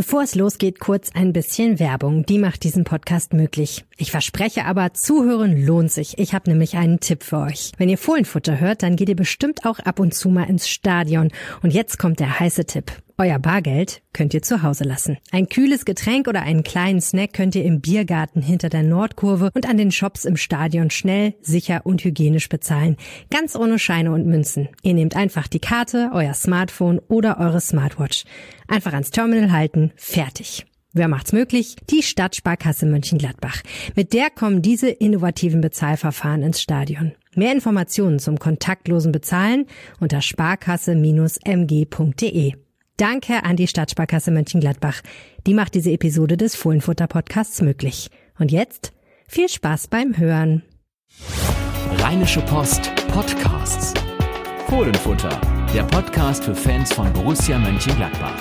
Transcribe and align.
Bevor 0.00 0.22
es 0.22 0.34
losgeht, 0.34 0.80
kurz 0.80 1.10
ein 1.12 1.34
bisschen 1.34 1.78
Werbung. 1.78 2.24
Die 2.24 2.38
macht 2.38 2.64
diesen 2.64 2.84
Podcast 2.84 3.34
möglich. 3.34 3.84
Ich 3.98 4.10
verspreche 4.10 4.64
aber, 4.64 4.94
zuhören 4.94 5.62
lohnt 5.62 5.92
sich. 5.92 6.16
Ich 6.16 6.32
habe 6.32 6.48
nämlich 6.48 6.78
einen 6.78 7.00
Tipp 7.00 7.22
für 7.22 7.36
euch. 7.36 7.72
Wenn 7.76 7.90
ihr 7.90 7.98
Fohlenfutter 7.98 8.58
hört, 8.58 8.82
dann 8.82 8.96
geht 8.96 9.10
ihr 9.10 9.14
bestimmt 9.14 9.66
auch 9.66 9.78
ab 9.78 10.00
und 10.00 10.14
zu 10.14 10.30
mal 10.30 10.48
ins 10.48 10.70
Stadion. 10.70 11.28
Und 11.62 11.74
jetzt 11.74 11.98
kommt 11.98 12.18
der 12.18 12.40
heiße 12.40 12.64
Tipp. 12.64 12.92
Euer 13.20 13.38
Bargeld 13.38 14.02
könnt 14.14 14.32
ihr 14.32 14.40
zu 14.40 14.62
Hause 14.62 14.84
lassen. 14.84 15.18
Ein 15.30 15.50
kühles 15.50 15.84
Getränk 15.84 16.26
oder 16.26 16.40
einen 16.40 16.62
kleinen 16.62 17.02
Snack 17.02 17.34
könnt 17.34 17.54
ihr 17.54 17.66
im 17.66 17.82
Biergarten 17.82 18.40
hinter 18.40 18.70
der 18.70 18.82
Nordkurve 18.82 19.50
und 19.52 19.68
an 19.68 19.76
den 19.76 19.92
Shops 19.92 20.24
im 20.24 20.38
Stadion 20.38 20.88
schnell, 20.88 21.34
sicher 21.42 21.82
und 21.84 22.02
hygienisch 22.02 22.48
bezahlen. 22.48 22.96
Ganz 23.28 23.56
ohne 23.56 23.78
Scheine 23.78 24.12
und 24.12 24.24
Münzen. 24.24 24.70
Ihr 24.82 24.94
nehmt 24.94 25.16
einfach 25.16 25.48
die 25.48 25.58
Karte, 25.58 26.12
euer 26.14 26.32
Smartphone 26.32 26.98
oder 27.08 27.38
eure 27.38 27.60
Smartwatch. 27.60 28.24
Einfach 28.68 28.94
ans 28.94 29.10
Terminal 29.10 29.52
halten, 29.52 29.92
fertig. 29.96 30.64
Wer 30.94 31.08
macht's 31.08 31.34
möglich? 31.34 31.76
Die 31.90 32.02
Stadtsparkasse 32.02 32.86
Mönchengladbach. 32.86 33.60
Mit 33.96 34.14
der 34.14 34.30
kommen 34.30 34.62
diese 34.62 34.88
innovativen 34.88 35.60
Bezahlverfahren 35.60 36.42
ins 36.42 36.62
Stadion. 36.62 37.12
Mehr 37.34 37.52
Informationen 37.52 38.18
zum 38.18 38.38
kontaktlosen 38.38 39.12
Bezahlen 39.12 39.66
unter 40.00 40.22
sparkasse-mg.de. 40.22 42.54
Danke 43.00 43.44
an 43.44 43.56
die 43.56 43.66
Stadtsparkasse 43.66 44.30
Mönchengladbach. 44.30 45.00
Die 45.46 45.54
macht 45.54 45.74
diese 45.74 45.90
Episode 45.90 46.36
des 46.36 46.54
Fohlenfutter 46.54 47.06
Podcasts 47.06 47.62
möglich. 47.62 48.10
Und 48.38 48.52
jetzt 48.52 48.92
viel 49.26 49.48
Spaß 49.48 49.88
beim 49.88 50.18
Hören. 50.18 50.64
Rheinische 51.96 52.42
Post 52.42 52.94
Podcasts. 53.06 53.94
Fohlenfutter, 54.68 55.40
der 55.72 55.84
Podcast 55.84 56.44
für 56.44 56.54
Fans 56.54 56.92
von 56.92 57.10
Borussia 57.14 57.58
Mönchengladbach. 57.58 58.36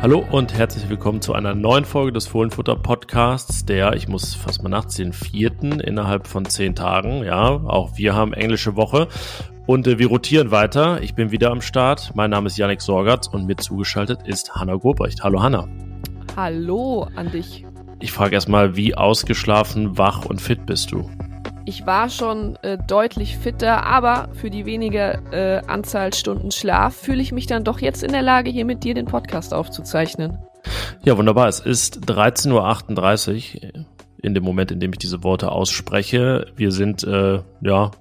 Hallo 0.00 0.24
und 0.30 0.54
herzlich 0.54 0.88
willkommen 0.88 1.20
zu 1.20 1.34
einer 1.34 1.54
neuen 1.54 1.84
Folge 1.84 2.12
des 2.12 2.26
Fohlenfutter 2.26 2.74
Podcasts, 2.74 3.66
der, 3.66 3.92
ich 3.96 4.08
muss 4.08 4.34
fast 4.34 4.62
mal 4.62 4.70
nachziehen, 4.70 5.12
vierten 5.12 5.78
innerhalb 5.78 6.26
von 6.26 6.46
zehn 6.46 6.74
Tagen. 6.74 7.22
Ja, 7.22 7.48
auch 7.48 7.98
wir 7.98 8.14
haben 8.14 8.32
englische 8.32 8.76
Woche 8.76 9.08
und 9.70 9.86
äh, 9.86 10.00
wir 10.00 10.08
rotieren 10.08 10.50
weiter. 10.50 11.00
Ich 11.00 11.14
bin 11.14 11.30
wieder 11.30 11.52
am 11.52 11.60
Start. 11.60 12.10
Mein 12.16 12.30
Name 12.30 12.48
ist 12.48 12.58
Yannick 12.58 12.80
Sorgatz 12.80 13.28
und 13.28 13.46
mir 13.46 13.54
zugeschaltet 13.54 14.26
ist 14.26 14.52
Hanna 14.52 14.74
Gobrecht. 14.74 15.22
Hallo 15.22 15.40
Hanna. 15.40 15.68
Hallo 16.36 17.06
an 17.14 17.30
dich. 17.30 17.64
Ich 18.00 18.10
frage 18.10 18.34
erstmal, 18.34 18.74
wie 18.74 18.96
ausgeschlafen, 18.96 19.96
wach 19.96 20.24
und 20.24 20.40
fit 20.40 20.66
bist 20.66 20.90
du? 20.90 21.08
Ich 21.66 21.86
war 21.86 22.08
schon 22.08 22.56
äh, 22.62 22.78
deutlich 22.88 23.38
fitter, 23.38 23.86
aber 23.86 24.30
für 24.32 24.50
die 24.50 24.66
wenige 24.66 25.22
äh, 25.30 25.64
Anzahl 25.70 26.12
Stunden 26.14 26.50
Schlaf 26.50 26.96
fühle 26.96 27.22
ich 27.22 27.30
mich 27.30 27.46
dann 27.46 27.62
doch 27.62 27.78
jetzt 27.78 28.02
in 28.02 28.10
der 28.10 28.22
Lage, 28.22 28.50
hier 28.50 28.64
mit 28.64 28.82
dir 28.82 28.94
den 28.94 29.06
Podcast 29.06 29.54
aufzuzeichnen. 29.54 30.36
Ja, 31.04 31.16
wunderbar. 31.16 31.46
Es 31.46 31.60
ist 31.60 32.10
13.38 32.10 33.54
Uhr 33.54 33.86
in 34.20 34.34
dem 34.34 34.42
Moment, 34.42 34.72
in 34.72 34.80
dem 34.80 34.92
ich 34.92 34.98
diese 34.98 35.22
Worte 35.22 35.52
ausspreche. 35.52 36.46
Wir 36.56 36.72
sind 36.72 37.04
äh, 37.04 37.40
ja 37.60 37.92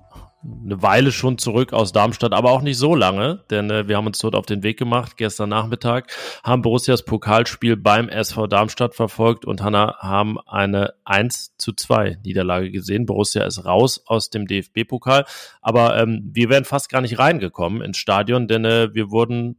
eine 0.44 0.82
Weile 0.82 1.12
schon 1.12 1.38
zurück 1.38 1.74
aus 1.74 1.92
Darmstadt, 1.92 2.34
aber 2.34 2.52
auch 2.52 2.62
nicht 2.62 2.78
so 2.78 2.96
lange, 2.96 3.44
denn 3.50 3.70
äh, 3.70 3.88
wir 3.88 3.98
haben 3.98 4.08
uns 4.08 4.20
dort 4.20 4.36
auf 4.36 4.46
den 4.46 4.64
Weg 4.64 4.78
gemacht 4.80 5.18
gestern 5.18 5.50
Nachmittag, 5.50 6.12
haben 6.44 6.62
Borussias 6.62 7.04
Pokalspiel 7.04 7.76
beim 7.76 8.08
SV 8.08 8.48
Darmstadt 8.48 8.96
verfolgt 8.96 9.46
und 9.46 9.62
Hanna 9.62 9.98
haben 10.00 10.40
eine 10.48 10.94
1 11.04 11.58
zu 11.58 11.74
2 11.74 12.20
Niederlage 12.24 12.72
gesehen. 12.72 13.06
Borussia 13.06 13.44
ist 13.44 13.66
raus 13.66 14.02
aus 14.06 14.30
dem 14.30 14.48
DFB-Pokal, 14.48 15.26
aber 15.62 15.98
ähm, 16.02 16.30
wir 16.32 16.50
wären 16.50 16.66
fast 16.66 16.90
gar 16.90 17.02
nicht 17.02 17.20
reingekommen 17.20 17.82
ins 17.82 17.98
Stadion, 17.98 18.48
denn 18.48 18.64
äh, 18.64 18.94
wir 18.94 19.12
wurden 19.12 19.58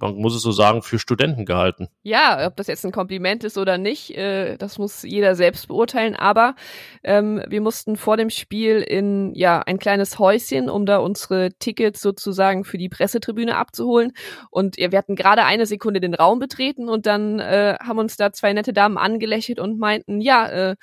man 0.00 0.16
muss 0.16 0.34
es 0.34 0.42
so 0.42 0.52
sagen, 0.52 0.82
für 0.82 0.98
Studenten 0.98 1.44
gehalten. 1.44 1.88
Ja, 2.02 2.46
ob 2.46 2.56
das 2.56 2.66
jetzt 2.66 2.84
ein 2.84 2.92
Kompliment 2.92 3.44
ist 3.44 3.58
oder 3.58 3.78
nicht, 3.78 4.16
äh, 4.16 4.56
das 4.56 4.78
muss 4.78 5.02
jeder 5.02 5.34
selbst 5.34 5.68
beurteilen. 5.68 6.16
Aber 6.16 6.54
ähm, 7.02 7.42
wir 7.48 7.60
mussten 7.60 7.96
vor 7.96 8.16
dem 8.16 8.30
Spiel 8.30 8.80
in 8.80 9.34
ja 9.34 9.60
ein 9.60 9.78
kleines 9.78 10.18
Häuschen, 10.18 10.68
um 10.68 10.86
da 10.86 10.98
unsere 10.98 11.52
Tickets 11.58 12.00
sozusagen 12.00 12.64
für 12.64 12.78
die 12.78 12.88
Pressetribüne 12.88 13.56
abzuholen. 13.56 14.12
Und 14.50 14.76
ja, 14.78 14.90
wir 14.90 14.98
hatten 14.98 15.16
gerade 15.16 15.44
eine 15.44 15.66
Sekunde 15.66 16.00
den 16.00 16.14
Raum 16.14 16.38
betreten 16.38 16.88
und 16.88 17.06
dann 17.06 17.38
äh, 17.38 17.76
haben 17.80 17.98
uns 17.98 18.16
da 18.16 18.32
zwei 18.32 18.52
nette 18.52 18.72
Damen 18.72 18.98
angelächelt 18.98 19.58
und 19.58 19.78
meinten, 19.78 20.20
ja, 20.20 20.48
äh, 20.48 20.76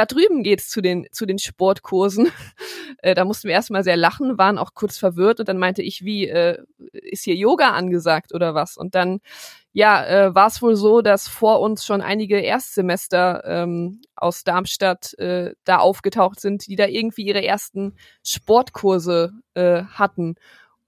da 0.00 0.06
drüben 0.06 0.42
geht's 0.42 0.70
zu 0.70 0.80
den, 0.80 1.06
zu 1.12 1.26
den 1.26 1.38
Sportkursen. 1.38 2.30
äh, 3.02 3.14
da 3.14 3.24
mussten 3.26 3.48
wir 3.48 3.54
erstmal 3.54 3.84
sehr 3.84 3.96
lachen, 3.96 4.38
waren 4.38 4.56
auch 4.56 4.72
kurz 4.74 4.96
verwirrt 4.96 5.40
und 5.40 5.48
dann 5.48 5.58
meinte 5.58 5.82
ich, 5.82 6.04
wie, 6.04 6.26
äh, 6.26 6.58
ist 6.92 7.24
hier 7.24 7.34
Yoga 7.34 7.72
angesagt 7.72 8.32
oder 8.32 8.54
was? 8.54 8.78
Und 8.78 8.94
dann, 8.94 9.20
ja, 9.72 10.04
äh, 10.06 10.34
war 10.34 10.46
es 10.46 10.62
wohl 10.62 10.74
so, 10.74 11.02
dass 11.02 11.28
vor 11.28 11.60
uns 11.60 11.84
schon 11.84 12.00
einige 12.00 12.40
Erstsemester 12.40 13.42
ähm, 13.44 14.00
aus 14.16 14.42
Darmstadt 14.42 15.18
äh, 15.18 15.52
da 15.64 15.78
aufgetaucht 15.78 16.40
sind, 16.40 16.66
die 16.66 16.76
da 16.76 16.86
irgendwie 16.86 17.26
ihre 17.26 17.44
ersten 17.44 17.94
Sportkurse 18.24 19.32
äh, 19.52 19.82
hatten. 19.84 20.36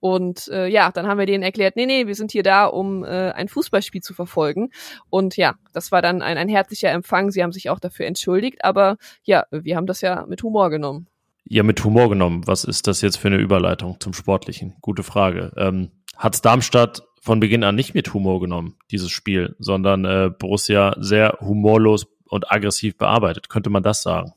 Und 0.03 0.49
äh, 0.49 0.67
ja, 0.67 0.91
dann 0.91 1.07
haben 1.07 1.17
wir 1.17 1.25
denen 1.25 1.43
erklärt, 1.43 1.77
nee, 1.77 1.85
nee, 1.85 2.07
wir 2.07 2.15
sind 2.15 2.33
hier 2.33 2.43
da, 2.43 2.65
um 2.65 3.05
äh, 3.05 3.31
ein 3.31 3.47
Fußballspiel 3.47 4.01
zu 4.01 4.13
verfolgen. 4.13 4.69
Und 5.09 5.37
ja, 5.37 5.55
das 5.71 5.93
war 5.93 6.01
dann 6.01 6.21
ein, 6.21 6.37
ein 6.37 6.49
herzlicher 6.49 6.91
Empfang. 6.91 7.31
Sie 7.31 7.41
haben 7.41 7.53
sich 7.53 7.69
auch 7.69 7.79
dafür 7.79 8.05
entschuldigt, 8.05 8.65
aber 8.65 8.97
ja, 9.23 9.45
wir 9.49 9.77
haben 9.77 9.85
das 9.85 10.01
ja 10.01 10.25
mit 10.27 10.43
Humor 10.43 10.69
genommen. 10.69 11.07
Ja, 11.45 11.63
mit 11.63 11.81
Humor 11.85 12.09
genommen. 12.09 12.45
Was 12.45 12.65
ist 12.65 12.87
das 12.87 12.99
jetzt 12.99 13.15
für 13.15 13.29
eine 13.29 13.37
Überleitung 13.37 13.95
zum 14.01 14.11
Sportlichen? 14.11 14.75
Gute 14.81 15.03
Frage. 15.03 15.53
Ähm, 15.55 15.91
Hat 16.17 16.43
Darmstadt 16.43 17.03
von 17.21 17.39
Beginn 17.39 17.63
an 17.63 17.75
nicht 17.75 17.93
mit 17.93 18.13
Humor 18.13 18.41
genommen, 18.41 18.75
dieses 18.91 19.09
Spiel, 19.09 19.55
sondern 19.57 20.03
äh, 20.03 20.29
Borussia 20.37 20.97
sehr 20.99 21.37
humorlos 21.39 22.07
und 22.25 22.51
aggressiv 22.51 22.97
bearbeitet. 22.97 23.47
Könnte 23.47 23.69
man 23.69 23.83
das 23.83 24.01
sagen? 24.01 24.33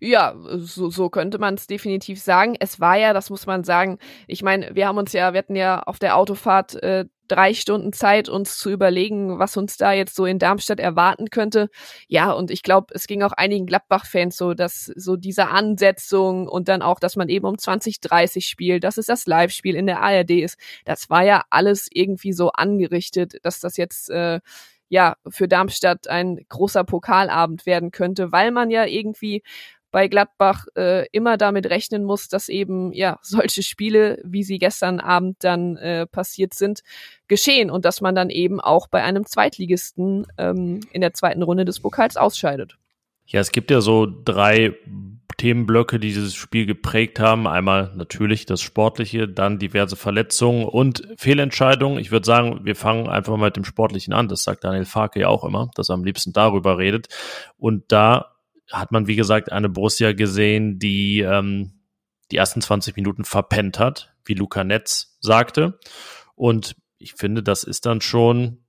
Ja, 0.00 0.34
so, 0.56 0.90
so 0.90 1.10
könnte 1.10 1.38
man 1.38 1.54
es 1.54 1.66
definitiv 1.66 2.20
sagen. 2.20 2.56
Es 2.58 2.80
war 2.80 2.96
ja, 2.96 3.12
das 3.12 3.30
muss 3.30 3.46
man 3.46 3.64
sagen, 3.64 3.98
ich 4.26 4.42
meine, 4.42 4.74
wir 4.74 4.86
haben 4.86 4.98
uns 4.98 5.12
ja, 5.12 5.32
wir 5.32 5.38
hatten 5.38 5.56
ja 5.56 5.82
auf 5.82 5.98
der 5.98 6.16
Autofahrt 6.16 6.82
äh, 6.82 7.06
drei 7.28 7.54
Stunden 7.54 7.92
Zeit, 7.92 8.28
uns 8.28 8.58
zu 8.58 8.70
überlegen, 8.70 9.38
was 9.38 9.56
uns 9.56 9.76
da 9.76 9.92
jetzt 9.92 10.16
so 10.16 10.24
in 10.26 10.38
Darmstadt 10.38 10.80
erwarten 10.80 11.30
könnte. 11.30 11.68
Ja, 12.08 12.32
und 12.32 12.50
ich 12.50 12.62
glaube, 12.62 12.94
es 12.94 13.06
ging 13.06 13.22
auch 13.22 13.32
einigen 13.32 13.66
Gladbach-Fans 13.66 14.36
so, 14.36 14.54
dass 14.54 14.86
so 14.96 15.16
diese 15.16 15.48
Ansetzung 15.48 16.48
und 16.48 16.68
dann 16.68 16.82
auch, 16.82 16.98
dass 16.98 17.16
man 17.16 17.28
eben 17.28 17.46
um 17.46 17.58
2030 17.58 18.46
spielt, 18.46 18.84
dass 18.84 18.96
es 18.98 19.06
das 19.06 19.26
Live-Spiel 19.26 19.76
in 19.76 19.86
der 19.86 20.00
ARD 20.00 20.30
ist, 20.30 20.58
das 20.84 21.10
war 21.10 21.22
ja 21.24 21.44
alles 21.50 21.88
irgendwie 21.92 22.32
so 22.32 22.50
angerichtet, 22.50 23.38
dass 23.42 23.60
das 23.60 23.76
jetzt 23.76 24.10
äh, 24.10 24.40
ja 24.88 25.16
für 25.28 25.48
Darmstadt 25.48 26.08
ein 26.08 26.44
großer 26.48 26.84
Pokalabend 26.84 27.66
werden 27.66 27.90
könnte, 27.90 28.32
weil 28.32 28.50
man 28.50 28.70
ja 28.70 28.84
irgendwie 28.84 29.42
bei 29.90 30.08
Gladbach 30.08 30.66
äh, 30.76 31.06
immer 31.12 31.36
damit 31.36 31.70
rechnen 31.70 32.04
muss, 32.04 32.28
dass 32.28 32.48
eben 32.48 32.92
ja 32.92 33.18
solche 33.22 33.62
Spiele, 33.62 34.20
wie 34.24 34.42
sie 34.42 34.58
gestern 34.58 35.00
Abend 35.00 35.38
dann 35.40 35.76
äh, 35.76 36.06
passiert 36.06 36.54
sind, 36.54 36.80
geschehen 37.26 37.70
und 37.70 37.84
dass 37.84 38.00
man 38.00 38.14
dann 38.14 38.30
eben 38.30 38.60
auch 38.60 38.88
bei 38.88 39.02
einem 39.02 39.26
Zweitligisten 39.26 40.26
ähm, 40.36 40.80
in 40.92 41.00
der 41.00 41.14
zweiten 41.14 41.42
Runde 41.42 41.64
des 41.64 41.80
Pokals 41.80 42.16
ausscheidet. 42.16 42.76
Ja, 43.26 43.40
es 43.40 43.52
gibt 43.52 43.70
ja 43.70 43.80
so 43.80 44.06
drei 44.24 44.74
Themenblöcke, 45.38 45.98
die 45.98 46.08
dieses 46.08 46.34
Spiel 46.34 46.66
geprägt 46.66 47.18
haben. 47.20 47.46
Einmal 47.46 47.92
natürlich 47.96 48.44
das 48.44 48.60
Sportliche, 48.60 49.28
dann 49.28 49.58
diverse 49.58 49.96
Verletzungen 49.96 50.66
und 50.66 51.08
Fehlentscheidungen. 51.16 51.98
Ich 51.98 52.10
würde 52.10 52.26
sagen, 52.26 52.60
wir 52.64 52.76
fangen 52.76 53.08
einfach 53.08 53.36
mal 53.36 53.46
mit 53.46 53.56
dem 53.56 53.64
Sportlichen 53.64 54.12
an. 54.12 54.28
Das 54.28 54.42
sagt 54.42 54.64
Daniel 54.64 54.84
Farke 54.84 55.20
ja 55.20 55.28
auch 55.28 55.44
immer, 55.44 55.70
dass 55.74 55.88
er 55.88 55.94
am 55.94 56.04
liebsten 56.04 56.32
darüber 56.32 56.76
redet. 56.76 57.08
Und 57.56 57.84
da 57.88 58.34
hat 58.70 58.92
man, 58.92 59.06
wie 59.06 59.16
gesagt, 59.16 59.50
eine 59.50 59.68
Borussia 59.68 60.12
gesehen, 60.12 60.78
die 60.78 61.20
ähm, 61.20 61.78
die 62.30 62.36
ersten 62.36 62.60
20 62.60 62.96
Minuten 62.96 63.24
verpennt 63.24 63.78
hat, 63.78 64.14
wie 64.24 64.34
Luca 64.34 64.64
Netz 64.64 65.16
sagte. 65.20 65.78
Und 66.34 66.76
ich 66.98 67.14
finde, 67.14 67.42
das 67.42 67.64
ist 67.64 67.86
dann 67.86 68.00
schon 68.00 68.64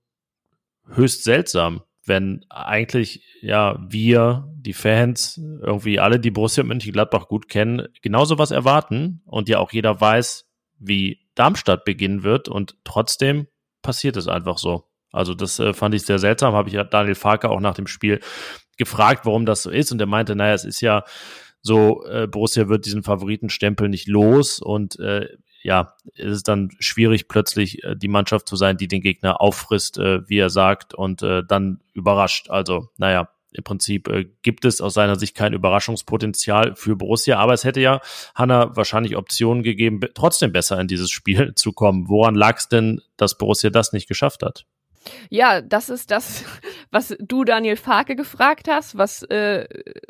höchst 0.88 1.24
seltsam, 1.24 1.82
wenn 2.06 2.46
eigentlich 2.50 3.24
ja 3.42 3.78
wir, 3.90 4.48
die 4.70 4.74
Fans, 4.74 5.42
irgendwie 5.64 6.00
alle, 6.00 6.20
die 6.20 6.30
Borussia 6.30 6.64
Mönchengladbach 6.64 7.28
gut 7.28 7.50
kennen, 7.50 7.88
genauso 8.04 8.38
was 8.38 8.52
erwarten 8.52 9.24
und 9.26 9.50
ja 9.50 9.58
auch 9.58 9.72
jeder 9.72 10.00
weiß, 10.00 10.46
wie 10.78 11.22
Darmstadt 11.34 11.86
beginnen 11.86 12.22
wird 12.22 12.48
und 12.48 12.76
trotzdem 12.84 13.48
passiert 13.82 14.16
es 14.16 14.28
einfach 14.28 14.60
so. 14.60 14.84
Also 15.12 15.34
das 15.34 15.58
äh, 15.58 15.74
fand 15.74 15.96
ich 15.96 16.04
sehr 16.04 16.20
seltsam, 16.20 16.54
habe 16.54 16.70
ich 16.70 16.76
ja 16.76 16.84
Daniel 16.84 17.16
Farke 17.16 17.50
auch 17.50 17.62
nach 17.62 17.74
dem 17.74 17.88
Spiel 17.88 18.20
gefragt, 18.78 19.26
warum 19.26 19.48
das 19.48 19.64
so 19.64 19.72
ist 19.72 19.92
und 19.92 20.00
er 20.00 20.06
meinte, 20.06 20.36
naja, 20.36 20.54
es 20.54 20.66
ist 20.66 20.82
ja 20.82 21.04
so, 21.64 22.06
äh, 22.06 22.28
Borussia 22.28 22.70
wird 22.70 22.86
diesen 22.86 23.02
Favoritenstempel 23.02 23.90
nicht 23.90 24.08
los 24.08 24.60
und 24.60 25.00
äh, 25.00 25.30
ja, 25.64 25.96
ist 26.14 26.32
es 26.32 26.44
dann 26.44 26.70
schwierig, 26.78 27.28
plötzlich 27.28 27.84
äh, 27.84 27.96
die 27.96 28.08
Mannschaft 28.08 28.48
zu 28.48 28.56
sein, 28.56 28.78
die 28.78 28.88
den 28.88 29.02
Gegner 29.02 29.42
auffrisst, 29.42 29.98
äh, 29.98 30.30
wie 30.30 30.38
er 30.38 30.52
sagt, 30.52 30.94
und 30.94 31.24
äh, 31.24 31.42
dann 31.44 31.82
überrascht. 31.94 32.52
Also, 32.52 32.90
naja, 32.98 33.30
im 33.52 33.64
Prinzip 33.64 34.08
äh, 34.08 34.26
gibt 34.42 34.66
es 34.66 34.82
aus 34.82 34.94
seiner 34.94 35.18
Sicht 35.18 35.36
kein 35.36 35.54
Überraschungspotenzial 35.54 36.76
für 36.76 36.96
Borussia, 36.96 37.40
aber 37.40 37.54
es 37.54 37.64
hätte 37.64 37.82
ja 37.82 38.02
Hanna 38.36 38.76
wahrscheinlich 38.76 39.16
Optionen 39.16 39.64
gegeben, 39.64 40.00
trotzdem 40.14 40.52
besser 40.52 40.80
in 40.80 40.88
dieses 40.88 41.10
Spiel 41.10 41.54
zu 41.56 41.74
kommen. 41.74 42.08
Woran 42.10 42.36
lag 42.36 42.58
es 42.58 42.70
denn, 42.70 43.02
dass 43.18 43.38
Borussia 43.38 43.70
das 43.70 43.94
nicht 43.94 44.08
geschafft 44.08 44.44
hat? 44.44 44.66
Ja, 45.30 45.62
das 45.62 45.90
ist 45.90 46.12
das, 46.12 46.44
was 46.92 47.16
du 47.20 47.44
Daniel 47.44 47.78
Farke 47.78 48.16
gefragt 48.16 48.68
hast, 48.68 48.98
was 48.98 49.24
äh, 49.24 49.66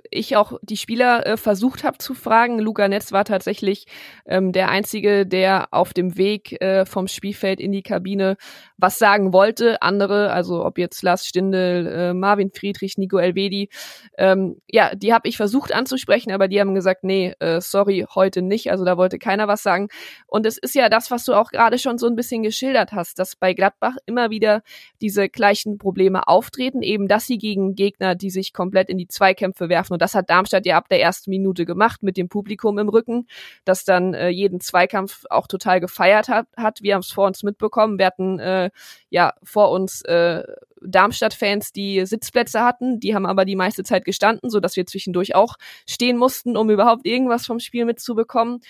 ich 0.09 0.35
auch 0.35 0.53
die 0.61 0.77
Spieler 0.77 1.25
äh, 1.25 1.37
versucht 1.37 1.83
habe 1.83 1.99
zu 1.99 2.13
fragen. 2.13 2.59
Luca 2.59 2.87
Netz 2.87 3.11
war 3.11 3.25
tatsächlich 3.25 3.85
ähm, 4.25 4.51
der 4.51 4.69
einzige, 4.69 5.25
der 5.25 5.67
auf 5.71 5.93
dem 5.93 6.17
Weg 6.17 6.61
äh, 6.61 6.85
vom 6.85 7.07
Spielfeld 7.07 7.59
in 7.59 7.71
die 7.71 7.83
Kabine 7.83 8.37
was 8.79 8.97
sagen 8.97 9.33
wollte. 9.33 9.81
Andere, 9.81 10.31
also 10.31 10.65
ob 10.65 10.77
jetzt 10.77 11.01
Lars 11.03 11.25
Stindl, 11.25 11.87
äh, 11.87 12.13
Marvin 12.13 12.51
Friedrich, 12.51 12.97
Nico 12.97 13.17
Elvedi, 13.17 13.69
ähm, 14.17 14.61
ja, 14.67 14.95
die 14.95 15.13
habe 15.13 15.27
ich 15.27 15.37
versucht 15.37 15.73
anzusprechen, 15.73 16.31
aber 16.31 16.47
die 16.47 16.59
haben 16.59 16.73
gesagt, 16.75 17.03
nee, 17.03 17.33
äh, 17.39 17.61
sorry, 17.61 18.05
heute 18.13 18.41
nicht. 18.41 18.71
Also 18.71 18.85
da 18.85 18.97
wollte 18.97 19.19
keiner 19.19 19.47
was 19.47 19.63
sagen. 19.63 19.89
Und 20.27 20.45
es 20.45 20.57
ist 20.57 20.75
ja 20.75 20.89
das, 20.89 21.11
was 21.11 21.25
du 21.25 21.33
auch 21.33 21.51
gerade 21.51 21.77
schon 21.77 21.97
so 21.97 22.07
ein 22.07 22.15
bisschen 22.15 22.43
geschildert 22.43 22.91
hast, 22.91 23.19
dass 23.19 23.35
bei 23.35 23.53
Gladbach 23.53 23.95
immer 24.05 24.29
wieder 24.29 24.61
diese 25.01 25.29
gleichen 25.29 25.77
Probleme 25.77 26.27
auftreten, 26.27 26.81
eben 26.81 27.07
dass 27.07 27.25
sie 27.25 27.37
gegen 27.37 27.75
Gegner, 27.75 28.15
die 28.15 28.29
sich 28.29 28.53
komplett 28.53 28.89
in 28.89 28.97
die 28.97 29.07
Zweikämpfe 29.07 29.69
werfen. 29.69 29.93
Und 29.93 30.01
das 30.01 30.15
hat 30.15 30.29
Darmstadt 30.29 30.65
ja 30.65 30.77
ab 30.77 30.89
der 30.89 31.01
ersten 31.01 31.29
Minute 31.29 31.65
gemacht 31.65 32.03
mit 32.03 32.17
dem 32.17 32.29
Publikum 32.29 32.77
im 32.77 32.89
Rücken, 32.89 33.27
das 33.65 33.83
dann 33.83 34.13
äh, 34.13 34.29
jeden 34.29 34.59
Zweikampf 34.59 35.25
auch 35.29 35.47
total 35.47 35.79
gefeiert 35.79 36.29
hat. 36.29 36.47
hat. 36.55 36.81
Wir 36.81 36.93
haben 36.93 37.01
es 37.01 37.11
vor 37.11 37.27
uns 37.27 37.43
mitbekommen. 37.43 37.97
Wir 37.97 38.05
hatten 38.05 38.39
äh, 38.39 38.68
ja 39.09 39.33
vor 39.43 39.71
uns 39.71 40.01
äh, 40.03 40.43
Darmstadt-Fans, 40.81 41.71
die 41.71 42.05
Sitzplätze 42.05 42.61
hatten, 42.61 42.99
die 42.99 43.15
haben 43.15 43.25
aber 43.25 43.45
die 43.45 43.55
meiste 43.55 43.83
Zeit 43.83 44.05
gestanden, 44.05 44.49
so 44.49 44.59
dass 44.59 44.75
wir 44.75 44.85
zwischendurch 44.85 45.35
auch 45.35 45.55
stehen 45.87 46.17
mussten, 46.17 46.57
um 46.57 46.69
überhaupt 46.69 47.05
irgendwas 47.05 47.45
vom 47.45 47.59
Spiel 47.59 47.85
mitzubekommen. 47.85 48.61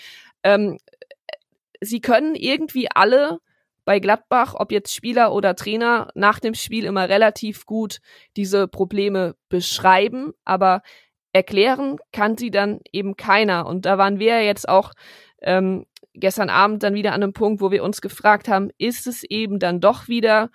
Ähm, 0.44 0.80
sie 1.81 2.01
können 2.01 2.36
irgendwie 2.36 2.88
alle 2.94 3.40
bei 3.86 4.00
Gladbach, 4.00 4.54
ob 4.56 4.72
jetzt 4.72 4.94
Spieler 4.94 5.34
oder 5.34 5.56
Trainer, 5.56 6.10
nach 6.13 6.40
dem 6.40 6.54
Spiel 6.54 6.86
immer 6.86 7.10
relativ 7.10 7.66
gut 7.66 8.00
diese 8.36 8.68
Probleme 8.68 9.36
beschreiben, 9.50 10.34
aber 10.46 10.84
erklären 11.34 11.98
kann 12.12 12.38
sie 12.38 12.51
dann 12.51 12.81
eben 12.92 13.16
keiner. 13.16 13.66
Und 13.66 13.86
da 13.86 13.98
waren 13.98 14.19
wir 14.19 14.44
jetzt 14.44 14.69
auch 14.69 14.94
ähm, 15.42 15.86
gestern 16.19 16.50
Abend 16.50 16.83
dann 16.83 16.94
wieder 16.94 17.13
an 17.13 17.24
einem 17.24 17.33
Punkt, 17.33 17.62
wo 17.62 17.71
wir 17.71 17.83
uns 17.83 18.01
gefragt 18.01 18.48
haben, 18.48 18.69
ist 18.77 19.07
es 19.07 19.24
eben 19.24 19.60
dann 19.60 19.80
doch 19.80 20.07
wieder 20.07 20.50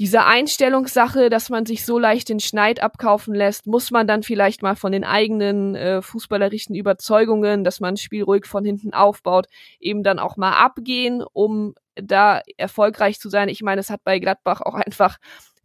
diese 0.00 0.24
Einstellungssache, 0.24 1.28
dass 1.28 1.50
man 1.50 1.66
sich 1.66 1.84
so 1.84 1.98
leicht 1.98 2.30
den 2.30 2.40
Schneid 2.40 2.82
abkaufen 2.82 3.34
lässt, 3.34 3.66
muss 3.66 3.90
man 3.90 4.06
dann 4.06 4.22
vielleicht 4.22 4.62
mal 4.62 4.74
von 4.74 4.92
den 4.92 5.04
eigenen 5.04 5.74
äh, 5.74 6.00
fußballerischen 6.00 6.74
Überzeugungen, 6.74 7.64
dass 7.64 7.80
man 7.80 7.94
ein 7.94 7.98
Spiel 7.98 8.22
ruhig 8.22 8.46
von 8.46 8.64
hinten 8.64 8.94
aufbaut, 8.94 9.46
eben 9.78 10.02
dann 10.02 10.18
auch 10.18 10.38
mal 10.38 10.52
abgehen, 10.52 11.22
um 11.34 11.74
da 11.96 12.40
erfolgreich 12.56 13.20
zu 13.20 13.28
sein. 13.28 13.50
Ich 13.50 13.60
meine, 13.60 13.80
es 13.80 13.90
hat 13.90 14.02
bei 14.02 14.18
Gladbach 14.20 14.62
auch 14.62 14.74
einfach 14.74 15.18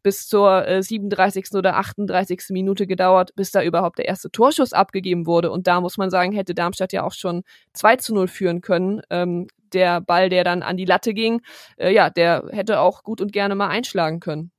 bis 0.05 0.27
zur 0.27 0.67
äh, 0.67 0.83
37. 0.83 1.47
oder 1.55 1.77
38. 1.77 2.51
Minute 2.51 2.85
gedauert, 2.85 3.31
bis 3.35 3.49
da 3.49 3.63
überhaupt 3.63 3.97
der 3.97 4.07
erste 4.07 4.29
Torschuss 4.29 4.71
abgegeben 4.71 5.25
wurde. 5.25 5.49
Und 5.49 5.65
da 5.65 5.81
muss 5.81 5.97
man 5.97 6.11
sagen, 6.11 6.31
hätte 6.31 6.53
Darmstadt 6.53 6.93
ja 6.93 7.01
auch 7.01 7.13
schon 7.13 7.41
2 7.73 7.95
zu 7.95 8.13
0 8.13 8.27
führen 8.27 8.61
können. 8.61 9.01
Ähm, 9.09 9.47
der 9.73 10.01
Ball, 10.01 10.29
der 10.29 10.43
dann 10.43 10.61
an 10.61 10.77
die 10.77 10.85
Latte 10.85 11.15
ging, 11.15 11.41
äh, 11.77 11.91
ja, 11.91 12.11
der 12.11 12.45
hätte 12.51 12.81
auch 12.81 13.01
gut 13.01 13.19
und 13.19 13.33
gerne 13.33 13.55
mal 13.55 13.69
einschlagen 13.69 14.19
können. 14.19 14.51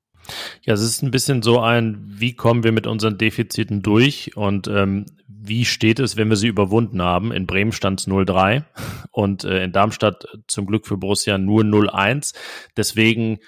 Ja, 0.62 0.75
es 0.75 0.82
ist 0.82 1.04
ein 1.04 1.12
bisschen 1.12 1.43
so 1.43 1.60
ein, 1.60 2.02
wie 2.08 2.34
kommen 2.34 2.64
wir 2.64 2.72
mit 2.72 2.88
unseren 2.88 3.16
Defiziten 3.16 3.82
durch 3.82 4.37
und 4.37 4.66
ähm, 4.66 5.06
wie 5.28 5.64
steht 5.64 6.00
es, 6.00 6.16
wenn 6.16 6.28
wir 6.28 6.34
sie 6.34 6.48
überwunden 6.48 7.00
haben? 7.00 7.31
In 7.31 7.46
Bremen 7.46 7.70
stand 7.70 8.00
es 8.00 8.08
0-3 8.08 8.64
und 9.12 9.44
äh, 9.44 9.62
in 9.62 9.70
Darmstadt 9.70 10.26
zum 10.48 10.66
Glück 10.66 10.88
für 10.88 10.96
Borussia 10.96 11.38
nur 11.38 11.62
0-1. 11.62 12.34
Deswegen 12.76 13.38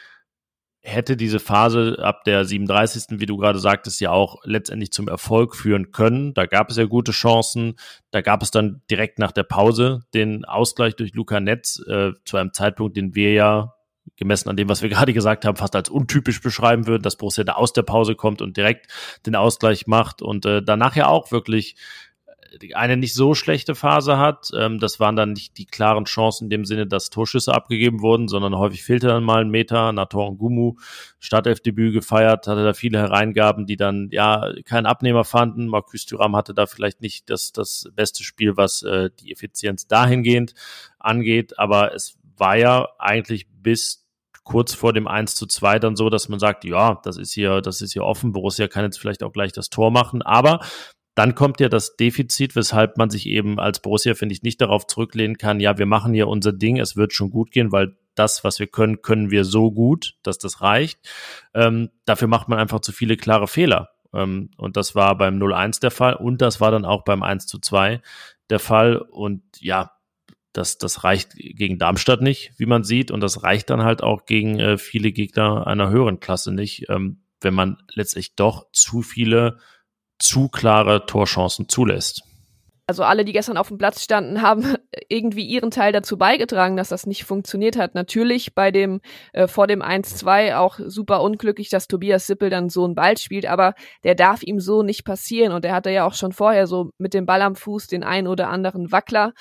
hätte 0.88 1.16
diese 1.16 1.38
Phase 1.38 1.98
ab 2.00 2.24
der 2.24 2.44
37., 2.44 3.20
wie 3.20 3.26
du 3.26 3.36
gerade 3.36 3.58
sagtest, 3.58 4.00
ja 4.00 4.10
auch 4.10 4.36
letztendlich 4.44 4.90
zum 4.90 5.08
Erfolg 5.08 5.54
führen 5.54 5.92
können. 5.92 6.34
Da 6.34 6.46
gab 6.46 6.70
es 6.70 6.76
ja 6.76 6.86
gute 6.86 7.12
Chancen. 7.12 7.76
Da 8.10 8.20
gab 8.20 8.42
es 8.42 8.50
dann 8.50 8.82
direkt 8.90 9.18
nach 9.18 9.32
der 9.32 9.44
Pause 9.44 10.00
den 10.14 10.44
Ausgleich 10.44 10.96
durch 10.96 11.14
Luca 11.14 11.40
Netz 11.40 11.80
äh, 11.86 12.12
zu 12.24 12.36
einem 12.36 12.52
Zeitpunkt, 12.52 12.96
den 12.96 13.14
wir 13.14 13.32
ja 13.32 13.74
gemessen 14.16 14.48
an 14.48 14.56
dem, 14.56 14.68
was 14.68 14.82
wir 14.82 14.88
gerade 14.88 15.12
gesagt 15.12 15.44
haben, 15.44 15.56
fast 15.56 15.76
als 15.76 15.90
untypisch 15.90 16.40
beschreiben 16.40 16.86
würden, 16.86 17.02
dass 17.02 17.16
Borussia 17.16 17.44
da 17.44 17.52
aus 17.52 17.72
der 17.72 17.82
Pause 17.82 18.14
kommt 18.14 18.42
und 18.42 18.56
direkt 18.56 18.90
den 19.26 19.36
Ausgleich 19.36 19.86
macht 19.86 20.22
und 20.22 20.46
äh, 20.46 20.62
danach 20.62 20.96
ja 20.96 21.06
auch 21.08 21.30
wirklich 21.30 21.76
eine 22.74 22.96
nicht 22.96 23.14
so 23.14 23.34
schlechte 23.34 23.74
Phase 23.74 24.18
hat. 24.18 24.50
Ähm, 24.54 24.78
das 24.78 25.00
waren 25.00 25.16
dann 25.16 25.32
nicht 25.32 25.58
die 25.58 25.66
klaren 25.66 26.04
Chancen 26.04 26.44
in 26.44 26.50
dem 26.50 26.64
Sinne, 26.64 26.86
dass 26.86 27.10
Torschüsse 27.10 27.54
abgegeben 27.54 28.00
wurden, 28.00 28.28
sondern 28.28 28.56
häufig 28.56 28.84
fehlte 28.84 29.08
dann 29.08 29.24
mal 29.24 29.42
ein 29.42 29.50
Meter. 29.50 29.92
Nator 29.92 30.36
Gumu, 30.36 30.76
Startelfdebüt 31.18 31.92
gefeiert, 31.92 32.46
hatte 32.46 32.64
da 32.64 32.72
viele 32.72 32.98
Hereingaben, 32.98 33.66
die 33.66 33.76
dann 33.76 34.08
ja 34.10 34.52
keinen 34.64 34.86
Abnehmer 34.86 35.24
fanden. 35.24 35.68
Marcus 35.68 36.06
Thuram 36.06 36.36
hatte 36.36 36.54
da 36.54 36.66
vielleicht 36.66 37.00
nicht 37.00 37.30
das, 37.30 37.52
das 37.52 37.88
beste 37.94 38.24
Spiel, 38.24 38.56
was 38.56 38.82
äh, 38.82 39.10
die 39.20 39.32
Effizienz 39.32 39.86
dahingehend 39.86 40.54
angeht, 40.98 41.58
aber 41.58 41.94
es 41.94 42.18
war 42.36 42.56
ja 42.56 42.88
eigentlich 42.98 43.46
bis 43.50 44.08
kurz 44.48 44.72
vor 44.72 44.94
dem 44.94 45.06
1 45.06 45.34
zu 45.34 45.46
2 45.46 45.78
dann 45.78 45.94
so, 45.94 46.08
dass 46.08 46.30
man 46.30 46.38
sagt, 46.38 46.64
ja, 46.64 46.98
das 47.04 47.18
ist 47.18 47.34
hier, 47.34 47.60
das 47.60 47.82
ist 47.82 47.92
hier 47.92 48.04
offen. 48.04 48.32
Borussia 48.32 48.66
kann 48.66 48.84
jetzt 48.84 48.98
vielleicht 48.98 49.22
auch 49.22 49.32
gleich 49.32 49.52
das 49.52 49.68
Tor 49.68 49.90
machen, 49.90 50.22
aber 50.22 50.60
dann 51.18 51.34
kommt 51.34 51.58
ja 51.58 51.68
das 51.68 51.96
Defizit, 51.96 52.54
weshalb 52.54 52.96
man 52.96 53.10
sich 53.10 53.26
eben 53.26 53.58
als 53.58 53.82
Borussia, 53.82 54.14
finde 54.14 54.34
ich, 54.34 54.44
nicht 54.44 54.60
darauf 54.60 54.86
zurücklehnen 54.86 55.36
kann, 55.36 55.58
ja, 55.58 55.76
wir 55.76 55.84
machen 55.84 56.14
hier 56.14 56.28
unser 56.28 56.52
Ding, 56.52 56.78
es 56.78 56.94
wird 56.94 57.12
schon 57.12 57.30
gut 57.30 57.50
gehen, 57.50 57.72
weil 57.72 57.96
das, 58.14 58.44
was 58.44 58.60
wir 58.60 58.68
können, 58.68 59.02
können 59.02 59.32
wir 59.32 59.44
so 59.44 59.72
gut, 59.72 60.14
dass 60.22 60.38
das 60.38 60.60
reicht. 60.60 61.00
Ähm, 61.54 61.90
dafür 62.04 62.28
macht 62.28 62.48
man 62.48 62.60
einfach 62.60 62.78
zu 62.78 62.92
viele 62.92 63.16
klare 63.16 63.48
Fehler. 63.48 63.88
Ähm, 64.14 64.52
und 64.58 64.76
das 64.76 64.94
war 64.94 65.18
beim 65.18 65.42
0-1 65.42 65.80
der 65.80 65.90
Fall 65.90 66.14
und 66.14 66.40
das 66.40 66.60
war 66.60 66.70
dann 66.70 66.84
auch 66.84 67.02
beim 67.02 67.24
1 67.24 67.48
zu 67.48 67.58
2 67.58 68.00
der 68.48 68.60
Fall. 68.60 68.98
Und 68.98 69.42
ja, 69.58 69.90
das, 70.52 70.78
das 70.78 71.02
reicht 71.02 71.32
gegen 71.34 71.78
Darmstadt 71.78 72.22
nicht, 72.22 72.52
wie 72.58 72.66
man 72.66 72.84
sieht. 72.84 73.10
Und 73.10 73.22
das 73.22 73.42
reicht 73.42 73.70
dann 73.70 73.82
halt 73.82 74.04
auch 74.04 74.24
gegen 74.24 74.60
äh, 74.60 74.78
viele 74.78 75.10
Gegner 75.10 75.66
einer 75.66 75.90
höheren 75.90 76.20
Klasse 76.20 76.52
nicht, 76.52 76.88
ähm, 76.88 77.22
wenn 77.40 77.54
man 77.54 77.78
letztlich 77.92 78.36
doch 78.36 78.70
zu 78.70 79.02
viele 79.02 79.58
zu 80.18 80.48
klare 80.48 81.06
Torchancen 81.06 81.68
zulässt. 81.68 82.22
Also 82.88 83.02
alle, 83.02 83.26
die 83.26 83.34
gestern 83.34 83.58
auf 83.58 83.68
dem 83.68 83.76
Platz 83.76 84.02
standen, 84.02 84.40
haben 84.40 84.76
irgendwie 85.10 85.44
ihren 85.44 85.70
Teil 85.70 85.92
dazu 85.92 86.16
beigetragen, 86.16 86.74
dass 86.78 86.88
das 86.88 87.04
nicht 87.04 87.24
funktioniert 87.24 87.76
hat. 87.76 87.94
Natürlich 87.94 88.54
bei 88.54 88.70
dem 88.70 89.02
äh, 89.34 89.46
vor 89.46 89.66
dem 89.66 89.82
1-2 89.82 90.56
auch 90.56 90.80
super 90.86 91.20
unglücklich, 91.20 91.68
dass 91.68 91.86
Tobias 91.86 92.26
Sippel 92.26 92.48
dann 92.48 92.70
so 92.70 92.86
einen 92.86 92.94
Ball 92.94 93.18
spielt, 93.18 93.44
aber 93.44 93.74
der 94.04 94.14
darf 94.14 94.42
ihm 94.42 94.58
so 94.58 94.82
nicht 94.82 95.04
passieren 95.04 95.52
und 95.52 95.66
er 95.66 95.74
hatte 95.74 95.90
ja 95.90 96.06
auch 96.06 96.14
schon 96.14 96.32
vorher 96.32 96.66
so 96.66 96.90
mit 96.96 97.12
dem 97.12 97.26
Ball 97.26 97.42
am 97.42 97.56
Fuß 97.56 97.88
den 97.88 98.04
einen 98.04 98.26
oder 98.26 98.48
anderen 98.48 98.90
Wackler. 98.90 99.34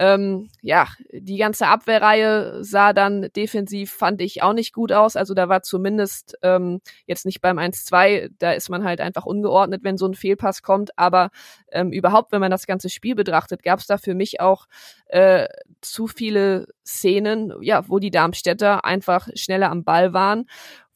Ähm, 0.00 0.48
ja, 0.62 0.86
die 1.10 1.38
ganze 1.38 1.66
Abwehrreihe 1.66 2.62
sah 2.62 2.92
dann 2.92 3.28
defensiv, 3.34 3.92
fand 3.92 4.22
ich, 4.22 4.44
auch 4.44 4.52
nicht 4.52 4.72
gut 4.72 4.92
aus. 4.92 5.16
Also 5.16 5.34
da 5.34 5.48
war 5.48 5.62
zumindest 5.62 6.38
ähm, 6.42 6.80
jetzt 7.06 7.26
nicht 7.26 7.40
beim 7.40 7.58
1-2, 7.58 8.30
da 8.38 8.52
ist 8.52 8.68
man 8.68 8.84
halt 8.84 9.00
einfach 9.00 9.26
ungeordnet, 9.26 9.82
wenn 9.82 9.98
so 9.98 10.06
ein 10.06 10.14
Fehlpass 10.14 10.62
kommt. 10.62 10.96
Aber 10.96 11.30
ähm, 11.72 11.90
überhaupt, 11.90 12.30
wenn 12.30 12.40
man 12.40 12.52
das 12.52 12.68
ganze 12.68 12.90
Spiel 12.90 13.16
betrachtet, 13.16 13.64
gab 13.64 13.80
es 13.80 13.88
da 13.88 13.98
für 13.98 14.14
mich 14.14 14.40
auch 14.40 14.66
äh, 15.08 15.48
zu 15.80 16.06
viele 16.06 16.68
Szenen, 16.86 17.52
ja, 17.60 17.88
wo 17.88 17.98
die 17.98 18.12
Darmstädter 18.12 18.84
einfach 18.84 19.28
schneller 19.34 19.68
am 19.68 19.82
Ball 19.82 20.12
waren 20.12 20.46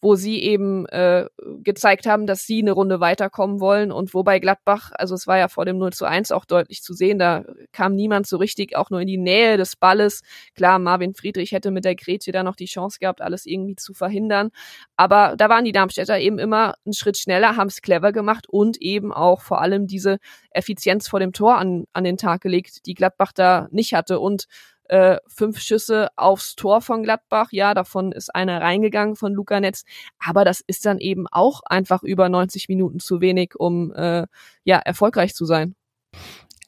wo 0.02 0.16
sie 0.16 0.42
eben 0.42 0.84
äh, 0.86 1.26
gezeigt 1.62 2.06
haben, 2.06 2.26
dass 2.26 2.44
sie 2.44 2.60
eine 2.60 2.72
Runde 2.72 2.98
weiterkommen 2.98 3.60
wollen. 3.60 3.92
Und 3.92 4.12
wobei 4.14 4.40
Gladbach, 4.40 4.90
also 4.94 5.14
es 5.14 5.28
war 5.28 5.38
ja 5.38 5.46
vor 5.46 5.64
dem 5.64 5.78
0 5.78 5.92
zu 5.92 6.04
1 6.04 6.32
auch 6.32 6.44
deutlich 6.44 6.82
zu 6.82 6.92
sehen, 6.92 7.20
da 7.20 7.44
kam 7.70 7.94
niemand 7.94 8.26
so 8.26 8.36
richtig 8.36 8.76
auch 8.76 8.90
nur 8.90 9.00
in 9.00 9.06
die 9.06 9.16
Nähe 9.16 9.56
des 9.56 9.76
Balles. 9.76 10.22
Klar, 10.56 10.80
Marvin 10.80 11.14
Friedrich 11.14 11.52
hätte 11.52 11.70
mit 11.70 11.84
der 11.84 11.94
Grätsche 11.94 12.32
da 12.32 12.42
noch 12.42 12.56
die 12.56 12.66
Chance 12.66 12.98
gehabt, 12.98 13.20
alles 13.20 13.46
irgendwie 13.46 13.76
zu 13.76 13.94
verhindern, 13.94 14.50
aber 14.96 15.36
da 15.36 15.48
waren 15.48 15.64
die 15.64 15.72
Darmstädter 15.72 16.18
eben 16.18 16.40
immer 16.40 16.74
einen 16.84 16.94
Schritt 16.94 17.16
schneller, 17.16 17.56
haben 17.56 17.68
es 17.68 17.80
clever 17.80 18.10
gemacht 18.10 18.48
und 18.48 18.82
eben 18.82 19.12
auch 19.12 19.40
vor 19.40 19.60
allem 19.60 19.86
diese 19.86 20.18
Effizienz 20.50 21.06
vor 21.06 21.20
dem 21.20 21.32
Tor 21.32 21.58
an, 21.58 21.84
an 21.92 22.02
den 22.02 22.16
Tag 22.16 22.40
gelegt, 22.40 22.86
die 22.86 22.94
Gladbach 22.94 23.32
da 23.32 23.68
nicht 23.70 23.94
hatte. 23.94 24.18
Und 24.18 24.46
äh, 24.92 25.16
fünf 25.26 25.58
Schüsse 25.58 26.10
aufs 26.16 26.54
Tor 26.54 26.82
von 26.82 27.02
Gladbach. 27.02 27.48
Ja, 27.50 27.72
davon 27.72 28.12
ist 28.12 28.34
einer 28.34 28.60
reingegangen 28.60 29.16
von 29.16 29.32
Luca 29.32 29.58
Netz. 29.58 29.84
Aber 30.18 30.44
das 30.44 30.60
ist 30.60 30.84
dann 30.84 30.98
eben 30.98 31.26
auch 31.30 31.62
einfach 31.64 32.02
über 32.02 32.28
90 32.28 32.68
Minuten 32.68 33.00
zu 33.00 33.22
wenig, 33.22 33.54
um 33.56 33.92
äh, 33.94 34.26
ja 34.64 34.76
erfolgreich 34.76 35.34
zu 35.34 35.46
sein. 35.46 35.74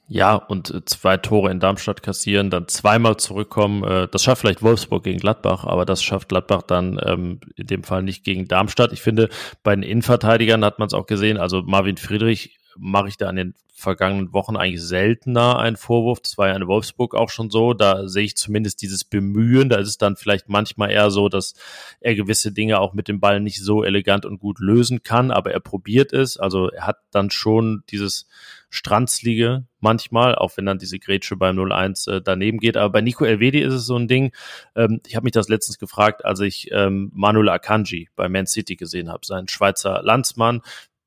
Ja, 0.09 0.37
und 0.37 0.71
äh, 0.71 0.85
zwei 0.87 1.19
Tore 1.19 1.51
in 1.51 1.61
Darmstadt 1.61 2.03
kassieren, 2.03 2.49
dann 2.49 2.67
zweimal 2.69 3.19
zurückkommen. 3.19 3.85
Äh, 3.85 4.09
das 4.11 4.23
schafft 4.23 4.41
vielleicht 4.41 4.63
Wolfsburg 4.63 5.05
gegen 5.05 5.19
Gladbach, 5.19 5.65
aber 5.65 5.85
das 5.85 6.03
schafft 6.03 6.31
Gladbach 6.31 6.63
dann 6.63 6.99
ähm, 7.05 7.41
in 7.57 7.67
dem 7.67 7.85
Fall 7.85 8.03
nicht 8.03 8.25
gegen 8.25 8.49
Darmstadt. 8.49 8.93
Ich 8.95 9.03
finde, 9.03 9.29
bei 9.63 9.75
den 9.75 9.83
Innenverteidigern 9.83 10.65
hat 10.65 10.79
man 10.79 10.87
es 10.87 10.95
auch 10.95 11.07
gesehen. 11.07 11.37
Also 11.37 11.61
Marvin 11.63 11.99
Friedrich 11.99 12.59
mache 12.79 13.09
ich 13.09 13.17
da 13.17 13.29
an 13.29 13.37
den 13.37 13.55
vergangenen 13.77 14.33
Wochen 14.33 14.57
eigentlich 14.57 14.83
seltener 14.83 15.59
einen 15.59 15.77
Vorwurf. 15.77 16.21
Das 16.21 16.39
war 16.39 16.49
ja 16.49 16.55
in 16.55 16.67
Wolfsburg 16.67 17.15
auch 17.15 17.29
schon 17.29 17.51
so. 17.51 17.75
Da 17.75 18.09
sehe 18.09 18.25
ich 18.25 18.37
zumindest 18.37 18.83
dieses 18.83 19.05
Bemühen. 19.05 19.69
Da 19.69 19.77
ist 19.77 19.89
es 19.89 19.99
dann 19.99 20.17
vielleicht 20.17 20.49
manchmal 20.49 20.93
eher 20.93 21.11
so, 21.11 21.29
dass 21.29 21.55
er 22.01 22.15
gewisse 22.15 22.53
Dinge 22.53 22.79
auch 22.79 22.95
mit 22.95 23.09
dem 23.09 23.19
Ball 23.19 23.41
nicht 23.41 23.61
so 23.63 23.83
elegant 23.83 24.27
und 24.27 24.39
gut 24.39 24.61
lösen 24.61 25.03
kann, 25.03 25.33
aber 25.33 25.53
er 25.53 25.61
probiert 25.61 26.13
es. 26.13 26.37
Also 26.37 26.71
er 26.71 26.87
hat 26.87 26.99
dann 27.11 27.31
schon 27.31 27.83
dieses 27.91 28.27
Strandslige 28.71 29.67
manchmal, 29.81 30.35
auch 30.35 30.57
wenn 30.57 30.67
dann 30.67 30.79
diese 30.79 30.99
Grätsche 30.99 31.37
beim 31.37 31.57
0-1 31.57 32.11
äh, 32.11 32.23
daneben 32.23 32.59
geht. 32.59 32.77
Aber 32.77 32.91
bei 32.91 33.01
Nico 33.01 33.25
Elvedi 33.25 33.61
ist 33.61 33.75
es 33.75 33.87
so 33.87 33.97
ein 33.97 34.09
Ding. 34.09 34.33
Ähm, 34.75 35.01
ich 35.07 35.17
habe 35.17 35.25
mich 35.25 35.33
das 35.33 35.49
letztens 35.49 35.79
gefragt, 35.79 36.25
als 36.25 36.41
ich 36.41 36.71
ähm, 36.73 37.11
Manuel 37.13 37.49
Akanji 37.49 38.09
bei 38.17 38.29
Man 38.29 38.47
City 38.47 38.77
gesehen 38.77 39.11
habe, 39.11 39.27
seinen 39.27 39.49
Schweizer 39.49 40.03
Landsmann, 40.03 40.63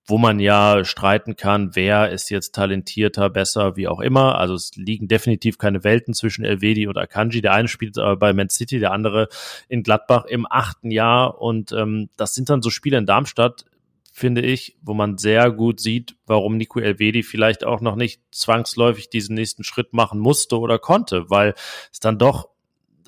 wo 0.08 0.18
man 0.18 0.40
ja 0.40 0.86
streiten 0.86 1.36
kann, 1.36 1.76
wer 1.76 2.10
ist 2.10 2.30
jetzt 2.30 2.56
talentierter, 2.56 3.30
besser, 3.30 3.76
wie 3.76 3.90
auch 3.90 4.00
immer. 4.00 4.40
Also 4.40 4.54
es 4.54 4.72
liegen 4.76 5.10
definitiv 5.10 5.58
keine 5.58 5.84
Welten 5.84 6.14
zwischen 6.14 6.46
Elvedi 6.46 6.88
und 6.88 6.98
Akanji. 6.98 7.42
Der 7.42 7.54
eine 7.54 7.68
spielt 7.68 7.98
aber 7.98 8.16
bei 8.16 8.32
Man 8.32 8.50
City, 8.50 8.80
der 8.80 8.94
andere 8.94 9.28
in 9.68 9.84
Gladbach 9.84 10.24
im 10.26 10.48
achten 10.50 10.92
Jahr. 10.92 11.42
Und 11.42 11.74
ähm, 11.74 12.10
das 12.16 12.34
sind 12.34 12.50
dann 12.50 12.62
so 12.62 12.70
Spiele 12.70 12.98
in 12.98 13.06
Darmstadt, 13.06 13.66
finde 14.14 14.42
ich, 14.42 14.78
wo 14.82 14.94
man 14.94 15.18
sehr 15.18 15.52
gut 15.52 15.82
sieht, 15.82 16.16
warum 16.26 16.56
Nico 16.56 16.80
Elvedi 16.80 17.22
vielleicht 17.22 17.66
auch 17.66 17.82
noch 17.82 17.98
nicht 17.98 18.22
zwangsläufig 18.32 19.10
diesen 19.10 19.36
nächsten 19.36 19.66
Schritt 19.66 19.92
machen 19.92 20.20
musste 20.20 20.58
oder 20.58 20.80
konnte, 20.80 21.30
weil 21.30 21.54
es 21.92 22.00
dann 22.00 22.18
doch 22.18 22.50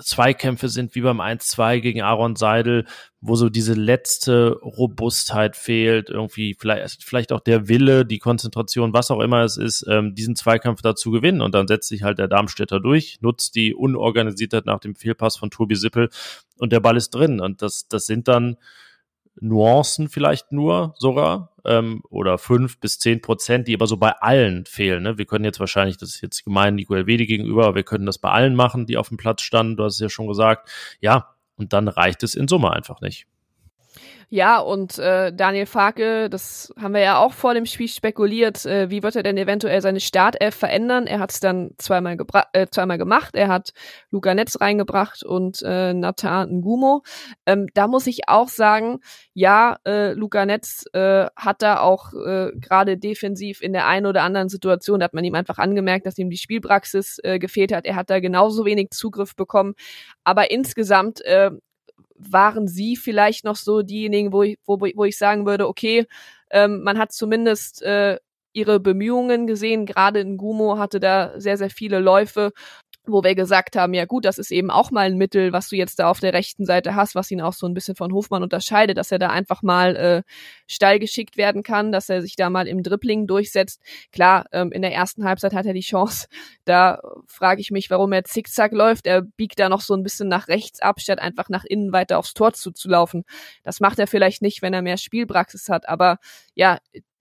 Zweikämpfe 0.02 0.70
sind 0.70 0.96
wie 0.96 1.02
beim 1.02 1.22
1-2 1.22 1.80
gegen 1.80 2.02
Aaron 2.02 2.36
Seidel, 2.36 2.86
wo 3.22 3.36
so 3.36 3.50
diese 3.50 3.74
letzte 3.74 4.58
Robustheit 4.62 5.56
fehlt, 5.56 6.10
irgendwie 6.10 6.56
vielleicht, 6.58 7.04
vielleicht 7.04 7.32
auch 7.32 7.42
der 7.42 7.68
Wille, 7.68 8.06
die 8.06 8.20
Konzentration, 8.20 8.94
was 8.94 9.12
auch 9.12 9.20
immer 9.20 9.44
es 9.44 9.58
ist, 9.58 9.86
ähm, 9.90 10.16
diesen 10.16 10.36
Zweikampf 10.36 10.82
dazu 10.82 11.12
gewinnen. 11.12 11.42
Und 11.42 11.54
dann 11.54 11.68
setzt 11.68 11.90
sich 11.90 12.04
halt 12.04 12.18
der 12.18 12.28
Darmstädter 12.28 12.80
durch, 12.80 13.20
nutzt 13.22 13.56
die 13.56 13.74
Unorganisiertheit 13.74 14.66
nach 14.66 14.80
dem 14.80 14.96
Fehlpass 14.96 15.38
von 15.38 15.52
Tobi 15.52 15.76
Sippel 15.76 16.10
und 16.58 16.72
der 16.72 16.80
Ball 16.80 16.98
ist 16.98 17.12
drin. 17.12 17.40
Und 17.40 17.62
das, 17.62 17.88
das 17.88 18.06
sind 18.06 18.28
dann 18.28 18.58
Nuancen 19.42 20.10
vielleicht 20.10 20.52
nur 20.52 20.94
sogar 20.98 21.54
ähm, 21.66 22.02
oder 22.10 22.38
fünf 22.38 22.80
bis 22.80 23.00
zehn 23.00 23.22
Prozent, 23.22 23.68
die 23.68 23.76
aber 23.76 23.88
so 23.88 23.98
bei 23.98 24.12
allen 24.12 24.66
fehlen. 24.66 25.04
Ne? 25.04 25.18
Wir 25.18 25.26
können 25.26 25.46
jetzt 25.46 25.60
wahrscheinlich, 25.60 25.98
das 25.98 26.16
ist 26.16 26.22
jetzt 26.22 26.44
gemein 26.44 26.76
Nico 26.76 26.96
Elvedi 26.96 27.26
gegenüber, 27.26 27.66
aber 27.66 27.76
wir 27.76 27.84
können 27.84 28.06
das 28.06 28.18
bei 28.18 28.30
allen 28.30 28.56
machen, 28.56 28.86
die 28.86 28.98
auf 28.98 29.10
dem 29.10 29.18
Platz 29.18 29.42
standen. 29.42 29.78
Du 29.78 29.84
hast 29.84 29.96
es 29.96 30.00
ja 30.00 30.10
schon 30.10 30.28
gesagt. 30.28 30.70
Ja, 31.02 31.36
und 31.56 31.74
dann 31.74 31.88
reicht 31.88 32.24
es 32.24 32.36
in 32.36 32.48
Summe 32.48 32.72
einfach 32.72 33.02
nicht. 33.02 33.28
Ja, 34.32 34.60
und 34.60 35.00
äh, 35.00 35.34
Daniel 35.34 35.66
Farke, 35.66 36.30
das 36.30 36.72
haben 36.80 36.94
wir 36.94 37.02
ja 37.02 37.18
auch 37.18 37.34
vor 37.34 37.56
dem 37.56 37.66
Spiel 37.66 37.88
spekuliert, 37.88 38.64
äh, 38.64 38.92
wie 38.92 39.02
wird 39.02 39.16
er 39.16 39.24
denn 39.24 39.38
eventuell 39.38 39.82
seine 39.82 40.00
Startelf 40.00 40.54
verändern? 40.54 41.08
Er 41.08 41.18
hat 41.18 41.32
es 41.32 41.40
dann 41.40 41.72
zweimal, 41.80 42.16
gebra 42.16 42.46
äh, 42.54 42.68
zweimal 42.70 43.00
gemacht. 43.00 43.34
Er 43.34 43.48
hat 43.48 43.74
Luca 44.12 44.36
Netz 44.36 44.62
reingebracht 44.62 45.24
und 45.24 45.64
äh, 45.64 45.96
Nathan 45.96 46.60
Ngumo. 46.60 47.02
Ähm, 47.48 47.70
da 47.74 47.88
muss 47.88 48.06
ich 48.06 48.30
auch 48.30 48.50
sagen, 48.50 49.00
ja, 49.34 49.78
äh, 49.88 50.14
Luca 50.14 50.46
Netz 50.46 50.86
äh, 50.94 51.26
hat 51.36 51.64
da 51.64 51.80
auch 51.80 52.14
äh, 52.14 52.52
gerade 52.54 53.00
defensiv 53.00 53.62
in 53.64 53.74
der 53.74 53.88
einen 53.88 54.06
oder 54.06 54.22
anderen 54.22 54.50
Situation, 54.50 55.00
da 55.00 55.06
hat 55.06 55.16
man 55.16 55.24
ihm 55.24 55.34
einfach 55.34 55.58
angemerkt, 55.58 56.06
dass 56.06 56.20
ihm 56.20 56.30
die 56.30 56.38
Spielpraxis 56.38 57.18
äh, 57.24 57.40
gefehlt 57.40 57.74
hat. 57.74 57.88
Er 57.88 57.96
hat 57.96 58.12
da 58.12 58.20
genauso 58.20 58.64
wenig 58.64 58.92
Zugriff 58.92 59.36
bekommen. 59.36 59.74
Aber 60.24 60.52
insgesamt 60.52 61.22
äh, 61.22 61.50
waren 62.20 62.68
sie 62.68 62.96
vielleicht 62.96 63.46
noch 63.46 63.56
so 63.56 63.82
diejenigen, 63.82 64.34
wo 64.34 64.44
ich, 64.44 64.58
wo, 64.66 64.80
wo 64.80 65.06
ich 65.06 65.18
sagen 65.18 65.46
würde, 65.46 65.68
okay, 65.68 66.06
ähm, 66.52 66.84
man 66.84 66.98
hat 67.00 67.12
zumindest 67.14 67.82
äh, 67.82 68.18
ihre 68.54 68.80
Bemühungen 68.80 69.48
gesehen. 69.48 69.86
Gerade 69.86 70.20
in 70.20 70.38
Gumo 70.38 70.78
hatte 70.78 71.00
da 71.00 71.40
sehr, 71.40 71.58
sehr 71.58 71.70
viele 71.70 72.00
Läufe 72.00 72.52
wo 73.06 73.24
wir 73.24 73.36
gesagt 73.36 73.76
haben, 73.76 73.94
ja 73.94 74.06
gut, 74.06 74.26
das 74.26 74.38
ist 74.38 74.52
eben 74.52 74.70
auch 74.70 74.92
mal 74.92 75.08
ein 75.08 75.18
Mittel, 75.18 75.52
was 75.52 75.70
du 75.70 75.76
jetzt 75.76 76.00
da 76.00 76.10
auf 76.10 76.20
der 76.20 76.34
rechten 76.34 76.66
Seite 76.66 76.96
hast, 76.96 77.16
was 77.16 77.32
ihn 77.32 77.42
auch 77.42 77.54
so 77.54 77.68
ein 77.68 77.74
bisschen 77.74 77.96
von 77.96 78.14
Hofmann 78.14 78.44
unterscheidet, 78.44 78.98
dass 78.98 79.12
er 79.12 79.20
da 79.20 79.30
einfach 79.30 79.64
mal 79.64 79.96
äh, 79.96 80.22
steil 80.68 81.00
geschickt 81.00 81.38
werden 81.38 81.64
kann, 81.64 81.92
dass 81.92 82.10
er 82.10 82.22
sich 82.22 82.36
da 82.36 82.50
mal 82.50 82.68
im 82.68 82.84
Dribbling 82.84 83.28
durchsetzt. 83.28 83.82
Klar, 84.12 84.46
ähm, 84.52 84.72
in 84.72 84.82
der 84.82 84.94
ersten 84.94 85.24
Halbzeit 85.24 85.54
hat 85.54 85.66
er 85.66 85.74
die 85.74 85.80
Chance. 85.80 86.28
Da 86.66 87.00
frage 87.28 87.62
ich 87.62 87.72
mich, 87.72 87.90
warum 87.90 88.12
er 88.12 88.24
zickzack 88.24 88.72
läuft. 88.72 89.08
Er 89.08 89.22
biegt 89.22 89.60
da 89.60 89.70
noch 89.70 89.82
so 89.82 89.94
ein 89.94 90.04
bisschen 90.04 90.28
nach 90.28 90.48
rechts 90.48 90.82
ab, 90.82 91.00
statt 91.00 91.20
einfach 91.20 91.50
nach 91.50 91.66
innen 91.66 91.92
weiter 91.92 92.20
aufs 92.20 92.34
Tor 92.34 92.54
zuzulaufen. 92.54 93.24
Das 93.64 93.80
macht 93.80 94.00
er 94.00 94.08
vielleicht 94.08 94.42
nicht, 94.42 94.62
wenn 94.62 94.74
er 94.74 94.82
mehr 94.82 94.98
Spielpraxis 94.98 95.70
hat, 95.70 95.90
aber 95.90 96.18
ja, 96.54 96.80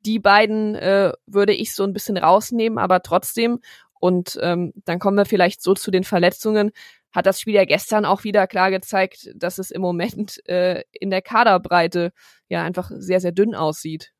die 0.08 0.18
beiden 0.18 0.74
äh, 0.74 1.12
würde 1.26 1.52
ich 1.52 1.74
so 1.74 1.84
ein 1.84 1.92
bisschen 1.92 2.16
rausnehmen, 2.16 2.78
aber 2.78 3.02
trotzdem, 3.02 3.60
und 4.00 4.38
ähm, 4.42 4.72
dann 4.84 4.98
kommen 4.98 5.16
wir 5.16 5.26
vielleicht 5.26 5.62
so 5.62 5.74
zu 5.74 5.90
den 5.90 6.04
Verletzungen. 6.04 6.70
Hat 7.12 7.26
das 7.26 7.40
Spiel 7.40 7.54
ja 7.54 7.64
gestern 7.64 8.04
auch 8.04 8.24
wieder 8.24 8.46
klar 8.46 8.70
gezeigt, 8.70 9.30
dass 9.34 9.58
es 9.58 9.70
im 9.70 9.80
Moment 9.80 10.46
äh, 10.46 10.82
in 10.92 11.10
der 11.10 11.22
Kaderbreite 11.22 12.12
ja 12.48 12.62
einfach 12.62 12.90
sehr, 12.94 13.20
sehr 13.20 13.32
dünn 13.32 13.54
aussieht. 13.54 14.12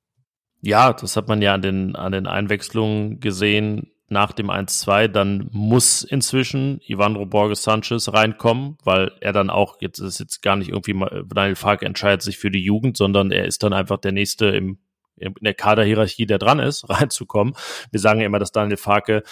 Ja, 0.61 0.93
das 0.93 1.17
hat 1.17 1.29
man 1.29 1.41
ja 1.43 1.55
an 1.55 1.63
den, 1.63 1.97
an 1.97 2.13
den 2.13 2.27
Einwechslungen 2.27 3.21
gesehen 3.21 3.93
nach 4.09 4.33
dem 4.33 4.51
1-2. 4.51 5.09
Dann 5.09 5.49
muss 5.53 6.03
inzwischen 6.03 6.81
Ivandro 6.87 7.27
Borges 7.27 7.63
Sanchez 7.63 8.13
reinkommen, 8.13 8.77
weil 8.83 9.13
er 9.21 9.33
dann 9.33 9.51
auch, 9.51 9.77
jetzt 9.81 9.99
ist 9.99 10.19
jetzt 10.19 10.43
gar 10.43 10.57
nicht 10.57 10.71
irgendwie 10.71 10.99
Daniel 11.29 11.57
Fark 11.57 11.83
entscheidet 11.83 12.23
sich 12.23 12.39
für 12.39 12.51
die 12.51 12.63
Jugend, 12.63 12.97
sondern 12.97 13.31
er 13.31 13.45
ist 13.45 13.63
dann 13.63 13.73
einfach 13.73 13.99
der 13.99 14.13
Nächste 14.13 14.47
im 14.47 14.79
in 15.19 15.35
der 15.41 15.55
Kaderhierarchie, 15.55 16.27
der 16.27 16.39
dran 16.39 16.59
ist, 16.59 16.89
reinzukommen. 16.91 17.55
Wir 17.91 18.01
sagen 18.01 18.21
ja 18.21 18.27
immer, 18.27 18.39
dass 18.39 18.53
Daniel 18.53 18.77
Farke 18.77 19.23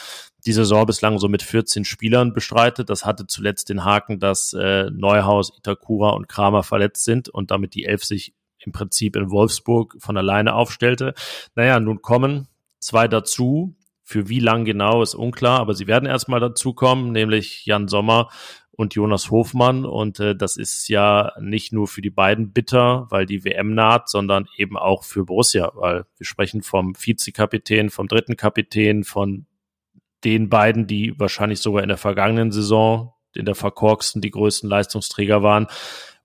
die 0.45 0.53
Saison 0.53 0.87
bislang 0.87 1.19
so 1.19 1.29
mit 1.29 1.43
14 1.43 1.85
Spielern 1.85 2.33
bestreitet. 2.33 2.89
Das 2.91 3.05
hatte 3.05 3.27
zuletzt 3.27 3.69
den 3.69 3.85
Haken, 3.85 4.21
dass 4.21 4.53
äh, 4.53 4.91
Neuhaus, 4.91 5.53
Itakura 5.57 6.11
und 6.11 6.29
Kramer 6.29 6.63
verletzt 6.63 7.05
sind 7.05 7.29
und 7.29 7.51
damit 7.51 7.75
die 7.75 7.85
Elf 7.85 8.05
sich 8.05 8.35
im 8.59 8.73
Prinzip 8.73 9.17
in 9.17 9.31
Wolfsburg 9.31 9.97
von 9.99 10.17
alleine 10.17 10.55
aufstellte. 10.55 11.15
Naja, 11.55 11.81
nun 11.81 12.03
kommen 12.03 12.49
zwei 12.79 13.09
dazu. 13.09 13.75
Für 14.09 14.29
wie 14.29 14.39
lang 14.39 14.65
genau 14.65 15.03
ist 15.03 15.17
unklar, 15.17 15.59
aber 15.59 15.75
sie 15.75 15.89
werden 15.89 16.09
erstmal 16.09 16.39
dazukommen, 16.39 17.11
nämlich 17.11 17.67
Jan 17.67 17.89
Sommer 17.89 18.29
und 18.77 18.95
Jonas 18.95 19.31
Hofmann. 19.31 19.85
Und 19.85 20.21
äh, 20.21 20.37
das 20.37 20.57
ist 20.57 20.89
ja 20.89 21.33
nicht 21.41 21.73
nur 21.73 21.89
für 21.89 22.03
die 22.03 22.11
beiden 22.11 22.53
bitter, 22.53 23.07
weil 23.11 23.27
die 23.27 23.45
WM 23.45 23.75
naht, 23.75 24.09
sondern 24.09 24.49
eben 24.57 24.77
auch 24.77 25.05
für 25.05 25.25
Borussia, 25.25 25.73
weil 25.75 26.05
wir 26.17 26.27
sprechen 26.27 26.63
vom 26.63 26.95
Vizekapitän, 26.99 27.91
vom 27.91 28.09
dritten 28.09 28.37
Kapitän, 28.37 29.05
von 29.05 29.47
den 30.25 30.49
beiden, 30.49 30.87
die 30.87 31.19
wahrscheinlich 31.19 31.61
sogar 31.61 31.83
in 31.83 31.89
der 31.89 31.99
vergangenen 31.99 32.53
Saison 32.53 33.13
in 33.37 33.45
der 33.45 33.55
verkorksten 33.55 34.23
die 34.23 34.31
größten 34.31 34.69
Leistungsträger 34.69 35.43
waren. 35.43 35.67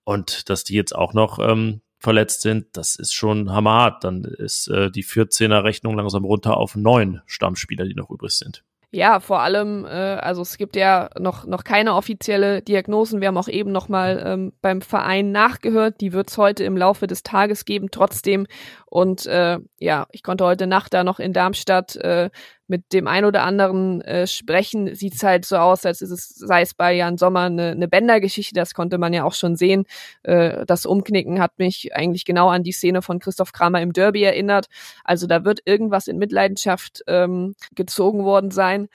Und 0.04 0.50
dass 0.50 0.64
die 0.64 0.74
jetzt 0.74 0.96
auch 0.96 1.14
noch 1.14 1.40
ähm, 1.40 1.82
verletzt 2.00 2.42
sind, 2.42 2.66
das 2.74 2.96
ist 2.96 3.14
schon 3.14 3.52
hammerhart. 3.52 4.04
Dann 4.04 4.24
ist 4.24 4.68
äh, 4.68 4.90
die 4.90 5.04
14er 5.04 5.64
Rechnung 5.64 5.96
langsam 5.96 6.26
runter 6.26 6.58
auf 6.58 6.76
neun 6.76 7.22
Stammspieler, 7.28 7.86
die 7.86 7.94
noch 7.94 8.10
übrig 8.10 8.32
sind. 8.32 8.64
Ja, 8.94 9.22
vor 9.22 9.40
allem, 9.40 9.86
äh, 9.86 9.90
also 9.90 10.42
es 10.42 10.58
gibt 10.58 10.76
ja 10.76 11.10
noch, 11.18 11.46
noch 11.46 11.64
keine 11.64 11.96
offizielle 11.96 12.62
Diagnosen. 12.62 13.22
Wir 13.22 13.30
haben 13.30 13.38
auch 13.38 13.48
eben 13.48 13.72
noch 13.72 13.88
mal 13.88 14.22
ähm, 14.26 14.52
beim 14.62 14.82
Verein 14.82 15.32
nachgehört. 15.32 16.02
Die 16.02 16.12
wird 16.12 16.30
es 16.30 16.38
heute 16.38 16.66
im 16.66 16.76
Laufe 16.76 17.08
des 17.08 17.24
Tages 17.24 17.64
geben, 17.64 17.88
trotzdem. 17.90 18.48
Und 18.88 19.26
äh, 19.28 19.60
ja, 19.80 20.08
ich 20.12 20.24
konnte 20.24 20.44
heute 20.44 20.68
Nacht 20.68 20.94
da 20.94 21.06
noch 21.06 21.20
in 21.20 21.32
Darmstadt 21.32 21.96
äh, 21.96 22.30
mit 22.72 22.94
dem 22.94 23.06
ein 23.06 23.26
oder 23.26 23.44
anderen 23.44 24.02
äh, 24.02 24.26
sprechen. 24.26 24.96
Sieht's 24.96 25.22
halt 25.22 25.46
so 25.46 25.58
aus, 25.58 25.86
als 25.86 26.02
ist 26.02 26.10
es, 26.10 26.30
sei 26.30 26.62
es 26.62 26.74
bei 26.74 26.94
Jan 26.94 27.18
Sommer 27.18 27.42
eine, 27.42 27.72
eine 27.72 27.88
Bändergeschichte, 27.90 28.56
das 28.56 28.74
konnte 28.74 28.98
man 28.98 29.14
ja 29.14 29.26
auch 29.26 29.34
schon 29.34 29.58
sehen. 29.58 29.86
Äh, 30.24 30.66
das 30.66 30.86
Umknicken 30.86 31.40
hat 31.40 31.60
mich 31.60 31.94
eigentlich 31.94 32.24
genau 32.26 32.48
an 32.48 32.64
die 32.64 32.72
Szene 32.72 33.02
von 33.02 33.20
Christoph 33.20 33.52
Kramer 33.52 33.82
im 33.82 33.92
Derby 33.92 34.24
erinnert. 34.24 34.68
Also 35.04 35.28
da 35.28 35.44
wird 35.44 35.60
irgendwas 35.66 36.08
in 36.08 36.18
Mitleidenschaft 36.18 37.04
ähm, 37.08 37.56
gezogen 37.76 38.24
worden 38.24 38.52
sein 38.52 38.88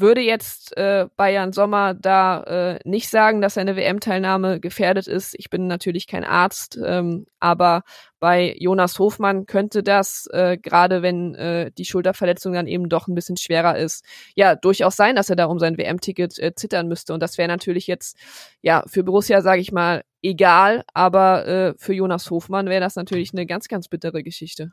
würde 0.00 0.20
jetzt 0.20 0.76
äh, 0.76 1.06
Bayern 1.16 1.52
Sommer 1.52 1.94
da 1.94 2.42
äh, 2.42 2.78
nicht 2.84 3.08
sagen, 3.08 3.40
dass 3.40 3.54
seine 3.54 3.76
WM-Teilnahme 3.76 4.60
gefährdet 4.60 5.06
ist. 5.06 5.34
Ich 5.38 5.50
bin 5.50 5.66
natürlich 5.66 6.06
kein 6.06 6.24
Arzt, 6.24 6.78
ähm, 6.84 7.26
aber 7.38 7.82
bei 8.18 8.54
Jonas 8.58 8.98
Hofmann 8.98 9.46
könnte 9.46 9.82
das, 9.82 10.26
äh, 10.32 10.58
gerade 10.58 11.02
wenn 11.02 11.34
äh, 11.34 11.70
die 11.72 11.84
Schulterverletzung 11.84 12.52
dann 12.52 12.66
eben 12.66 12.88
doch 12.88 13.08
ein 13.08 13.14
bisschen 13.14 13.36
schwerer 13.36 13.78
ist, 13.78 14.04
ja, 14.34 14.56
durchaus 14.56 14.96
sein, 14.96 15.16
dass 15.16 15.30
er 15.30 15.36
da 15.36 15.46
um 15.46 15.58
sein 15.58 15.78
WM-Ticket 15.78 16.38
äh, 16.38 16.54
zittern 16.54 16.88
müsste. 16.88 17.14
Und 17.14 17.20
das 17.20 17.38
wäre 17.38 17.48
natürlich 17.48 17.86
jetzt, 17.86 18.16
ja, 18.60 18.82
für 18.86 19.04
Borussia, 19.04 19.40
sage 19.40 19.60
ich 19.60 19.72
mal, 19.72 20.02
egal, 20.22 20.84
aber 20.92 21.46
äh, 21.46 21.74
für 21.78 21.94
Jonas 21.94 22.30
Hofmann 22.30 22.66
wäre 22.66 22.80
das 22.80 22.96
natürlich 22.96 23.32
eine 23.32 23.46
ganz, 23.46 23.68
ganz 23.68 23.88
bittere 23.88 24.22
Geschichte. 24.22 24.72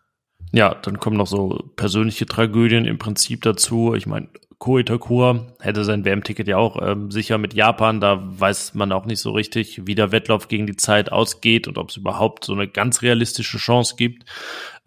Ja, 0.51 0.75
dann 0.75 0.99
kommen 0.99 1.17
noch 1.17 1.27
so 1.27 1.71
persönliche 1.75 2.25
Tragödien 2.25 2.85
im 2.85 2.97
Prinzip 2.97 3.41
dazu. 3.41 3.95
Ich 3.95 4.07
meine, 4.07 4.29
Ko 4.59 4.79
Itakura 4.79 5.45
hätte 5.59 5.83
sein 5.85 6.03
WM-Ticket 6.03 6.47
ja 6.47 6.57
auch 6.57 6.81
ähm, 6.81 7.11
sicher 7.11 7.37
mit 7.37 7.53
Japan. 7.53 8.01
Da 8.01 8.19
weiß 8.21 8.73
man 8.73 8.91
auch 8.91 9.05
nicht 9.05 9.19
so 9.19 9.31
richtig, 9.31 9.85
wie 9.85 9.93
der 9.93 10.11
Wettlauf 10.11 10.47
gegen 10.47 10.65
die 10.65 10.75
Zeit 10.75 11.11
ausgeht 11.11 11.67
und 11.67 11.77
ob 11.77 11.89
es 11.89 11.97
überhaupt 11.97 12.43
so 12.43 12.53
eine 12.53 12.67
ganz 12.67 13.03
realistische 13.03 13.59
Chance 13.59 13.95
gibt 13.97 14.25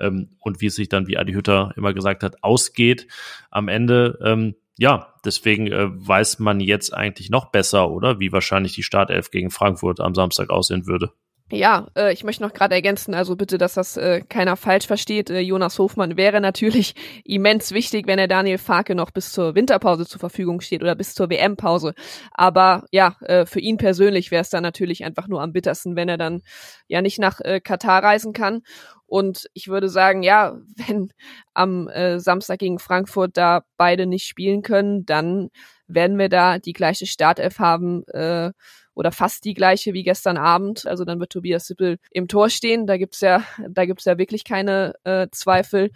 ähm, 0.00 0.31
und 0.41 0.61
wie 0.61 0.67
es 0.67 0.75
sich 0.75 0.89
dann, 0.89 1.07
wie 1.07 1.19
Adi 1.19 1.35
Hütter 1.35 1.73
immer 1.77 1.95
gesagt 1.95 2.25
hat, 2.25 2.43
ausgeht 2.43 3.07
am 3.50 3.69
Ende. 3.69 4.19
Ähm, 4.25 4.57
ja, 4.77 5.15
deswegen 5.25 5.69
äh, 5.69 5.89
weiß 5.91 6.41
man 6.41 6.59
jetzt 6.59 6.93
eigentlich 6.93 7.31
noch 7.31 7.53
besser, 7.53 7.91
oder? 7.91 8.19
Wie 8.19 8.33
wahrscheinlich 8.33 8.73
die 8.73 8.83
Startelf 8.83 9.31
gegen 9.31 9.50
Frankfurt 9.50 10.00
am 10.00 10.15
Samstag 10.15 10.50
aussehen 10.50 10.87
würde. 10.87 11.12
Ja, 11.52 11.88
äh, 11.97 12.12
ich 12.12 12.23
möchte 12.23 12.45
noch 12.45 12.52
gerade 12.52 12.76
ergänzen, 12.76 13.12
also 13.12 13.35
bitte, 13.35 13.59
dass 13.59 13.75
das 13.75 13.97
äh, 13.97 14.21
keiner 14.28 14.57
falsch 14.57 14.87
versteht. 14.87 15.30
Äh, 15.30 15.40
Jonas 15.40 15.78
Hofmann 15.80 16.16
wäre 16.16 16.40
natürlich 16.40 16.95
immens 17.25 17.73
wichtig, 17.73 18.07
wenn 18.07 18.21
er 18.21 18.28
Daniel 18.28 18.59
Farke 18.59 18.95
noch 18.95 19.11
bis 19.11 19.33
zur 19.33 19.57
Winterpause 19.57 20.07
zur 20.07 20.21
Verfügung 20.21 20.61
steht 20.61 20.80
oder 20.83 20.95
bis 20.95 21.12
zur 21.14 21.28
WM-Pause. 21.28 21.95
Aber 22.30 22.85
ja, 22.92 23.16
äh, 23.23 23.47
für 23.47 23.59
ihn 23.59 23.78
persönlich 23.78 24.30
wäre 24.30 24.42
es 24.42 24.50
dann 24.50 24.62
natürlich 24.62 25.04
einfach 25.04 25.26
nur 25.26 25.42
am 25.42 25.52
bittersten, 25.52 25.97
wenn 25.97 26.09
er 26.09 26.19
dann 26.19 26.42
ja 26.87 27.02
nicht 27.02 27.19
nach 27.19 27.40
äh, 27.40 27.61
Katar 27.61 28.04
reisen 28.04 28.33
kann. 28.33 28.62
Und 29.07 29.49
ich 29.52 29.66
würde 29.66 29.88
sagen, 29.88 30.23
ja, 30.23 30.57
wenn 30.87 31.11
am 31.52 31.88
äh, 31.88 32.21
Samstag 32.21 32.61
gegen 32.61 32.78
Frankfurt 32.78 33.37
da 33.37 33.62
beide 33.76 34.07
nicht 34.07 34.26
spielen 34.26 34.62
können, 34.62 35.04
dann 35.04 35.49
werden 35.88 36.16
wir 36.16 36.28
da 36.28 36.61
die 36.61 36.75
gleiche 36.75 37.07
Startelf 37.07 37.59
haben 37.59 38.04
äh, 38.09 38.52
oder 38.95 39.13
fast 39.13 39.45
die 39.45 39.55
gleiche 39.55 39.93
wie 39.95 40.03
gestern 40.03 40.37
Abend. 40.37 40.87
Also 40.87 41.05
dann 41.05 41.21
wird 41.21 41.31
Tobias 41.31 41.67
Sippel 41.67 41.99
im 42.11 42.29
Tor 42.29 42.51
stehen. 42.51 42.87
Da 42.87 42.97
gibt's 42.97 43.21
ja, 43.21 43.43
da 43.69 43.85
gibt's 43.85 44.05
ja 44.05 44.19
wirklich 44.19 44.45
keine 44.45 44.95
äh, 45.05 45.29
Zweifel. 45.31 45.91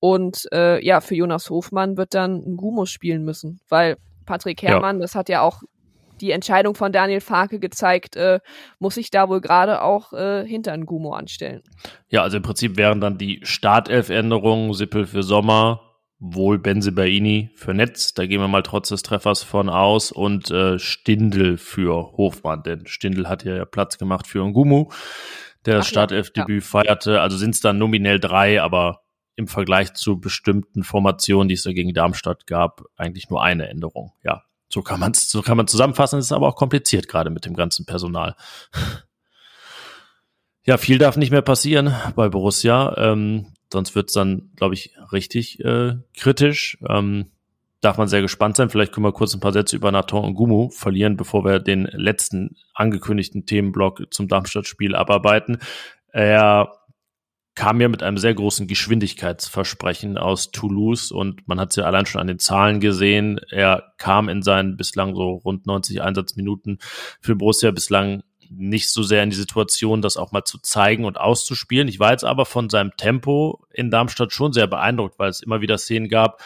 Und 0.00 0.46
äh, 0.52 0.84
ja, 0.84 1.00
für 1.00 1.14
Jonas 1.14 1.48
Hofmann 1.48 1.96
wird 1.96 2.14
dann 2.14 2.36
ein 2.36 2.56
Gumo 2.56 2.84
spielen 2.84 3.24
müssen, 3.24 3.60
weil 3.68 3.96
Patrick 4.26 4.62
Herrmann, 4.62 4.96
ja. 4.96 5.02
das 5.02 5.14
hat 5.14 5.28
ja 5.28 5.40
auch 5.40 5.62
die 6.20 6.30
Entscheidung 6.30 6.74
von 6.74 6.92
Daniel 6.92 7.20
Farke 7.20 7.58
gezeigt, 7.58 8.16
äh, 8.16 8.40
muss 8.78 8.94
sich 8.94 9.10
da 9.10 9.28
wohl 9.28 9.40
gerade 9.40 9.82
auch 9.82 10.12
äh, 10.12 10.46
hinter 10.46 10.72
ein 10.72 10.86
Gumo 10.86 11.14
anstellen. 11.14 11.62
Ja, 12.08 12.22
also 12.22 12.36
im 12.36 12.42
Prinzip 12.42 12.76
wären 12.76 13.00
dann 13.00 13.18
die 13.18 13.40
Startelf-Änderungen 13.42 14.74
Sippel 14.74 15.06
für 15.06 15.22
Sommer, 15.22 15.80
wohl 16.26 16.58
Benzebaini 16.58 17.50
für 17.54 17.74
Netz, 17.74 18.14
da 18.14 18.24
gehen 18.24 18.40
wir 18.40 18.48
mal 18.48 18.62
trotz 18.62 18.88
des 18.88 19.02
Treffers 19.02 19.42
von 19.42 19.68
aus 19.68 20.10
und 20.10 20.50
äh, 20.50 20.78
Stindel 20.78 21.58
für 21.58 22.12
Hofmann, 22.16 22.62
denn 22.62 22.86
Stindel 22.86 23.28
hat 23.28 23.44
ja 23.44 23.64
Platz 23.66 23.98
gemacht 23.98 24.26
für 24.26 24.42
Ngumu, 24.42 24.88
der 25.66 25.76
das 25.76 25.88
Startelf-Debüt 25.88 26.62
ja. 26.62 26.68
feierte. 26.68 27.20
Also 27.20 27.36
sind 27.36 27.54
es 27.54 27.60
dann 27.60 27.76
nominell 27.76 28.20
drei, 28.20 28.62
aber 28.62 29.02
im 29.36 29.48
Vergleich 29.48 29.92
zu 29.92 30.18
bestimmten 30.18 30.82
Formationen, 30.82 31.48
die 31.48 31.54
es 31.54 31.62
da 31.62 31.72
gegen 31.72 31.92
Darmstadt 31.92 32.46
gab, 32.46 32.84
eigentlich 32.96 33.28
nur 33.28 33.42
eine 33.42 33.68
Änderung. 33.68 34.12
Ja, 34.22 34.44
so 34.68 34.80
kann 34.80 35.00
man 35.00 35.12
so 35.12 35.42
kann 35.42 35.58
man 35.58 35.66
zusammenfassen. 35.66 36.18
Es 36.18 36.26
ist 36.26 36.32
aber 36.32 36.48
auch 36.48 36.56
kompliziert 36.56 37.06
gerade 37.06 37.28
mit 37.28 37.44
dem 37.44 37.54
ganzen 37.54 37.84
Personal. 37.84 38.34
Ja, 40.66 40.78
viel 40.78 40.96
darf 40.96 41.18
nicht 41.18 41.30
mehr 41.30 41.42
passieren 41.42 41.94
bei 42.16 42.30
Borussia. 42.30 42.96
Ähm, 42.96 43.53
sonst 43.74 43.94
wird's 43.94 44.14
dann, 44.14 44.50
glaube 44.56 44.74
ich, 44.74 44.94
richtig 45.12 45.62
äh, 45.64 45.96
kritisch. 46.16 46.78
Ähm, 46.88 47.26
darf 47.82 47.98
man 47.98 48.08
sehr 48.08 48.22
gespannt 48.22 48.56
sein. 48.56 48.70
Vielleicht 48.70 48.92
können 48.92 49.04
wir 49.04 49.12
kurz 49.12 49.34
ein 49.34 49.40
paar 49.40 49.52
Sätze 49.52 49.76
über 49.76 49.92
Nathan 49.92 50.24
und 50.24 50.34
Gumu 50.34 50.70
verlieren, 50.70 51.16
bevor 51.16 51.44
wir 51.44 51.58
den 51.58 51.84
letzten 51.92 52.56
angekündigten 52.72 53.44
Themenblock 53.44 54.06
zum 54.10 54.28
Darmstadt-Spiel 54.28 54.94
abarbeiten. 54.94 55.58
Er 56.08 56.72
kam 57.54 57.80
ja 57.80 57.88
mit 57.88 58.02
einem 58.02 58.18
sehr 58.18 58.34
großen 58.34 58.66
Geschwindigkeitsversprechen 58.66 60.18
aus 60.18 60.50
Toulouse 60.50 61.12
und 61.12 61.46
man 61.46 61.60
hat 61.60 61.70
es 61.70 61.76
ja 61.76 61.84
allein 61.84 62.06
schon 62.06 62.20
an 62.20 62.26
den 62.26 62.40
Zahlen 62.40 62.80
gesehen. 62.80 63.38
Er 63.50 63.92
kam 63.98 64.28
in 64.28 64.42
seinen 64.42 64.76
bislang 64.76 65.14
so 65.14 65.34
rund 65.44 65.66
90 65.66 66.02
Einsatzminuten 66.02 66.78
für 67.20 67.36
Borussia 67.36 67.70
bislang 67.70 68.22
nicht 68.50 68.90
so 68.90 69.02
sehr 69.02 69.22
in 69.22 69.30
die 69.30 69.36
Situation, 69.36 70.02
das 70.02 70.16
auch 70.16 70.32
mal 70.32 70.44
zu 70.44 70.58
zeigen 70.58 71.04
und 71.04 71.18
auszuspielen. 71.18 71.88
Ich 71.88 72.00
war 72.00 72.12
jetzt 72.12 72.24
aber 72.24 72.46
von 72.46 72.70
seinem 72.70 72.96
Tempo 72.96 73.64
in 73.70 73.90
Darmstadt 73.90 74.32
schon 74.32 74.52
sehr 74.52 74.66
beeindruckt, 74.66 75.18
weil 75.18 75.30
es 75.30 75.42
immer 75.42 75.60
wieder 75.60 75.78
Szenen 75.78 76.08
gab, 76.08 76.42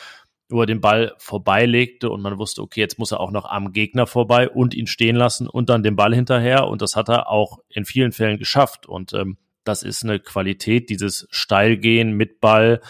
wo 0.49 0.63
er 0.63 0.67
den 0.67 0.81
Ball 0.81 1.15
vorbeilegte 1.19 2.11
und 2.11 2.23
man 2.23 2.39
wusste, 2.39 2.63
okay, 2.63 2.81
jetzt 2.81 2.99
muss 2.99 3.13
er 3.13 3.21
auch 3.21 3.31
noch 3.31 3.45
am 3.45 3.73
Gegner 3.73 4.07
vorbei 4.07 4.49
und 4.49 4.75
ihn 4.75 4.87
stehen 4.87 5.17
lassen 5.17 5.47
und 5.47 5.69
dann 5.69 5.83
den 5.83 5.97
Ball 5.97 6.15
hinterher. 6.15 6.69
Und 6.69 6.81
das 6.81 6.97
hat 6.97 7.09
er 7.09 7.29
auch 7.29 7.59
in 7.69 7.85
vielen 7.85 8.13
Fällen 8.13 8.39
geschafft. 8.39 8.87
Und 8.87 9.13
ähm, 9.13 9.37
das 9.65 9.83
ist 9.83 10.05
eine 10.05 10.19
Qualität, 10.19 10.89
dieses 10.89 11.29
Steilgehen 11.31 12.13
mit 12.13 12.41
Ball, 12.41 12.81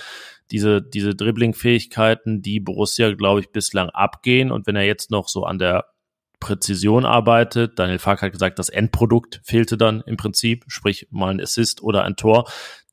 diese, 0.50 0.80
diese 0.80 1.14
Dribbling-Fähigkeiten, 1.14 2.42
die 2.42 2.60
Borussia, 2.60 3.12
glaube 3.12 3.40
ich, 3.40 3.50
bislang 3.50 3.90
abgehen. 3.90 4.52
Und 4.52 4.66
wenn 4.66 4.76
er 4.76 4.84
jetzt 4.84 5.10
noch 5.10 5.28
so 5.28 5.44
an 5.44 5.58
der 5.58 5.86
Präzision 6.40 7.04
arbeitet. 7.04 7.78
Daniel 7.78 7.98
Fark 7.98 8.22
hat 8.22 8.32
gesagt, 8.32 8.58
das 8.58 8.68
Endprodukt 8.68 9.40
fehlte 9.44 9.76
dann 9.76 10.02
im 10.02 10.16
Prinzip, 10.16 10.64
sprich 10.68 11.08
mal 11.10 11.30
ein 11.30 11.40
Assist 11.40 11.82
oder 11.82 12.04
ein 12.04 12.16
Tor. 12.16 12.50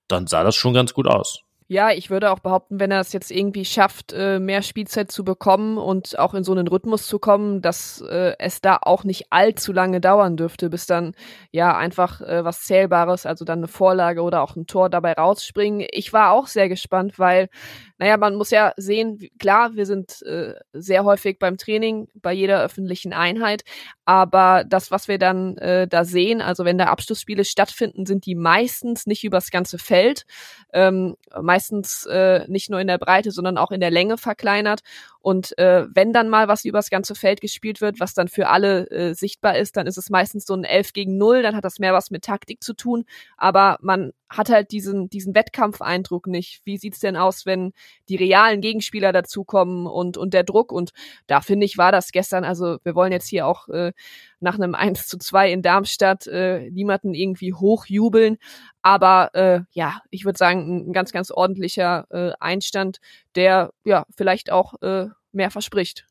Dann 0.07 0.27
sah 0.27 0.43
das 0.43 0.55
schon 0.55 0.73
ganz 0.73 0.93
gut 0.93 1.07
aus. 1.07 1.45
Ja, 1.67 1.89
ich 1.89 2.11
würde 2.11 2.29
auch 2.29 2.41
behaupten, 2.41 2.79
wenn 2.79 2.91
er 2.91 2.99
es 2.99 3.11
jetzt 3.11 3.31
irgendwie 3.31 3.65
schafft, 3.65 4.13
äh, 4.13 4.39
mehr 4.39 4.61
Spielzeit 4.61 5.11
zu 5.11 5.23
bekommen 5.23 5.79
und 5.79 6.19
auch 6.19 6.35
in 6.35 6.43
so 6.43 6.51
einen 6.51 6.67
Rhythmus 6.67 7.07
zu 7.07 7.17
kommen, 7.17 7.63
dass 7.63 8.01
äh, 8.01 8.35
es 8.37 8.61
da 8.61 8.77
auch 8.79 9.03
nicht 9.03 9.31
allzu 9.31 9.73
lange 9.73 9.99
dauern 9.99 10.37
dürfte, 10.37 10.69
bis 10.69 10.85
dann 10.85 11.15
ja 11.51 11.75
einfach 11.75 12.21
äh, 12.21 12.45
was 12.45 12.61
Zählbares, 12.65 13.25
also 13.25 13.45
dann 13.45 13.59
eine 13.59 13.67
Vorlage 13.67 14.21
oder 14.21 14.43
auch 14.43 14.55
ein 14.55 14.67
Tor 14.67 14.91
dabei 14.91 15.13
rausspringen. 15.13 15.87
Ich 15.89 16.13
war 16.13 16.33
auch 16.33 16.45
sehr 16.45 16.69
gespannt, 16.69 17.17
weil 17.17 17.49
naja, 17.97 18.17
man 18.17 18.35
muss 18.35 18.51
ja 18.51 18.73
sehen, 18.75 19.19
klar, 19.39 19.75
wir 19.75 19.85
sind 19.85 20.21
äh, 20.23 20.53
sehr 20.73 21.05
häufig 21.05 21.39
beim 21.39 21.57
Training, 21.57 22.09
bei 22.15 22.33
jeder 22.33 22.61
öffentlichen 22.61 23.13
Einheit, 23.13 23.63
aber 24.03 24.65
das, 24.67 24.91
was 24.91 25.07
wir 25.07 25.17
dann 25.17 25.57
äh, 25.57 25.87
da 25.87 26.03
sehen, 26.03 26.41
also 26.41 26.65
wenn 26.65 26.77
da 26.77 26.85
Abschlussspiele 26.85 27.45
stattfinden, 27.45 28.05
sind 28.05 28.25
die 28.25 28.35
meistens 28.35 29.07
nicht 29.07 29.23
übers 29.23 29.49
ganze 29.49 29.77
Feld, 29.77 30.25
ähm, 30.73 31.15
meistens 31.41 32.05
äh, 32.05 32.45
nicht 32.47 32.69
nur 32.69 32.79
in 32.79 32.87
der 32.87 32.97
Breite, 32.97 33.31
sondern 33.31 33.57
auch 33.57 33.71
in 33.71 33.79
der 33.79 33.91
Länge 33.91 34.17
verkleinert. 34.17 34.81
Und 35.25 35.57
äh, 35.57 35.87
wenn 35.91 36.13
dann 36.13 36.29
mal 36.29 36.47
was 36.47 36.65
übers 36.65 36.91
ganze 36.91 37.15
Feld 37.15 37.41
gespielt 37.41 37.81
wird, 37.81 37.99
was 37.99 38.13
dann 38.13 38.27
für 38.27 38.47
alle 38.47 38.87
äh, 38.91 39.15
sichtbar 39.15 39.57
ist, 39.57 39.75
dann 39.75 39.87
ist 39.87 39.97
es 39.97 40.11
meistens 40.11 40.45
so 40.45 40.53
ein 40.53 40.65
11 40.65 40.93
gegen 40.93 41.17
0, 41.17 41.41
dann 41.41 41.55
hat 41.55 41.65
das 41.65 41.79
mehr 41.79 41.93
was 41.93 42.11
mit 42.11 42.25
Taktik 42.25 42.61
zu 42.61 42.75
tun. 42.75 43.05
Aber 43.35 43.79
man 43.81 44.11
hat 44.29 44.49
halt 44.49 44.71
diesen, 44.71 45.09
diesen 45.09 45.33
Wettkampfeindruck 45.33 46.27
nicht. 46.27 46.61
Wie 46.63 46.77
sieht's 46.77 46.99
denn 46.99 47.17
aus, 47.17 47.47
wenn 47.47 47.73
die 48.07 48.17
realen 48.17 48.61
Gegenspieler 48.61 49.11
dazukommen 49.11 49.87
und, 49.87 50.15
und 50.15 50.35
der 50.35 50.43
Druck? 50.43 50.71
Und 50.71 50.91
da 51.25 51.41
finde 51.41 51.65
ich, 51.65 51.79
war 51.79 51.91
das 51.91 52.11
gestern, 52.11 52.43
also 52.43 52.77
wir 52.83 52.93
wollen 52.93 53.11
jetzt 53.11 53.27
hier 53.27 53.47
auch 53.47 53.67
äh, 53.69 53.93
nach 54.39 54.55
einem 54.55 54.75
1 54.75 55.07
zu 55.07 55.17
2 55.17 55.51
in 55.51 55.61
Darmstadt 55.61 56.27
äh, 56.27 56.69
niemanden 56.71 57.13
irgendwie 57.13 57.53
hochjubeln. 57.53 58.37
Aber 58.81 59.33
äh, 59.33 59.61
ja, 59.71 60.01
ich 60.09 60.25
würde 60.25 60.37
sagen, 60.37 60.89
ein 60.89 60.93
ganz, 60.93 61.11
ganz 61.11 61.31
ordentlicher 61.31 62.05
äh, 62.09 62.31
Einstand, 62.39 62.99
der 63.35 63.71
ja 63.83 64.05
vielleicht 64.15 64.51
auch 64.51 64.81
äh, 64.81 65.07
mehr 65.31 65.51
verspricht. 65.51 66.05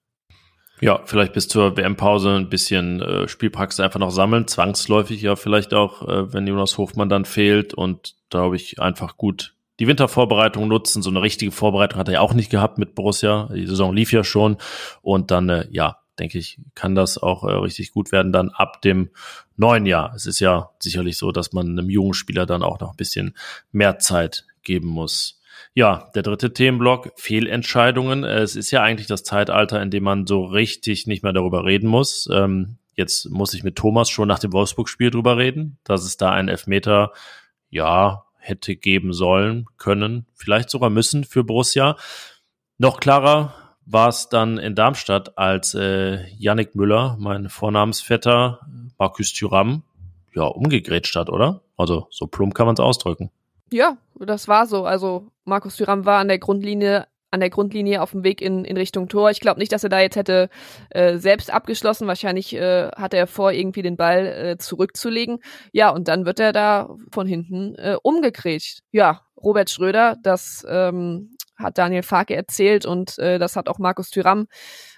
Ja, 0.80 1.00
vielleicht 1.04 1.32
bis 1.32 1.46
zur 1.48 1.76
WM-Pause 1.76 2.34
ein 2.34 2.48
bisschen 2.48 3.00
äh, 3.00 3.28
Spielpraxis 3.28 3.80
einfach 3.80 4.00
noch 4.00 4.10
sammeln, 4.10 4.48
zwangsläufig 4.48 5.22
ja 5.22 5.36
vielleicht 5.36 5.72
auch, 5.72 6.06
äh, 6.08 6.32
wenn 6.32 6.46
Jonas 6.46 6.76
Hofmann 6.78 7.08
dann 7.08 7.24
fehlt 7.24 7.74
und 7.74 8.16
glaube 8.28 8.56
ich 8.56 8.80
einfach 8.80 9.16
gut 9.16 9.54
die 9.80 9.86
Wintervorbereitung 9.86 10.68
nutzen. 10.68 11.02
So 11.02 11.10
eine 11.10 11.22
richtige 11.22 11.50
Vorbereitung 11.52 11.98
hat 11.98 12.08
er 12.08 12.14
ja 12.14 12.20
auch 12.20 12.34
nicht 12.34 12.50
gehabt 12.50 12.78
mit 12.78 12.94
Borussia. 12.94 13.48
Die 13.52 13.66
Saison 13.66 13.94
lief 13.94 14.12
ja 14.12 14.24
schon 14.24 14.56
und 15.02 15.30
dann 15.30 15.48
äh, 15.48 15.66
ja, 15.70 15.98
denke 16.18 16.38
ich, 16.38 16.58
kann 16.74 16.94
das 16.94 17.18
auch 17.18 17.44
äh, 17.44 17.52
richtig 17.52 17.92
gut 17.92 18.12
werden 18.12 18.32
dann 18.32 18.50
ab 18.50 18.82
dem 18.82 19.10
neuen 19.56 19.86
Jahr. 19.86 20.12
Es 20.14 20.26
ist 20.26 20.40
ja 20.40 20.70
sicherlich 20.78 21.18
so, 21.18 21.32
dass 21.32 21.52
man 21.52 21.70
einem 21.70 21.90
jungen 21.90 22.14
Spieler 22.14 22.46
dann 22.46 22.62
auch 22.62 22.80
noch 22.80 22.90
ein 22.90 22.96
bisschen 22.96 23.36
mehr 23.72 23.98
Zeit 23.98 24.46
geben 24.62 24.88
muss. 24.88 25.40
Ja, 25.74 26.10
der 26.14 26.22
dritte 26.22 26.52
Themenblock, 26.52 27.12
Fehlentscheidungen. 27.16 28.24
Es 28.24 28.56
ist 28.56 28.70
ja 28.70 28.82
eigentlich 28.82 29.08
das 29.08 29.24
Zeitalter, 29.24 29.82
in 29.82 29.90
dem 29.90 30.04
man 30.04 30.26
so 30.26 30.44
richtig 30.44 31.06
nicht 31.06 31.22
mehr 31.22 31.32
darüber 31.32 31.64
reden 31.64 31.88
muss. 31.88 32.28
Ähm, 32.32 32.78
jetzt 32.94 33.28
muss 33.30 33.54
ich 33.54 33.64
mit 33.64 33.76
Thomas 33.76 34.08
schon 34.08 34.28
nach 34.28 34.38
dem 34.38 34.52
Wolfsburg-Spiel 34.52 35.10
drüber 35.10 35.36
reden, 35.36 35.78
dass 35.84 36.04
es 36.04 36.16
da 36.16 36.30
einen 36.30 36.48
Elfmeter, 36.48 37.12
ja, 37.70 38.24
hätte 38.38 38.76
geben 38.76 39.12
sollen, 39.12 39.66
können, 39.78 40.26
vielleicht 40.34 40.70
sogar 40.70 40.90
müssen 40.90 41.24
für 41.24 41.44
Borussia. 41.44 41.96
Noch 42.78 43.00
klarer 43.00 43.63
war 43.86 44.08
es 44.08 44.28
dann 44.28 44.58
in 44.58 44.74
Darmstadt, 44.74 45.36
als 45.38 45.74
äh, 45.74 46.26
Yannick 46.36 46.74
Müller, 46.74 47.16
mein 47.18 47.48
Vornamensvetter, 47.48 48.60
Markus 48.98 49.32
Thüram, 49.32 49.82
ja, 50.34 50.44
umgegrätscht 50.44 51.16
hat, 51.16 51.30
oder? 51.30 51.62
Also 51.76 52.06
so 52.10 52.26
plump 52.26 52.54
kann 52.54 52.66
man 52.66 52.74
es 52.74 52.80
ausdrücken. 52.80 53.30
Ja, 53.70 53.96
das 54.18 54.48
war 54.48 54.66
so. 54.66 54.84
Also 54.84 55.28
Markus 55.44 55.76
Thüram 55.76 56.04
war 56.04 56.18
an 56.18 56.28
der 56.28 56.38
Grundlinie 56.38 57.06
an 57.34 57.40
der 57.40 57.50
Grundlinie 57.50 58.00
auf 58.00 58.12
dem 58.12 58.22
Weg 58.22 58.40
in, 58.40 58.64
in 58.64 58.76
Richtung 58.76 59.08
Tor. 59.08 59.28
Ich 59.28 59.40
glaube 59.40 59.58
nicht, 59.58 59.72
dass 59.72 59.82
er 59.82 59.90
da 59.90 59.98
jetzt 59.98 60.14
hätte 60.14 60.48
äh, 60.90 61.18
selbst 61.18 61.52
abgeschlossen. 61.52 62.06
Wahrscheinlich 62.06 62.54
äh, 62.54 62.90
hat 62.92 63.12
er 63.12 63.26
vor, 63.26 63.50
irgendwie 63.50 63.82
den 63.82 63.96
Ball 63.96 64.26
äh, 64.26 64.56
zurückzulegen. 64.56 65.40
Ja, 65.72 65.90
und 65.90 66.06
dann 66.06 66.26
wird 66.26 66.38
er 66.38 66.52
da 66.52 66.94
von 67.10 67.26
hinten 67.26 67.74
äh, 67.74 67.96
umgekrätscht. 68.00 68.82
Ja, 68.92 69.22
Robert 69.36 69.68
Schröder, 69.68 70.16
das 70.22 70.64
ähm, 70.68 71.33
hat 71.56 71.78
Daniel 71.78 72.02
Farke 72.02 72.34
erzählt 72.34 72.86
und 72.86 73.18
äh, 73.18 73.38
das 73.38 73.56
hat 73.56 73.68
auch 73.68 73.78
Markus 73.78 74.10
Thüram 74.10 74.46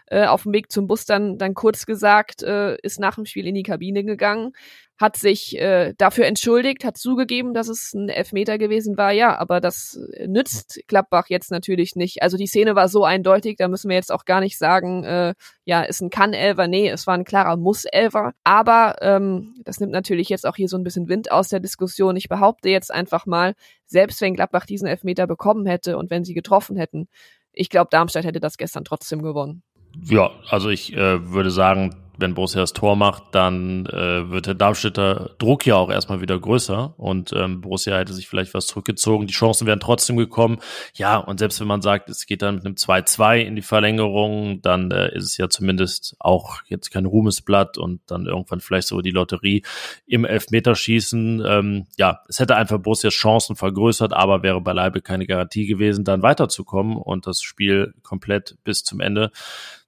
äh, 0.07 0.27
auf 0.27 0.45
dem 0.45 0.53
Weg 0.53 0.71
zum 0.71 0.87
Bus 0.87 1.05
dann, 1.05 1.39
dann 1.39 1.55
kurz 1.55 1.87
gesagt, 1.87 2.43
äh, 2.43 2.77
ist 2.83 3.01
nach 3.01 3.17
dem 3.17 3.27
Spiel 3.27 3.47
in 3.47 3.55
die 3.55 3.63
Kabine 3.63 4.05
gegangen, 4.05 4.53
hat 4.99 5.17
sich 5.17 5.59
äh, 5.59 5.93
dafür 5.99 6.27
entschuldigt, 6.27 6.85
hat 6.85 6.97
zugegeben, 6.97 7.53
dass 7.53 7.69
es 7.69 7.93
ein 7.93 8.09
Elfmeter 8.09 8.57
gewesen 8.57 8.97
war, 8.97 9.13
ja, 9.13 9.39
aber 9.39 9.61
das 9.61 9.99
nützt 10.27 10.81
Klappbach 10.89 11.27
jetzt 11.29 11.51
natürlich 11.51 11.97
nicht. 11.97 12.23
Also 12.23 12.37
die 12.37 12.47
Szene 12.47 12.75
war 12.75 12.89
so 12.89 13.05
eindeutig, 13.05 13.57
da 13.59 13.69
müssen 13.69 13.91
wir 13.91 13.97
jetzt 13.97 14.11
auch 14.11 14.25
gar 14.25 14.41
nicht 14.41 14.57
sagen, 14.57 15.05
äh, 15.05 15.35
ja, 15.65 15.83
ist 15.83 16.01
ein 16.01 16.11
Kann-Elfer, 16.11 16.67
nee, 16.67 16.89
es 16.89 17.07
war 17.07 17.15
ein 17.15 17.25
klarer 17.25 17.57
Muss-Elfer. 17.57 18.33
Aber 18.45 18.97
ähm, 19.03 19.55
das 19.65 19.81
nimmt 19.81 19.93
natürlich 19.93 20.31
jetzt 20.31 20.47
auch 20.47 20.57
hier 20.57 20.69
so 20.69 20.79
ein 20.79 20.85
bisschen 20.85 21.09
Wind 21.09 21.31
aus 21.31 21.49
der 21.49 21.61
Diskussion. 21.61 22.17
Ich 22.17 22.29
behaupte 22.29 22.71
jetzt 22.71 22.93
einfach 22.93 23.27
mal, 23.27 23.55
selbst 23.85 24.21
wenn 24.23 24.35
Gladbach 24.35 24.65
diesen 24.65 24.89
Elfmeter 24.89 25.27
bekommen 25.27 25.67
hätte 25.67 25.99
und 25.99 26.11
wenn 26.11 26.25
sie 26.25 26.35
getroffen 26.35 26.77
hätten, 26.77 27.09
ich 27.53 27.69
glaube, 27.69 27.89
Darmstadt 27.91 28.25
hätte 28.25 28.41
das 28.41 28.57
gestern 28.57 28.85
trotzdem 28.85 29.23
gewonnen. 29.23 29.63
Ja, 30.05 30.31
also 30.49 30.69
ich 30.69 30.93
äh, 30.93 31.31
würde 31.33 31.51
sagen, 31.51 31.95
wenn 32.19 32.35
Borussia 32.35 32.61
das 32.61 32.73
Tor 32.73 32.97
macht, 32.97 33.23
dann 33.33 33.87
äh, 33.87 34.31
wird 34.31 34.47
der 34.47 34.55
Darmstädter 34.55 35.31
Druck 35.39 35.67
ja 35.67 35.77
auch 35.77 35.91
erstmal 35.91 36.21
wieder 36.21 36.39
größer 36.39 36.95
und 36.97 37.33
ähm, 37.33 37.61
Borussia 37.61 37.97
hätte 37.97 38.13
sich 38.13 38.29
vielleicht 38.29 38.55
was 38.55 38.67
zurückgezogen. 38.67 39.27
Die 39.27 39.35
Chancen 39.35 39.67
wären 39.67 39.81
trotzdem 39.81 40.17
gekommen. 40.17 40.59
Ja, 40.95 41.19
und 41.19 41.39
selbst 41.39 41.61
wenn 41.61 41.67
man 41.67 41.83
sagt, 41.83 42.09
es 42.09 42.27
geht 42.27 42.43
dann 42.43 42.57
mit 42.57 42.67
einem 42.67 42.75
2-2 42.75 43.41
in 43.41 43.57
die 43.57 43.63
Verlängerung, 43.63 44.63
dann 44.63 44.91
äh, 44.91 45.15
ist 45.15 45.25
es 45.25 45.37
ja 45.37 45.49
zumindest 45.49 46.17
auch 46.19 46.63
jetzt 46.67 46.91
kein 46.91 47.07
Ruhmesblatt 47.07 47.79
und 47.79 48.01
dann 48.07 48.27
irgendwann 48.27 48.61
vielleicht 48.61 48.89
so 48.89 49.01
die 49.01 49.11
Lotterie 49.11 49.63
im 50.07 50.25
Elfmeterschießen. 50.25 51.43
Ähm, 51.47 51.87
ja, 51.97 52.21
es 52.29 52.41
hätte 52.41 52.57
einfach 52.57 52.79
Borussias 52.79 53.15
Chancen 53.15 53.57
vergrößert, 53.57 54.13
aber 54.13 54.43
wäre 54.43 54.61
beileibe 54.61 55.03
keine 55.03 55.27
Garantie 55.27 55.67
gewesen, 55.67 56.05
dann 56.05 56.23
weiterzukommen 56.23 56.97
und 56.97 57.27
das 57.27 57.43
Spiel 57.43 57.95
komplett 58.03 58.57
bis 58.65 58.85
zum 58.85 59.01
Ende 59.01 59.31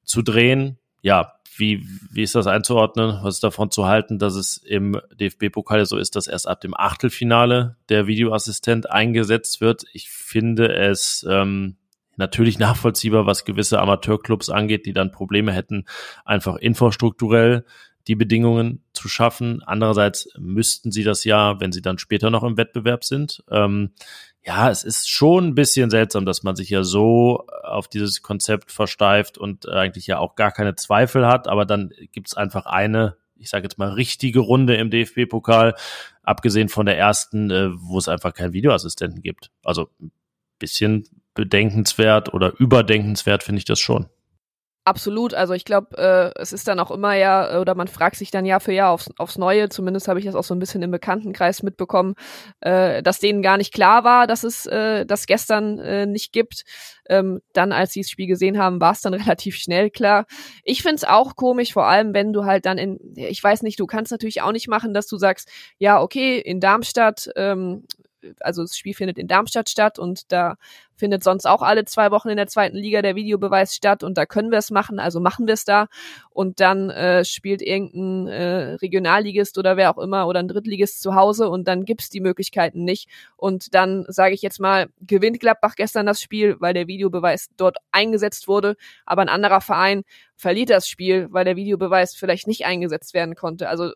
zu 0.04 0.22
drehen. 0.22 0.78
Ja, 1.02 1.34
wie, 1.58 1.86
wie 2.10 2.22
ist 2.22 2.34
das 2.34 2.46
einzuordnen? 2.46 3.18
Was 3.22 3.36
ist 3.36 3.44
davon 3.44 3.70
zu 3.70 3.86
halten, 3.86 4.18
dass 4.18 4.34
es 4.34 4.56
im 4.58 5.00
DFB-Pokal 5.20 5.84
so 5.86 5.96
ist, 5.96 6.16
dass 6.16 6.26
erst 6.26 6.48
ab 6.48 6.60
dem 6.60 6.74
Achtelfinale 6.74 7.76
der 7.88 8.06
Videoassistent 8.06 8.90
eingesetzt 8.90 9.60
wird? 9.60 9.84
Ich 9.92 10.08
finde 10.10 10.72
es 10.72 11.26
ähm, 11.28 11.76
natürlich 12.16 12.58
nachvollziehbar, 12.58 13.26
was 13.26 13.44
gewisse 13.44 13.80
Amateurclubs 13.80 14.50
angeht, 14.50 14.86
die 14.86 14.92
dann 14.92 15.12
Probleme 15.12 15.52
hätten, 15.52 15.84
einfach 16.24 16.56
infrastrukturell 16.56 17.64
die 18.08 18.16
Bedingungen 18.16 18.82
zu 18.94 19.08
schaffen. 19.08 19.62
Andererseits 19.62 20.30
müssten 20.38 20.90
sie 20.90 21.04
das 21.04 21.24
ja, 21.24 21.60
wenn 21.60 21.72
sie 21.72 21.82
dann 21.82 21.98
später 21.98 22.30
noch 22.30 22.42
im 22.42 22.56
Wettbewerb 22.56 23.04
sind. 23.04 23.44
Ähm, 23.50 23.90
ja, 24.48 24.70
es 24.70 24.82
ist 24.82 25.11
schon 25.11 25.48
ein 25.48 25.54
bisschen 25.54 25.90
seltsam, 25.90 26.24
dass 26.24 26.42
man 26.42 26.56
sich 26.56 26.70
ja 26.70 26.82
so 26.82 27.46
auf 27.62 27.87
dieses 27.87 28.22
Konzept 28.22 28.72
versteift 28.72 29.37
und 29.37 29.68
eigentlich 29.68 30.06
ja 30.06 30.18
auch 30.18 30.37
gar 30.37 30.52
keine 30.52 30.74
Zweifel 30.74 31.26
hat, 31.26 31.48
aber 31.48 31.66
dann 31.66 31.92
gibt's 32.12 32.34
einfach 32.34 32.64
eine, 32.64 33.18
ich 33.37 33.50
sage 33.50 33.64
jetzt 33.64 33.76
mal, 33.76 33.90
richtige 33.90 34.40
Runde 34.40 34.76
im 34.76 34.88
DFB-Pokal, 34.88 35.74
abgesehen 36.22 36.70
von 36.70 36.87
der 36.87 36.96
ersten, 36.96 37.50
äh, 37.50 37.68
wo 37.74 37.98
es 37.98 38.08
einfach 38.08 38.32
keinen 38.32 38.54
Videoassistenten 38.54 39.20
gibt. 39.20 39.50
Also 39.62 39.90
ein 40.00 40.12
bisschen 40.58 41.04
bedenkenswert 41.34 42.32
oder 42.32 42.58
überdenkenswert 42.58 43.42
finde 43.42 43.58
ich 43.58 43.66
das 43.66 43.78
schon. 43.78 44.06
Absolut, 44.88 45.35
also 45.35 45.53
ich 45.53 45.66
glaube, 45.66 45.98
äh, 45.98 46.40
es 46.40 46.55
ist 46.55 46.66
dann 46.66 46.81
auch 46.81 46.90
immer 46.90 47.12
ja, 47.12 47.61
oder 47.61 47.74
man 47.74 47.88
fragt 47.88 48.16
sich 48.16 48.31
dann 48.31 48.46
Jahr 48.46 48.59
für 48.59 48.72
Jahr 48.72 48.90
aufs, 48.90 49.11
aufs 49.18 49.37
Neue, 49.37 49.68
zumindest 49.68 50.09
habe 50.09 50.18
ich 50.18 50.24
das 50.24 50.35
auch 50.35 50.44
so 50.44 50.55
ein 50.55 50.59
bisschen 50.61 50.81
im 50.81 50.90
Bekanntenkreis 50.90 51.62
mitbekommen, 51.62 52.14
äh, 52.61 53.03
dass 53.03 53.18
denen 53.18 53.42
gar 53.42 53.59
nicht 53.59 53.74
klar 53.74 54.03
war, 54.05 54.27
dass 54.27 54.44
es 54.44 54.64
äh, 54.64 55.05
das 55.05 55.27
gestern 55.27 55.79
äh, 55.79 56.07
nicht 56.07 56.33
gibt. 56.33 56.62
Ähm, 57.08 57.40
dann, 57.52 57.72
als 57.72 57.92
sie 57.92 58.00
das 58.00 58.10
Spiel 58.10 58.26
gesehen 58.26 58.58
haben, 58.58 58.80
war 58.80 58.92
es 58.92 59.00
dann 59.00 59.14
relativ 59.14 59.56
schnell 59.56 59.90
klar. 59.90 60.26
Ich 60.64 60.82
find's 60.82 61.04
auch 61.04 61.36
komisch, 61.36 61.72
vor 61.72 61.86
allem 61.86 62.14
wenn 62.14 62.32
du 62.32 62.44
halt 62.44 62.66
dann 62.66 62.78
in, 62.78 62.98
ich 63.16 63.42
weiß 63.42 63.62
nicht, 63.62 63.80
du 63.80 63.86
kannst 63.86 64.12
natürlich 64.12 64.42
auch 64.42 64.52
nicht 64.52 64.68
machen, 64.68 64.94
dass 64.94 65.06
du 65.06 65.16
sagst, 65.16 65.50
ja, 65.78 66.00
okay, 66.00 66.38
in 66.38 66.60
Darmstadt 66.60 67.30
ähm, 67.36 67.84
also 68.40 68.62
das 68.62 68.76
Spiel 68.76 68.94
findet 68.94 69.18
in 69.18 69.28
Darmstadt 69.28 69.68
statt 69.68 69.98
und 69.98 70.32
da 70.32 70.56
findet 70.96 71.22
sonst 71.22 71.46
auch 71.46 71.62
alle 71.62 71.84
zwei 71.84 72.10
Wochen 72.10 72.28
in 72.28 72.36
der 72.36 72.48
zweiten 72.48 72.76
Liga 72.76 73.02
der 73.02 73.14
Videobeweis 73.14 73.74
statt 73.74 74.02
und 74.02 74.18
da 74.18 74.26
können 74.26 74.50
wir 74.50 74.58
es 74.58 74.70
machen, 74.70 74.98
also 74.98 75.20
machen 75.20 75.46
wir 75.46 75.54
es 75.54 75.64
da 75.64 75.86
und 76.30 76.60
dann 76.60 76.90
äh, 76.90 77.24
spielt 77.24 77.62
irgendein 77.62 78.26
äh, 78.26 78.62
Regionalligist 78.74 79.58
oder 79.58 79.76
wer 79.76 79.90
auch 79.90 79.98
immer 79.98 80.26
oder 80.26 80.40
ein 80.40 80.48
Drittligist 80.48 81.00
zu 81.00 81.14
Hause 81.14 81.48
und 81.48 81.68
dann 81.68 81.84
gibt's 81.84 82.10
die 82.10 82.20
Möglichkeiten 82.20 82.84
nicht 82.84 83.08
und 83.36 83.74
dann 83.74 84.04
sage 84.08 84.34
ich 84.34 84.42
jetzt 84.42 84.60
mal, 84.60 84.88
gewinnt 85.00 85.40
Gladbach 85.40 85.76
gestern 85.76 86.06
das 86.06 86.20
Spiel, 86.20 86.56
weil 86.58 86.74
der 86.74 86.88
Videobeweis 86.98 87.48
dort 87.56 87.76
eingesetzt 87.92 88.48
wurde, 88.48 88.76
aber 89.06 89.22
ein 89.22 89.28
anderer 89.28 89.61
Verein 89.61 90.02
verliert 90.34 90.70
das 90.70 90.88
Spiel, 90.88 91.28
weil 91.30 91.44
der 91.44 91.56
Videobeweis 91.56 92.14
vielleicht 92.14 92.46
nicht 92.46 92.66
eingesetzt 92.66 93.14
werden 93.14 93.34
konnte. 93.34 93.68
Also 93.68 93.92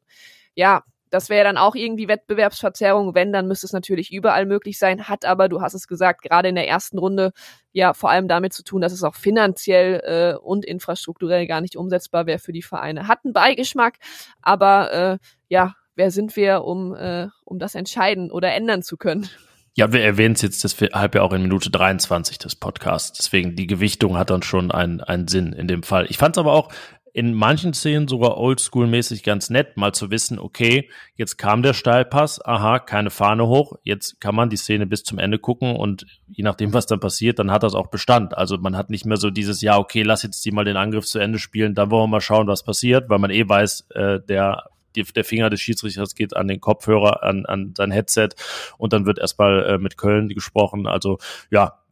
ja, 0.55 0.83
das 1.11 1.29
wäre 1.29 1.45
dann 1.45 1.59
auch 1.59 1.75
irgendwie 1.75 2.09
Wettbewerbsverzerrung. 2.09 3.15
Wenn, 3.15 3.33
dann 3.33 3.47
müsste 3.47 3.67
es 3.67 3.75
natürlich 3.75 4.13
überall 4.13 4.47
möglich 4.47 4.79
sein, 4.79 5.09
hat 5.09 5.27
aber, 5.27 5.51
du 5.51 5.61
hast 5.61 5.75
es 5.75 5.87
gesagt, 5.87 6.23
gerade 6.23 6.49
in 6.49 6.55
der 6.55 6.67
ersten 6.67 6.99
Runde 6.99 7.33
ja 7.73 7.93
vor 7.93 8.09
allem 8.11 8.29
damit 8.29 8.55
zu 8.55 8.65
tun, 8.65 8.81
dass 8.81 8.93
es 8.93 9.03
auch 9.03 9.15
finanziell 9.15 10.01
äh, 10.05 10.39
und 10.39 10.65
infrastrukturell 10.65 11.47
gar 11.47 11.61
nicht 11.61 11.77
umsetzbar 11.77 12.25
wäre 12.25 12.39
für 12.39 12.53
die 12.53 12.63
Vereine. 12.63 13.09
Hat 13.09 13.19
einen 13.25 13.35
Beigeschmack, 13.35 13.99
aber 14.41 14.93
äh, 14.93 15.19
ja, 15.49 15.75
wer 15.97 16.11
sind 16.11 16.35
wir, 16.35 16.65
um, 16.65 16.95
äh, 16.95 17.29
um 17.45 17.59
das 17.59 17.75
entscheiden 17.75 18.31
oder 18.31 18.55
ändern 18.55 18.83
zu 18.83 18.97
können? 18.97 19.29
Ja, 19.75 19.93
wir 19.93 20.03
erwähnen 20.03 20.35
es 20.35 20.43
jetzt 20.43 20.63
deshalb 20.65 21.15
ja 21.15 21.23
auch 21.23 21.33
in 21.33 21.43
Minute 21.43 21.71
23 21.71 22.37
des 22.39 22.57
Podcasts. 22.57 23.17
Deswegen 23.17 23.57
die 23.57 23.67
Gewichtung 23.67 24.19
hat 24.19 24.29
dann 24.29 24.43
schon 24.43 24.71
einen, 24.71 25.01
einen 25.01 25.29
Sinn 25.29 25.55
in 25.55 25.67
dem 25.67 25.83
Fall. 25.83 26.07
Ich 26.11 26.19
fand 26.19 26.37
es 26.37 26.41
aber 26.41 26.53
auch 26.53 26.71
in 27.15 27.35
manchen 27.35 27.75
Szenen 27.75 28.09
sogar 28.09 28.39
oldschool-mäßig 28.39 29.23
ganz 29.23 29.51
nett, 29.51 29.77
mal 29.77 29.93
zu 29.93 30.11
wissen, 30.11 30.39
okay, 30.39 30.89
jetzt 31.15 31.37
kam 31.37 31.63
der 31.63 31.75
Steilpass, 31.75 32.43
aha, 32.45 32.79
keine 32.79 33.11
Fahne 33.11 33.47
hoch, 33.47 33.75
jetzt 33.83 34.21
kann 34.21 34.35
man 34.35 34.49
die 34.49 34.57
Szene 34.57 34.87
bis 34.87 35.05
zum 35.05 35.19
Ende 35.19 35.39
gucken 35.39 35.77
und 35.77 36.07
je 36.29 36.43
nachdem, 36.43 36.73
was 36.73 36.87
dann 36.87 37.01
passiert, 37.01 37.39
dann 37.39 37.51
hat 37.51 37.65
das 37.65 37.75
auch 37.75 37.89
Bestand. 37.89 38.37
Also 38.37 38.57
man 38.57 38.77
hat 38.77 38.89
nicht 38.89 39.05
mehr 39.05 39.19
so 39.19 39.31
dieses, 39.31 39.61
ja, 39.61 39.77
okay, 39.77 40.03
lass 40.03 40.23
jetzt 40.23 40.43
die 40.45 40.53
mal 40.53 40.65
den 40.65 40.79
Angriff 40.79 41.05
zu 41.05 41.19
Ende 41.19 41.39
spielen, 41.39 41.75
dann 41.75 41.91
wollen 41.91 42.05
wir 42.05 42.17
mal 42.17 42.21
schauen, 42.23 42.47
was 42.47 42.65
passiert, 42.65 43.11
weil 43.11 43.19
man 43.19 43.31
eh 43.31 43.47
weiß, 43.47 43.89
äh, 43.91 44.21
der 44.21 44.71
die, 44.97 45.03
der 45.03 45.25
Finger 45.25 45.51
des 45.51 45.61
Schiedsrichters 45.61 46.15
geht 46.15 46.37
an 46.37 46.49
den 46.49 46.61
Kopfhörer, 46.61 47.23
an, 47.23 47.47
an 47.47 47.75
sein 47.77 47.91
Headset 47.91 48.31
und 48.79 48.93
dann 48.93 49.07
wird 49.07 49.19
erstmal 49.19 49.65
äh, 49.65 49.79
mit 49.79 49.97
Köln 49.97 50.29
gesprochen. 50.29 50.87
Also 50.87 51.19
ja, 51.51 51.83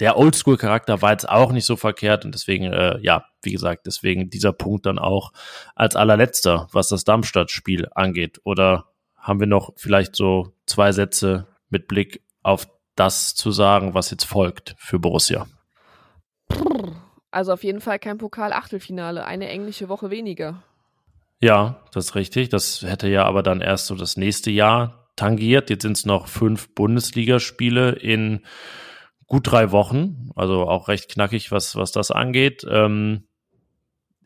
der 0.00 0.16
Oldschool-Charakter 0.16 1.02
war 1.02 1.12
jetzt 1.12 1.28
auch 1.28 1.52
nicht 1.52 1.66
so 1.66 1.76
verkehrt 1.76 2.24
und 2.24 2.34
deswegen, 2.34 2.72
äh, 2.72 2.98
ja, 3.00 3.26
wie 3.42 3.52
gesagt, 3.52 3.86
deswegen 3.86 4.30
dieser 4.30 4.52
Punkt 4.52 4.86
dann 4.86 4.98
auch 4.98 5.32
als 5.74 5.94
allerletzter, 5.94 6.68
was 6.72 6.88
das 6.88 7.04
Darmstadt-Spiel 7.04 7.88
angeht. 7.94 8.40
Oder 8.44 8.86
haben 9.16 9.40
wir 9.40 9.46
noch 9.46 9.72
vielleicht 9.76 10.16
so 10.16 10.54
zwei 10.66 10.92
Sätze 10.92 11.46
mit 11.68 11.86
Blick 11.86 12.22
auf 12.42 12.66
das 12.96 13.34
zu 13.34 13.50
sagen, 13.50 13.94
was 13.94 14.10
jetzt 14.10 14.24
folgt 14.24 14.74
für 14.78 14.98
Borussia? 14.98 15.46
Also 17.30 17.52
auf 17.52 17.62
jeden 17.62 17.80
Fall 17.80 17.98
kein 17.98 18.18
Pokal-Achtelfinale, 18.18 19.24
eine 19.24 19.48
englische 19.48 19.88
Woche 19.88 20.10
weniger. 20.10 20.62
Ja, 21.42 21.82
das 21.92 22.06
ist 22.06 22.14
richtig. 22.14 22.50
Das 22.50 22.82
hätte 22.82 23.08
ja 23.08 23.24
aber 23.24 23.42
dann 23.42 23.60
erst 23.60 23.86
so 23.86 23.94
das 23.94 24.16
nächste 24.16 24.50
Jahr 24.50 25.10
tangiert. 25.16 25.70
Jetzt 25.70 25.82
sind 25.82 25.96
es 25.96 26.06
noch 26.06 26.28
fünf 26.28 26.74
Bundesligaspiele 26.74 27.92
in 27.92 28.44
gut 29.26 29.50
drei 29.50 29.70
Wochen, 29.70 30.30
also 30.34 30.68
auch 30.68 30.88
recht 30.88 31.08
knackig, 31.08 31.52
was, 31.52 31.76
was 31.76 31.92
das 31.92 32.10
angeht. 32.10 32.66
Ähm, 32.68 33.28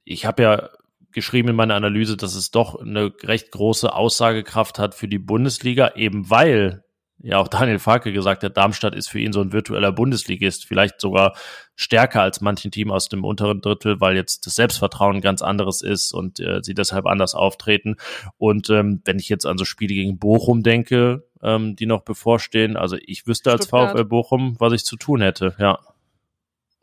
ich 0.05 0.27
habe 0.27 0.43
ja 0.43 0.71
geschrieben 1.13 1.51
in 1.51 1.57
meiner 1.57 1.77
Analyse, 1.77 2.17
dass 2.17 2.35
es 2.35 2.51
doch 2.51 2.81
eine 2.81 3.13
recht 3.23 3.53
große 3.53 3.93
Aussagekraft 3.93 4.79
hat 4.79 4.95
für 4.95 5.07
die 5.09 5.19
Bundesliga, 5.19 5.93
eben 5.95 6.31
weil 6.31 6.84
ja 7.25 7.39
auch 7.39 7.49
Daniel 7.49 7.79
Farke 7.79 8.13
gesagt 8.13 8.43
hat, 8.45 8.57
Darmstadt 8.57 8.95
ist 8.95 9.09
für 9.09 9.19
ihn 9.19 9.33
so 9.33 9.41
ein 9.41 9.53
virtueller 9.53 9.93
Bundesligist, 9.93 10.67
vielleicht 10.67 11.01
sogar 11.01 11.35
stärker 11.75 12.21
als 12.21 12.43
manchen 12.43 12.71
Team 12.71 12.91
aus 12.91 13.09
dem 13.09 13.25
unteren 13.25 13.63
Drittel, 13.63 14.01
weil 14.01 14.15
jetzt 14.15 14.47
das 14.47 14.55
Selbstvertrauen 14.55 15.23
ganz 15.23 15.41
anderes 15.41 15.81
ist 15.81 16.13
und 16.13 16.39
äh, 16.39 16.61
sie 16.63 16.75
deshalb 16.75 17.07
anders 17.07 17.35
auftreten. 17.35 17.97
Und 18.37 18.69
ähm, 18.69 19.01
wenn 19.07 19.19
ich 19.19 19.31
jetzt 19.31 19.47
an 19.47 19.57
so 19.57 19.65
Spiele 19.65 19.95
gegen 19.95 20.19
Bochum 20.19 20.63
denke, 20.63 21.25
ähm, 21.43 21.77
die 21.77 21.87
noch 21.87 22.03
bevorstehen, 22.03 22.77
also 22.77 22.97
ich 23.01 23.27
wüsste 23.27 23.53
als 23.53 23.67
VfL 23.67 24.05
Bochum, 24.05 24.57
was 24.59 24.75
ich 24.75 24.85
zu 24.85 24.97
tun 24.97 25.23
hätte, 25.23 25.55
ja. 25.59 25.79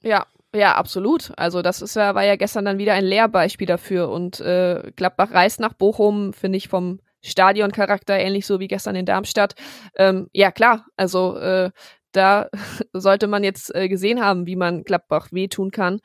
Ja, 0.01 0.25
ja, 0.55 0.75
absolut. 0.75 1.31
Also 1.37 1.61
das 1.61 1.83
ist 1.83 1.95
ja, 1.95 2.15
war 2.15 2.25
ja 2.25 2.35
gestern 2.35 2.65
dann 2.65 2.79
wieder 2.79 2.93
ein 2.93 3.05
Lehrbeispiel 3.05 3.67
dafür. 3.67 4.09
Und 4.09 4.39
äh, 4.39 4.91
Gladbach 4.95 5.31
reist 5.31 5.59
nach 5.59 5.73
Bochum, 5.73 6.33
finde 6.33 6.57
ich 6.57 6.67
vom 6.67 6.99
Stadioncharakter, 7.23 8.17
ähnlich 8.17 8.45
so 8.45 8.59
wie 8.59 8.67
gestern 8.67 8.95
in 8.95 9.05
Darmstadt. 9.05 9.55
Ähm, 9.95 10.27
ja, 10.33 10.51
klar, 10.51 10.85
also 10.97 11.37
äh, 11.37 11.71
da 12.11 12.49
sollte 12.93 13.27
man 13.27 13.43
jetzt 13.43 13.73
äh, 13.75 13.87
gesehen 13.87 14.21
haben, 14.23 14.45
wie 14.45 14.55
man 14.55 14.83
Gladbach 14.83 15.29
wehtun 15.31 15.71
kann. 15.71 15.99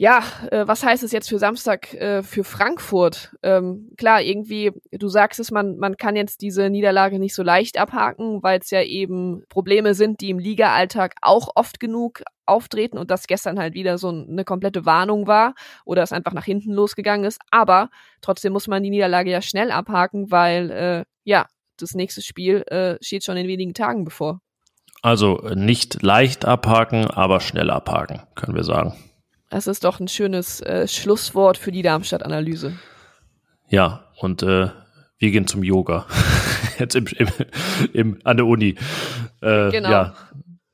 Ja, 0.00 0.22
äh, 0.50 0.66
was 0.66 0.82
heißt 0.82 1.02
es 1.02 1.12
jetzt 1.12 1.28
für 1.28 1.38
Samstag 1.38 1.92
äh, 1.92 2.22
für 2.22 2.42
Frankfurt? 2.42 3.36
Ähm, 3.42 3.90
klar, 3.98 4.22
irgendwie, 4.22 4.72
du 4.92 5.08
sagst 5.08 5.38
es, 5.38 5.50
man, 5.50 5.76
man 5.76 5.98
kann 5.98 6.16
jetzt 6.16 6.40
diese 6.40 6.70
Niederlage 6.70 7.18
nicht 7.18 7.34
so 7.34 7.42
leicht 7.42 7.76
abhaken, 7.76 8.42
weil 8.42 8.60
es 8.60 8.70
ja 8.70 8.82
eben 8.82 9.42
Probleme 9.50 9.92
sind, 9.92 10.22
die 10.22 10.30
im 10.30 10.38
Liga-Alltag 10.38 11.16
auch 11.20 11.50
oft 11.54 11.80
genug 11.80 12.22
auftreten 12.46 12.96
und 12.96 13.10
das 13.10 13.26
gestern 13.26 13.58
halt 13.58 13.74
wieder 13.74 13.98
so 13.98 14.08
eine 14.08 14.44
komplette 14.44 14.86
Warnung 14.86 15.26
war 15.26 15.52
oder 15.84 16.02
es 16.02 16.12
einfach 16.12 16.32
nach 16.32 16.46
hinten 16.46 16.72
losgegangen 16.72 17.26
ist. 17.26 17.38
Aber 17.50 17.90
trotzdem 18.22 18.54
muss 18.54 18.68
man 18.68 18.82
die 18.82 18.88
Niederlage 18.88 19.30
ja 19.30 19.42
schnell 19.42 19.70
abhaken, 19.70 20.30
weil 20.30 20.70
äh, 20.70 21.04
ja, 21.24 21.44
das 21.76 21.92
nächste 21.92 22.22
Spiel 22.22 22.62
äh, 22.68 22.96
steht 23.02 23.22
schon 23.22 23.36
in 23.36 23.48
wenigen 23.48 23.74
Tagen 23.74 24.06
bevor. 24.06 24.40
Also 25.02 25.46
nicht 25.54 26.02
leicht 26.02 26.46
abhaken, 26.46 27.04
aber 27.04 27.40
schnell 27.40 27.68
abhaken, 27.68 28.22
können 28.34 28.56
wir 28.56 28.64
sagen. 28.64 28.94
Das 29.50 29.66
ist 29.66 29.82
doch 29.82 29.98
ein 29.98 30.08
schönes 30.08 30.60
äh, 30.60 30.86
Schlusswort 30.86 31.58
für 31.58 31.72
die 31.72 31.82
Darmstadt-Analyse. 31.82 32.78
Ja, 33.68 34.06
und 34.16 34.44
äh, 34.44 34.70
wir 35.18 35.30
gehen 35.30 35.46
zum 35.48 35.64
Yoga. 35.64 36.06
Jetzt 36.78 36.94
im, 36.94 37.06
im, 37.18 37.28
im, 37.92 38.18
an 38.24 38.36
der 38.36 38.46
Uni. 38.46 38.76
Äh, 39.42 39.70
genau. 39.70 39.90
Ja. 39.90 40.14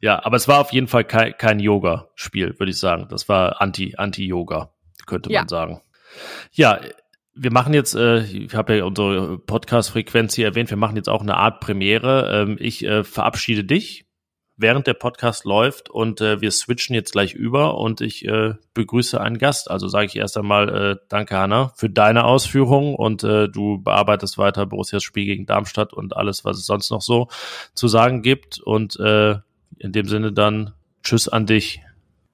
ja, 0.00 0.24
aber 0.24 0.36
es 0.36 0.46
war 0.46 0.60
auf 0.60 0.72
jeden 0.72 0.88
Fall 0.88 1.04
kein, 1.04 1.36
kein 1.36 1.58
Yoga-Spiel, 1.58 2.58
würde 2.58 2.70
ich 2.70 2.78
sagen. 2.78 3.08
Das 3.08 3.28
war 3.30 3.62
Anti, 3.62 3.94
Anti-Yoga, 3.96 4.70
könnte 5.06 5.32
ja. 5.32 5.40
man 5.40 5.48
sagen. 5.48 5.80
Ja, 6.52 6.78
wir 7.34 7.52
machen 7.52 7.72
jetzt, 7.72 7.94
äh, 7.94 8.24
ich 8.24 8.54
habe 8.54 8.76
ja 8.76 8.84
unsere 8.84 9.38
Podcast-Frequenz 9.38 10.34
hier 10.34 10.46
erwähnt, 10.46 10.68
wir 10.68 10.76
machen 10.76 10.96
jetzt 10.96 11.08
auch 11.08 11.22
eine 11.22 11.36
Art 11.36 11.60
Premiere. 11.60 12.30
Ähm, 12.42 12.56
ich 12.60 12.84
äh, 12.84 13.04
verabschiede 13.04 13.64
dich 13.64 14.05
während 14.56 14.86
der 14.86 14.94
Podcast 14.94 15.44
läuft 15.44 15.90
und 15.90 16.20
äh, 16.20 16.40
wir 16.40 16.50
switchen 16.50 16.94
jetzt 16.94 17.12
gleich 17.12 17.34
über 17.34 17.78
und 17.78 18.00
ich 18.00 18.24
äh, 18.26 18.54
begrüße 18.74 19.20
einen 19.20 19.38
Gast. 19.38 19.70
Also 19.70 19.88
sage 19.88 20.06
ich 20.06 20.16
erst 20.16 20.36
einmal 20.36 20.68
äh, 20.68 20.96
danke, 21.08 21.36
Hanna, 21.36 21.72
für 21.76 21.90
deine 21.90 22.24
Ausführungen 22.24 22.94
und 22.94 23.22
äh, 23.22 23.48
du 23.48 23.78
bearbeitest 23.78 24.38
weiter 24.38 24.66
Borussias 24.66 25.02
Spiel 25.02 25.26
gegen 25.26 25.46
Darmstadt 25.46 25.92
und 25.92 26.16
alles, 26.16 26.44
was 26.44 26.58
es 26.58 26.66
sonst 26.66 26.90
noch 26.90 27.02
so 27.02 27.28
zu 27.74 27.88
sagen 27.88 28.22
gibt. 28.22 28.58
Und 28.60 28.98
äh, 28.98 29.36
in 29.78 29.92
dem 29.92 30.06
Sinne 30.06 30.32
dann 30.32 30.72
Tschüss 31.02 31.28
an 31.28 31.46
dich. 31.46 31.82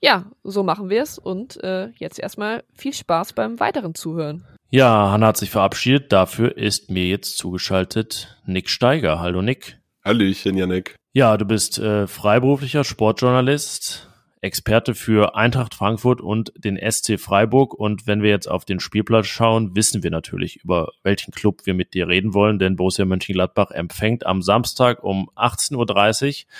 Ja, 0.00 0.24
so 0.42 0.62
machen 0.62 0.90
wir 0.90 1.02
es 1.02 1.18
und 1.18 1.62
äh, 1.62 1.90
jetzt 1.96 2.18
erstmal 2.18 2.64
viel 2.74 2.92
Spaß 2.92 3.34
beim 3.34 3.60
weiteren 3.60 3.94
Zuhören. 3.94 4.44
Ja, 4.70 5.10
Hanna 5.10 5.28
hat 5.28 5.36
sich 5.36 5.50
verabschiedet. 5.50 6.12
Dafür 6.12 6.56
ist 6.56 6.90
mir 6.90 7.06
jetzt 7.06 7.36
zugeschaltet 7.36 8.40
Nick 8.46 8.70
Steiger. 8.70 9.20
Hallo 9.20 9.42
Nick. 9.42 9.78
Hallöchen, 10.04 10.56
Janik. 10.56 10.96
Ja, 11.14 11.36
du 11.36 11.44
bist 11.44 11.78
äh, 11.78 12.06
freiberuflicher 12.06 12.84
Sportjournalist, 12.84 14.08
Experte 14.40 14.94
für 14.94 15.36
Eintracht 15.36 15.74
Frankfurt 15.74 16.22
und 16.22 16.54
den 16.56 16.78
SC 16.78 17.20
Freiburg. 17.20 17.74
Und 17.74 18.06
wenn 18.06 18.22
wir 18.22 18.30
jetzt 18.30 18.48
auf 18.48 18.64
den 18.64 18.80
Spielplatz 18.80 19.26
schauen, 19.26 19.76
wissen 19.76 20.02
wir 20.02 20.10
natürlich, 20.10 20.64
über 20.64 20.88
welchen 21.02 21.30
Club 21.32 21.66
wir 21.66 21.74
mit 21.74 21.92
dir 21.92 22.08
reden 22.08 22.32
wollen, 22.32 22.58
denn 22.58 22.76
Borussia 22.76 23.04
Mönchengladbach 23.04 23.72
empfängt 23.72 24.24
am 24.24 24.40
Samstag 24.40 25.04
um 25.04 25.28
18.30 25.36 25.76
Uhr 25.76 26.50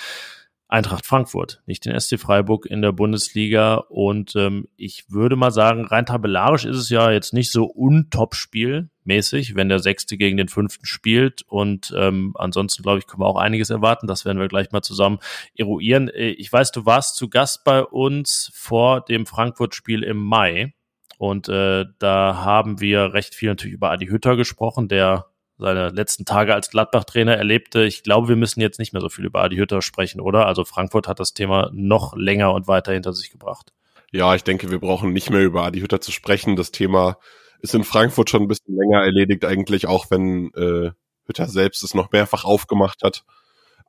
Eintracht 0.72 1.04
Frankfurt, 1.04 1.62
nicht 1.66 1.84
den 1.84 1.98
SC 2.00 2.18
Freiburg 2.18 2.64
in 2.64 2.80
der 2.80 2.92
Bundesliga. 2.92 3.74
Und 3.74 4.34
ähm, 4.36 4.68
ich 4.76 5.10
würde 5.10 5.36
mal 5.36 5.50
sagen, 5.50 5.84
rein 5.84 6.06
tabellarisch 6.06 6.64
ist 6.64 6.78
es 6.78 6.88
ja 6.88 7.10
jetzt 7.10 7.34
nicht 7.34 7.52
so 7.52 7.64
untop-Spiel 7.64 8.88
wenn 9.04 9.68
der 9.68 9.80
Sechste 9.80 10.16
gegen 10.16 10.36
den 10.36 10.48
Fünften 10.48 10.86
spielt. 10.86 11.42
Und 11.42 11.92
ähm, 11.96 12.34
ansonsten, 12.38 12.82
glaube 12.82 13.00
ich, 13.00 13.06
können 13.06 13.20
wir 13.20 13.26
auch 13.26 13.36
einiges 13.36 13.68
erwarten. 13.68 14.06
Das 14.06 14.24
werden 14.24 14.38
wir 14.38 14.48
gleich 14.48 14.70
mal 14.72 14.82
zusammen 14.82 15.18
eruieren. 15.56 16.08
Äh, 16.08 16.30
ich 16.30 16.50
weiß, 16.50 16.72
du 16.72 16.86
warst 16.86 17.16
zu 17.16 17.28
Gast 17.28 17.64
bei 17.64 17.82
uns 17.82 18.50
vor 18.54 19.02
dem 19.02 19.26
Frankfurt-Spiel 19.26 20.02
im 20.02 20.18
Mai. 20.18 20.72
Und 21.18 21.48
äh, 21.48 21.84
da 21.98 22.36
haben 22.44 22.80
wir 22.80 23.12
recht 23.12 23.34
viel 23.34 23.50
natürlich 23.50 23.74
über 23.74 23.90
Adi 23.90 24.06
Hütter 24.06 24.36
gesprochen, 24.36 24.88
der 24.88 25.26
seine 25.62 25.88
letzten 25.88 26.24
Tage 26.24 26.54
als 26.54 26.70
Gladbach-Trainer 26.70 27.36
erlebte. 27.36 27.84
Ich 27.84 28.02
glaube, 28.02 28.28
wir 28.28 28.36
müssen 28.36 28.60
jetzt 28.60 28.78
nicht 28.78 28.92
mehr 28.92 29.00
so 29.00 29.08
viel 29.08 29.24
über 29.24 29.42
Adi 29.42 29.56
Hütter 29.56 29.80
sprechen, 29.80 30.20
oder? 30.20 30.46
Also 30.46 30.64
Frankfurt 30.64 31.08
hat 31.08 31.20
das 31.20 31.32
Thema 31.32 31.70
noch 31.72 32.14
länger 32.16 32.52
und 32.52 32.68
weiter 32.68 32.92
hinter 32.92 33.12
sich 33.12 33.30
gebracht. 33.30 33.72
Ja, 34.10 34.34
ich 34.34 34.44
denke, 34.44 34.70
wir 34.70 34.78
brauchen 34.78 35.12
nicht 35.12 35.30
mehr 35.30 35.42
über 35.42 35.62
Adi 35.64 35.80
Hütter 35.80 36.00
zu 36.00 36.12
sprechen. 36.12 36.56
Das 36.56 36.70
Thema 36.70 37.16
ist 37.60 37.74
in 37.74 37.84
Frankfurt 37.84 38.28
schon 38.28 38.42
ein 38.42 38.48
bisschen 38.48 38.76
länger 38.76 39.02
erledigt 39.02 39.44
eigentlich, 39.44 39.86
auch 39.86 40.10
wenn 40.10 40.50
äh, 40.54 40.90
Hütter 41.26 41.48
selbst 41.48 41.82
es 41.82 41.94
noch 41.94 42.12
mehrfach 42.12 42.44
aufgemacht 42.44 43.02
hat. 43.02 43.24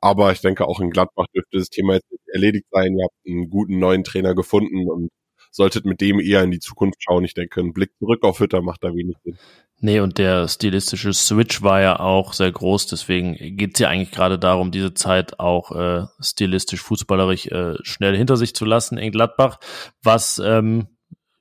Aber 0.00 0.32
ich 0.32 0.40
denke, 0.40 0.66
auch 0.66 0.80
in 0.80 0.90
Gladbach 0.90 1.26
dürfte 1.34 1.58
das 1.58 1.68
Thema 1.68 1.94
jetzt 1.94 2.06
erledigt 2.32 2.66
sein. 2.70 2.96
Ihr 2.96 3.04
habt 3.04 3.14
einen 3.26 3.50
guten 3.50 3.78
neuen 3.78 4.04
Trainer 4.04 4.34
gefunden 4.34 4.88
und 4.90 5.10
solltet 5.54 5.86
mit 5.86 6.00
dem 6.00 6.18
eher 6.18 6.42
in 6.42 6.50
die 6.50 6.58
Zukunft 6.58 7.02
schauen. 7.02 7.24
Ich 7.24 7.34
denke, 7.34 7.60
ein 7.60 7.72
Blick 7.72 7.92
zurück 7.98 8.24
auf 8.24 8.40
Hütter 8.40 8.60
macht 8.60 8.82
da 8.82 8.94
wenig 8.94 9.16
Sinn. 9.22 9.38
Nee, 9.80 10.00
und 10.00 10.18
der 10.18 10.48
stilistische 10.48 11.12
Switch 11.12 11.62
war 11.62 11.80
ja 11.80 12.00
auch 12.00 12.32
sehr 12.32 12.50
groß, 12.50 12.86
deswegen 12.86 13.36
geht's 13.56 13.80
ja 13.80 13.88
eigentlich 13.88 14.12
gerade 14.12 14.38
darum, 14.38 14.70
diese 14.70 14.94
Zeit 14.94 15.38
auch 15.38 15.72
äh, 15.72 16.06
stilistisch, 16.20 16.80
fußballerisch 16.80 17.48
äh, 17.48 17.74
schnell 17.82 18.16
hinter 18.16 18.36
sich 18.36 18.54
zu 18.54 18.64
lassen 18.64 18.98
in 18.98 19.12
Gladbach, 19.12 19.58
was 20.02 20.40
ähm, 20.44 20.86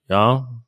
ja 0.09 0.61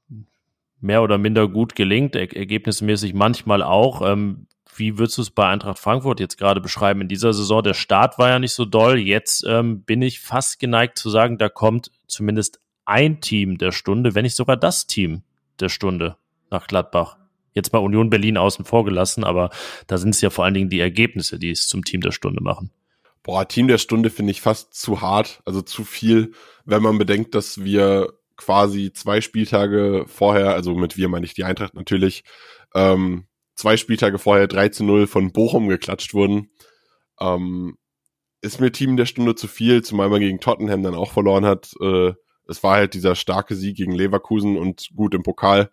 mehr 0.79 1.03
oder 1.03 1.17
minder 1.17 1.47
gut 1.47 1.75
gelingt, 1.75 2.15
er 2.15 2.34
ergebnismäßig 2.36 3.13
manchmal 3.13 3.62
auch. 3.62 4.01
Ähm, 4.08 4.47
wie 4.77 4.97
würdest 4.97 5.17
du 5.17 5.21
es 5.21 5.31
bei 5.31 5.47
Eintracht 5.47 5.79
Frankfurt 5.79 6.19
jetzt 6.19 6.38
gerade 6.38 6.62
beschreiben 6.62 7.01
in 7.01 7.08
dieser 7.08 7.34
Saison? 7.34 7.63
Der 7.63 7.73
Start 7.73 8.17
war 8.17 8.29
ja 8.29 8.39
nicht 8.39 8.53
so 8.53 8.65
doll. 8.65 8.97
Jetzt 8.97 9.45
ähm, 9.47 9.84
bin 9.84 10.01
ich 10.01 10.19
fast 10.19 10.60
geneigt 10.60 10.97
zu 10.97 11.10
sagen, 11.10 11.38
da 11.38 11.49
kommt 11.49 11.91
zumindest 12.08 12.60
ein 12.85 13.21
Team 13.21 13.57
der 13.57 13.71
Stunde, 13.71 14.15
wenn 14.15 14.23
nicht 14.23 14.35
sogar 14.35 14.57
das 14.57 14.87
Team 14.87 15.23
der 15.59 15.69
Stunde 15.69 16.17
nach 16.49 16.67
Gladbach. 16.67 17.17
Jetzt 17.53 17.71
mal 17.71 17.79
Union 17.79 18.09
Berlin 18.09 18.37
außen 18.37 18.65
vor 18.65 18.85
gelassen, 18.85 19.23
aber 19.23 19.49
da 19.87 19.97
sind 19.97 20.13
es 20.13 20.21
ja 20.21 20.29
vor 20.29 20.45
allen 20.45 20.53
Dingen 20.53 20.69
die 20.69 20.79
Ergebnisse, 20.79 21.39
die 21.39 21.51
es 21.51 21.67
zum 21.67 21.85
Team 21.85 22.01
der 22.01 22.11
Stunde 22.11 22.43
machen. 22.43 22.71
Boah, 23.23 23.47
Team 23.47 23.67
der 23.67 23.77
Stunde 23.77 24.09
finde 24.09 24.31
ich 24.31 24.41
fast 24.41 24.73
zu 24.73 25.01
hart, 25.01 25.41
also 25.45 25.61
zu 25.61 25.83
viel, 25.83 26.33
wenn 26.65 26.83
man 26.83 26.97
bedenkt, 26.97 27.33
dass 27.33 27.63
wir 27.63 28.13
quasi 28.35 28.91
zwei 28.93 29.21
Spieltage 29.21 30.05
vorher, 30.07 30.53
also 30.53 30.75
mit 30.75 30.97
wir 30.97 31.07
meine 31.07 31.25
ich 31.25 31.33
die 31.33 31.45
Eintracht 31.45 31.73
natürlich, 31.73 32.23
ähm, 32.75 33.25
zwei 33.55 33.77
Spieltage 33.77 34.19
vorher 34.19 34.47
3 34.47 34.69
zu 34.69 34.83
0 34.83 35.07
von 35.07 35.31
Bochum 35.31 35.69
geklatscht 35.69 36.13
wurden. 36.13 36.51
Ähm, 37.19 37.77
ist 38.41 38.59
mir 38.59 38.71
Team 38.71 38.97
der 38.97 39.05
Stunde 39.05 39.35
zu 39.35 39.47
viel, 39.47 39.81
zumal 39.81 40.09
man 40.09 40.19
gegen 40.19 40.39
Tottenham 40.39 40.83
dann 40.83 40.93
auch 40.93 41.11
verloren 41.11 41.45
hat. 41.45 41.73
Äh, 41.81 42.13
es 42.47 42.63
war 42.63 42.75
halt 42.75 42.93
dieser 42.93 43.15
starke 43.15 43.55
Sieg 43.55 43.77
gegen 43.77 43.93
Leverkusen 43.93 44.58
und 44.58 44.89
gut 44.95 45.13
im 45.13 45.23
Pokal 45.23 45.69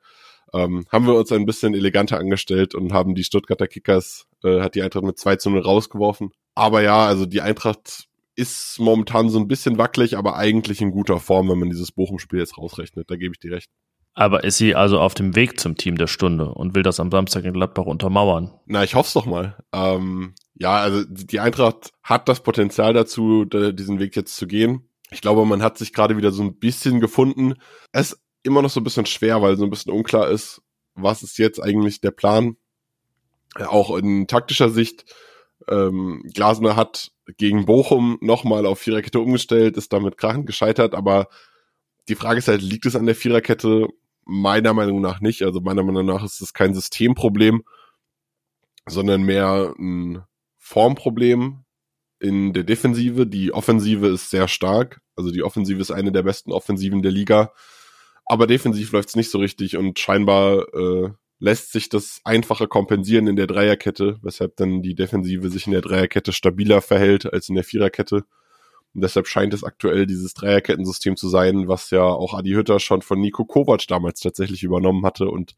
ähm, 0.52 0.84
haben 0.90 1.06
wir 1.06 1.14
uns 1.14 1.32
ein 1.32 1.46
bisschen 1.46 1.74
eleganter 1.74 2.18
angestellt 2.18 2.74
und 2.74 2.92
haben 2.92 3.14
die 3.14 3.24
Stuttgarter 3.24 3.66
Kickers, 3.66 4.26
äh, 4.44 4.60
hat 4.60 4.74
die 4.74 4.82
Eintracht 4.82 5.04
mit 5.04 5.18
2 5.18 5.36
zu 5.36 5.50
0 5.50 5.60
rausgeworfen. 5.60 6.30
Aber 6.54 6.82
ja, 6.82 7.06
also 7.06 7.26
die 7.26 7.40
Eintracht 7.40 8.06
ist 8.34 8.78
momentan 8.78 9.28
so 9.28 9.38
ein 9.38 9.48
bisschen 9.48 9.78
wackelig, 9.78 10.16
aber 10.16 10.36
eigentlich 10.36 10.80
in 10.80 10.90
guter 10.90 11.20
Form, 11.20 11.48
wenn 11.48 11.58
man 11.58 11.70
dieses 11.70 11.92
Bochum-Spiel 11.92 12.38
jetzt 12.38 12.58
rausrechnet. 12.58 13.10
Da 13.10 13.16
gebe 13.16 13.32
ich 13.34 13.40
dir 13.40 13.52
recht. 13.52 13.70
Aber 14.14 14.44
ist 14.44 14.58
sie 14.58 14.74
also 14.74 15.00
auf 15.00 15.14
dem 15.14 15.34
Weg 15.34 15.58
zum 15.58 15.76
Team 15.76 15.96
der 15.96 16.06
Stunde 16.06 16.52
und 16.52 16.74
will 16.74 16.82
das 16.82 17.00
am 17.00 17.10
Samstag 17.10 17.44
in 17.44 17.54
Gladbach 17.54 17.86
untermauern? 17.86 18.52
Na, 18.66 18.84
ich 18.84 18.94
hoffe 18.94 19.06
es 19.06 19.14
doch 19.14 19.24
mal. 19.24 19.56
Ähm, 19.72 20.34
ja, 20.54 20.76
also 20.76 21.02
die 21.08 21.40
Eintracht 21.40 21.92
hat 22.02 22.28
das 22.28 22.42
Potenzial 22.42 22.92
dazu, 22.92 23.46
diesen 23.46 23.98
Weg 24.00 24.14
jetzt 24.14 24.36
zu 24.36 24.46
gehen. 24.46 24.86
Ich 25.12 25.20
glaube, 25.20 25.44
man 25.44 25.62
hat 25.62 25.78
sich 25.78 25.92
gerade 25.92 26.16
wieder 26.16 26.32
so 26.32 26.42
ein 26.42 26.58
bisschen 26.58 27.00
gefunden. 27.00 27.54
Es 27.92 28.20
immer 28.42 28.62
noch 28.62 28.70
so 28.70 28.80
ein 28.80 28.84
bisschen 28.84 29.06
schwer, 29.06 29.42
weil 29.42 29.56
so 29.56 29.64
ein 29.64 29.70
bisschen 29.70 29.92
unklar 29.92 30.28
ist, 30.28 30.62
was 30.94 31.22
ist 31.22 31.38
jetzt 31.38 31.62
eigentlich 31.62 32.00
der 32.00 32.10
Plan. 32.10 32.56
Auch 33.54 33.96
in 33.96 34.26
taktischer 34.26 34.70
Sicht. 34.70 35.04
Ähm, 35.68 36.24
Glasner 36.34 36.76
hat 36.76 37.12
gegen 37.36 37.66
Bochum 37.66 38.18
nochmal 38.20 38.66
auf 38.66 38.80
Viererkette 38.80 39.20
umgestellt, 39.20 39.76
ist 39.76 39.92
damit 39.92 40.16
krachend 40.16 40.46
gescheitert, 40.46 40.94
aber 40.94 41.28
die 42.08 42.16
Frage 42.16 42.38
ist 42.38 42.48
halt, 42.48 42.62
liegt 42.62 42.86
es 42.86 42.96
an 42.96 43.06
der 43.06 43.14
Viererkette? 43.14 43.88
Meiner 44.24 44.72
Meinung 44.72 45.00
nach 45.00 45.20
nicht. 45.20 45.42
Also 45.42 45.60
meiner 45.60 45.82
Meinung 45.82 46.06
nach 46.06 46.24
ist 46.24 46.40
es 46.40 46.52
kein 46.52 46.74
Systemproblem, 46.74 47.64
sondern 48.86 49.22
mehr 49.22 49.74
ein 49.78 50.22
Formproblem 50.58 51.64
in 52.20 52.52
der 52.52 52.62
Defensive. 52.64 53.26
Die 53.26 53.52
Offensive 53.52 54.06
ist 54.06 54.30
sehr 54.30 54.48
stark. 54.48 55.01
Also 55.16 55.30
die 55.30 55.42
Offensive 55.42 55.80
ist 55.80 55.90
eine 55.90 56.12
der 56.12 56.22
besten 56.22 56.52
Offensiven 56.52 57.02
der 57.02 57.12
Liga. 57.12 57.52
Aber 58.24 58.46
defensiv 58.46 58.92
läuft's 58.92 59.16
nicht 59.16 59.30
so 59.30 59.38
richtig 59.38 59.76
und 59.76 59.98
scheinbar 59.98 60.66
äh, 60.74 61.10
lässt 61.38 61.72
sich 61.72 61.88
das 61.88 62.20
einfacher 62.24 62.68
kompensieren 62.68 63.26
in 63.26 63.36
der 63.36 63.48
Dreierkette, 63.48 64.18
weshalb 64.22 64.56
dann 64.56 64.80
die 64.80 64.94
Defensive 64.94 65.50
sich 65.50 65.66
in 65.66 65.72
der 65.72 65.82
Dreierkette 65.82 66.32
stabiler 66.32 66.80
verhält 66.80 67.32
als 67.32 67.48
in 67.48 67.56
der 67.56 67.64
Viererkette. 67.64 68.24
Und 68.94 69.00
deshalb 69.02 69.26
scheint 69.26 69.52
es 69.52 69.64
aktuell 69.64 70.06
dieses 70.06 70.34
Dreierkettensystem 70.34 71.16
zu 71.16 71.28
sein, 71.28 71.66
was 71.66 71.90
ja 71.90 72.04
auch 72.04 72.34
Adi 72.34 72.52
Hütter 72.52 72.78
schon 72.78 73.02
von 73.02 73.20
Nico 73.20 73.44
Kovac 73.44 73.86
damals 73.88 74.20
tatsächlich 74.20 74.62
übernommen 74.62 75.04
hatte 75.04 75.28
und 75.28 75.56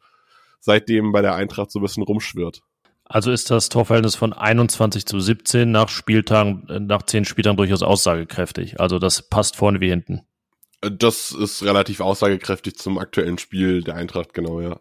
seitdem 0.59 1.13
bei 1.13 1.21
der 1.21 1.35
Eintracht 1.35 1.71
so 1.71 1.81
ein 1.81 1.83
bisschen 1.83 2.03
rumschwirrt. 2.03 2.63
Also 3.07 3.31
ist 3.31 3.51
das 3.51 3.69
Torverhältnis 3.69 4.15
von 4.15 4.33
21 4.33 5.07
zu 5.07 5.21
17 5.21 5.71
nach 5.71 5.89
Spieltagen, 5.89 6.65
nach 6.87 7.03
zehn 7.03 7.25
Spieltagen 7.25 7.57
durchaus 7.57 7.83
aussagekräftig. 7.83 8.81
Also 8.81 8.99
das 8.99 9.23
passt 9.23 9.57
vorne 9.57 9.81
wie 9.81 9.91
hinten. 9.91 10.23
Das 10.81 11.31
ist 11.33 11.63
relativ 11.63 12.01
aussagekräftig 12.01 12.77
zum 12.77 12.99
aktuellen 12.99 13.39
Spiel 13.39 13.83
der 13.83 13.95
Eintracht, 13.95 14.35
genau, 14.35 14.61
ja. 14.61 14.81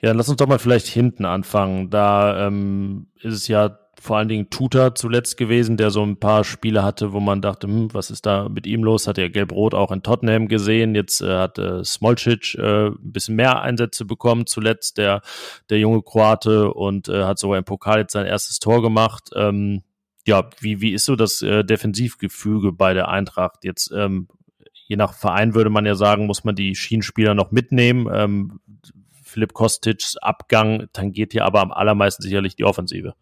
Ja, 0.00 0.12
lass 0.12 0.28
uns 0.28 0.36
doch 0.36 0.46
mal 0.46 0.58
vielleicht 0.58 0.86
hinten 0.86 1.24
anfangen. 1.24 1.88
Da 1.88 2.46
ähm, 2.46 3.08
ist 3.20 3.34
es 3.34 3.48
ja 3.48 3.78
vor 4.00 4.16
allen 4.16 4.28
Dingen 4.28 4.50
Tuta 4.50 4.94
zuletzt 4.94 5.36
gewesen, 5.36 5.76
der 5.76 5.90
so 5.90 6.02
ein 6.02 6.18
paar 6.18 6.44
Spiele 6.44 6.84
hatte, 6.84 7.12
wo 7.12 7.20
man 7.20 7.42
dachte, 7.42 7.66
hm, 7.66 7.92
was 7.92 8.10
ist 8.10 8.26
da 8.26 8.48
mit 8.48 8.66
ihm 8.66 8.84
los? 8.84 9.06
Hat 9.06 9.18
er 9.18 9.28
Gelb-Rot 9.28 9.74
auch 9.74 9.90
in 9.90 10.02
Tottenham 10.02 10.48
gesehen. 10.48 10.94
Jetzt 10.94 11.20
äh, 11.20 11.36
hat 11.36 11.58
äh, 11.58 11.84
Smolcic 11.84 12.54
äh, 12.54 12.88
ein 12.88 13.12
bisschen 13.12 13.36
mehr 13.36 13.60
Einsätze 13.60 14.04
bekommen, 14.04 14.46
zuletzt 14.46 14.98
der, 14.98 15.22
der 15.68 15.78
junge 15.78 16.02
Kroate 16.02 16.72
und 16.72 17.08
äh, 17.08 17.24
hat 17.24 17.38
sogar 17.38 17.58
im 17.58 17.64
Pokal 17.64 17.98
jetzt 17.98 18.12
sein 18.12 18.26
erstes 18.26 18.58
Tor 18.60 18.82
gemacht. 18.82 19.30
Ähm, 19.34 19.82
ja, 20.26 20.48
wie, 20.60 20.80
wie 20.80 20.92
ist 20.92 21.06
so 21.06 21.16
das 21.16 21.42
äh, 21.42 21.64
Defensivgefüge 21.64 22.72
bei 22.72 22.94
der 22.94 23.08
Eintracht? 23.08 23.64
Jetzt, 23.64 23.90
ähm, 23.96 24.28
je 24.86 24.96
nach 24.96 25.14
Verein 25.14 25.54
würde 25.54 25.70
man 25.70 25.86
ja 25.86 25.94
sagen, 25.94 26.26
muss 26.26 26.44
man 26.44 26.54
die 26.54 26.74
Schienenspieler 26.74 27.34
noch 27.34 27.50
mitnehmen. 27.50 28.08
Ähm, 28.12 28.60
Philipp 29.22 29.54
Kostic's 29.54 30.16
Abgang 30.16 30.88
tangiert 30.92 31.32
hier 31.32 31.44
aber 31.44 31.60
am 31.60 31.72
allermeisten 31.72 32.22
sicherlich 32.22 32.56
die 32.56 32.64
Offensive. 32.64 33.14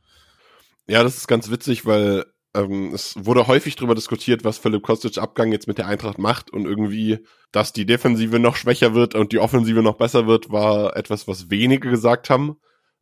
Ja, 0.88 1.02
das 1.02 1.16
ist 1.16 1.26
ganz 1.26 1.50
witzig, 1.50 1.84
weil 1.84 2.24
ähm, 2.54 2.94
es 2.94 3.14
wurde 3.24 3.46
häufig 3.46 3.76
darüber 3.76 3.94
diskutiert, 3.94 4.44
was 4.44 4.58
Philipp 4.58 4.82
Kostic 4.82 5.18
Abgang 5.18 5.52
jetzt 5.52 5.68
mit 5.68 5.78
der 5.78 5.86
Eintracht 5.88 6.18
macht 6.18 6.50
und 6.52 6.64
irgendwie, 6.64 7.18
dass 7.52 7.72
die 7.72 7.86
Defensive 7.86 8.38
noch 8.38 8.56
schwächer 8.56 8.94
wird 8.94 9.14
und 9.14 9.32
die 9.32 9.38
Offensive 9.38 9.82
noch 9.82 9.96
besser 9.96 10.26
wird, 10.26 10.50
war 10.50 10.96
etwas, 10.96 11.28
was 11.28 11.50
wenige 11.50 11.90
gesagt 11.90 12.30
haben. 12.30 12.56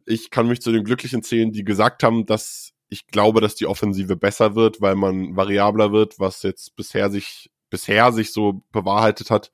Ich 0.06 0.30
kann 0.30 0.48
mich 0.48 0.60
zu 0.60 0.72
den 0.72 0.84
Glücklichen 0.84 1.22
zählen, 1.22 1.52
die 1.52 1.64
gesagt 1.64 2.02
haben, 2.02 2.26
dass 2.26 2.72
ich 2.88 3.06
glaube, 3.06 3.40
dass 3.40 3.54
die 3.54 3.66
Offensive 3.66 4.16
besser 4.16 4.54
wird, 4.54 4.80
weil 4.80 4.94
man 4.94 5.36
variabler 5.36 5.92
wird, 5.92 6.18
was 6.18 6.42
jetzt 6.42 6.76
bisher 6.76 7.10
sich 7.10 7.50
bisher 7.70 8.12
sich 8.12 8.32
so 8.32 8.62
bewahrheitet 8.72 9.30
hat. 9.30 9.52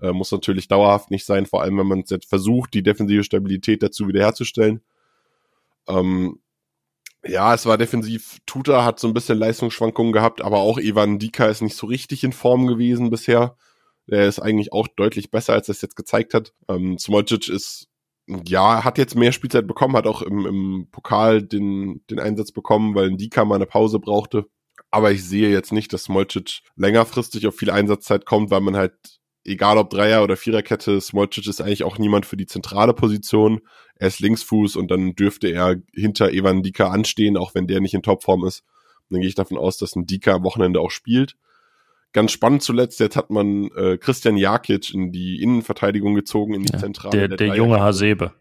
Äh, 0.00 0.12
muss 0.12 0.32
natürlich 0.32 0.68
dauerhaft 0.68 1.10
nicht 1.10 1.26
sein, 1.26 1.46
vor 1.46 1.62
allem 1.62 1.78
wenn 1.78 1.86
man 1.86 2.04
jetzt 2.06 2.28
versucht, 2.28 2.72
die 2.72 2.82
defensive 2.82 3.24
Stabilität 3.24 3.82
dazu 3.82 4.08
wiederherzustellen. 4.08 4.80
Ähm, 5.86 6.40
ja, 7.24 7.54
es 7.54 7.66
war 7.66 7.78
defensiv. 7.78 8.38
Tuta 8.46 8.84
hat 8.84 9.00
so 9.00 9.08
ein 9.08 9.14
bisschen 9.14 9.38
Leistungsschwankungen 9.38 10.12
gehabt, 10.12 10.42
aber 10.42 10.58
auch 10.58 10.78
Evan 10.78 11.18
Dika 11.18 11.46
ist 11.46 11.62
nicht 11.62 11.76
so 11.76 11.86
richtig 11.86 12.24
in 12.24 12.32
Form 12.32 12.66
gewesen 12.66 13.10
bisher. 13.10 13.56
Er 14.06 14.26
ist 14.26 14.40
eigentlich 14.40 14.72
auch 14.72 14.88
deutlich 14.88 15.30
besser, 15.30 15.52
als 15.52 15.68
er 15.68 15.72
es 15.72 15.82
jetzt 15.82 15.96
gezeigt 15.96 16.32
hat. 16.34 16.54
Ähm, 16.68 16.98
Smolcic 16.98 17.48
ist, 17.48 17.88
ja, 18.26 18.84
hat 18.84 18.98
jetzt 18.98 19.16
mehr 19.16 19.32
Spielzeit 19.32 19.66
bekommen, 19.66 19.96
hat 19.96 20.06
auch 20.06 20.22
im, 20.22 20.46
im 20.46 20.88
Pokal 20.90 21.42
den, 21.42 22.02
den 22.10 22.20
Einsatz 22.20 22.52
bekommen, 22.52 22.94
weil 22.94 23.16
Dika 23.16 23.44
mal 23.44 23.56
eine 23.56 23.66
Pause 23.66 23.98
brauchte. 23.98 24.46
Aber 24.90 25.12
ich 25.12 25.24
sehe 25.24 25.50
jetzt 25.50 25.72
nicht, 25.72 25.92
dass 25.92 26.04
Smolcic 26.04 26.60
längerfristig 26.76 27.46
auf 27.46 27.56
viel 27.56 27.70
Einsatzzeit 27.70 28.24
kommt, 28.24 28.50
weil 28.50 28.60
man 28.62 28.76
halt 28.76 28.94
egal 29.48 29.78
ob 29.78 29.90
Dreier- 29.90 30.22
oder 30.22 30.36
Viererkette, 30.36 31.00
Smolcic 31.00 31.46
ist 31.46 31.60
eigentlich 31.60 31.84
auch 31.84 31.98
niemand 31.98 32.26
für 32.26 32.36
die 32.36 32.46
zentrale 32.46 32.94
Position. 32.94 33.60
Er 33.96 34.08
ist 34.08 34.20
Linksfuß 34.20 34.76
und 34.76 34.90
dann 34.90 35.14
dürfte 35.14 35.48
er 35.48 35.76
hinter 35.92 36.30
Evan 36.30 36.62
Dika 36.62 36.88
anstehen, 36.88 37.36
auch 37.36 37.54
wenn 37.54 37.66
der 37.66 37.80
nicht 37.80 37.94
in 37.94 38.02
Topform 38.02 38.44
ist. 38.44 38.60
Und 39.08 39.14
dann 39.14 39.20
gehe 39.20 39.28
ich 39.28 39.34
davon 39.34 39.58
aus, 39.58 39.78
dass 39.78 39.96
ein 39.96 40.06
Dika 40.06 40.34
am 40.34 40.44
Wochenende 40.44 40.80
auch 40.80 40.90
spielt. 40.90 41.36
Ganz 42.12 42.32
spannend 42.32 42.62
zuletzt, 42.62 43.00
jetzt 43.00 43.16
hat 43.16 43.30
man 43.30 43.70
äh, 43.76 43.98
Christian 43.98 44.36
Jakic 44.36 44.94
in 44.94 45.12
die 45.12 45.42
Innenverteidigung 45.42 46.14
gezogen, 46.14 46.54
in 46.54 46.64
die 46.64 46.72
ja, 46.72 46.78
Zentrale. 46.78 47.16
Der, 47.16 47.28
der, 47.28 47.36
der 47.36 47.56
junge 47.56 47.80
Hasebe. 47.80 48.32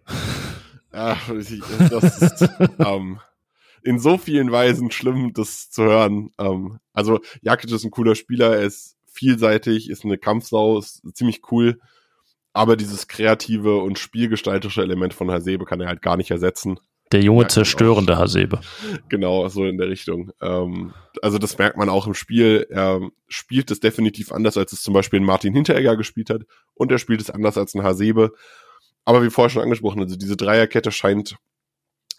Ja, 0.94 1.18
das 1.28 2.22
ist 2.22 2.50
ähm, 2.80 3.20
in 3.84 4.00
so 4.00 4.18
vielen 4.18 4.52
Weisen 4.52 4.90
schlimm, 4.90 5.34
das 5.34 5.70
zu 5.70 5.84
hören. 5.84 6.32
Ähm, 6.40 6.80
also 6.94 7.20
Jakic 7.42 7.72
ist 7.72 7.84
ein 7.84 7.92
cooler 7.92 8.16
Spieler, 8.16 8.56
er 8.56 8.64
ist 8.64 8.97
vielseitig, 9.18 9.90
ist 9.90 10.06
eine 10.06 10.18
Kampfsau, 10.18 10.80
ist 10.80 11.02
ziemlich 11.14 11.42
cool. 11.52 11.80
Aber 12.54 12.76
dieses 12.76 13.08
kreative 13.08 13.78
und 13.78 14.00
spielgestalterische 14.00 14.82
Element 14.82 15.14
von 15.14 15.30
Hasebe 15.30 15.66
kann 15.66 15.82
er 15.82 15.88
halt 15.88 16.02
gar 16.02 16.18
nicht 16.18 16.32
ersetzen. 16.32 16.80
Der 17.12 17.22
junge 17.22 17.48
zerstörende 17.48 18.16
auch. 18.16 18.22
Hasebe. 18.22 18.60
Genau, 19.10 19.48
so 19.48 19.66
in 19.66 19.78
der 19.78 19.88
Richtung. 19.88 20.32
Ähm, 20.42 20.94
also 21.22 21.38
das 21.38 21.58
merkt 21.58 21.78
man 21.78 21.90
auch 21.90 22.08
im 22.08 22.14
Spiel. 22.14 22.68
Er 22.70 23.02
spielt 23.28 23.72
es 23.72 23.80
definitiv 23.80 24.32
anders, 24.32 24.58
als 24.58 24.74
es 24.74 24.82
zum 24.82 24.94
Beispiel 24.94 25.20
ein 25.20 25.26
Martin 25.26 25.54
Hinteregger 25.54 25.96
gespielt 25.96 26.30
hat. 26.30 26.42
Und 26.74 26.92
er 26.92 26.98
spielt 26.98 27.22
es 27.22 27.30
anders 27.30 27.58
als 27.58 27.76
ein 27.76 27.84
Hasebe. 27.84 28.34
Aber 29.06 29.24
wie 29.24 29.30
vorher 29.30 29.50
schon 29.50 29.62
angesprochen, 29.62 30.02
also 30.02 30.18
diese 30.18 30.36
Dreierkette 30.36 30.92
scheint 30.92 31.38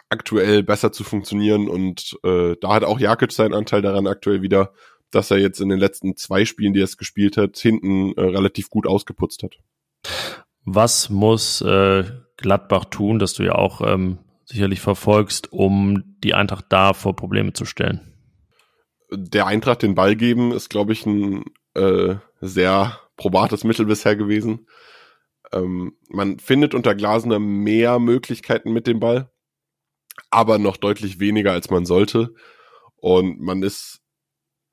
aktuell 0.08 0.62
besser 0.62 0.90
zu 0.90 1.04
funktionieren 1.04 1.68
und 1.68 2.18
äh, 2.24 2.56
da 2.60 2.72
hat 2.72 2.84
auch 2.84 2.98
Jakic 2.98 3.32
seinen 3.32 3.52
Anteil 3.52 3.82
daran 3.82 4.06
aktuell 4.06 4.40
wieder 4.40 4.72
dass 5.10 5.30
er 5.30 5.38
jetzt 5.38 5.60
in 5.60 5.68
den 5.68 5.78
letzten 5.78 6.16
zwei 6.16 6.44
Spielen, 6.44 6.72
die 6.72 6.80
er 6.80 6.84
es 6.84 6.96
gespielt 6.96 7.36
hat, 7.36 7.56
hinten 7.58 8.12
äh, 8.16 8.20
relativ 8.20 8.70
gut 8.70 8.86
ausgeputzt 8.86 9.42
hat. 9.42 9.58
Was 10.64 11.08
muss 11.08 11.60
äh, 11.62 12.04
Gladbach 12.36 12.86
tun, 12.86 13.18
dass 13.18 13.34
du 13.34 13.42
ja 13.42 13.54
auch 13.54 13.80
ähm, 13.80 14.18
sicherlich 14.44 14.80
verfolgst, 14.80 15.52
um 15.52 16.16
die 16.22 16.34
Eintracht 16.34 16.66
da 16.68 16.92
vor 16.92 17.16
Probleme 17.16 17.52
zu 17.52 17.64
stellen? 17.64 18.00
Der 19.10 19.46
Eintracht 19.46 19.82
den 19.82 19.94
Ball 19.94 20.16
geben 20.16 20.52
ist, 20.52 20.68
glaube 20.68 20.92
ich, 20.92 21.06
ein 21.06 21.44
äh, 21.74 22.16
sehr 22.40 22.98
probates 23.16 23.64
Mittel 23.64 23.86
bisher 23.86 24.16
gewesen. 24.16 24.66
Ähm, 25.52 25.96
man 26.08 26.38
findet 26.38 26.74
unter 26.74 26.94
Glasner 26.94 27.38
mehr 27.38 27.98
Möglichkeiten 27.98 28.72
mit 28.72 28.86
dem 28.86 29.00
Ball, 29.00 29.30
aber 30.30 30.58
noch 30.58 30.76
deutlich 30.76 31.20
weniger, 31.20 31.52
als 31.52 31.70
man 31.70 31.86
sollte. 31.86 32.34
Und 32.96 33.40
man 33.40 33.62
ist 33.62 34.02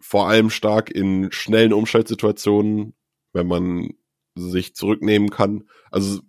vor 0.07 0.29
allem 0.29 0.51
stark 0.51 0.91
in 0.91 1.31
schnellen 1.31 1.73
Umschaltsituationen, 1.73 2.93
wenn 3.33 3.47
man 3.47 3.89
sich 4.35 4.75
zurücknehmen 4.75 5.31
kann. 5.31 5.63
Also 5.89 6.19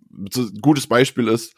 gutes 0.62 0.86
Beispiel 0.86 1.28
ist, 1.28 1.54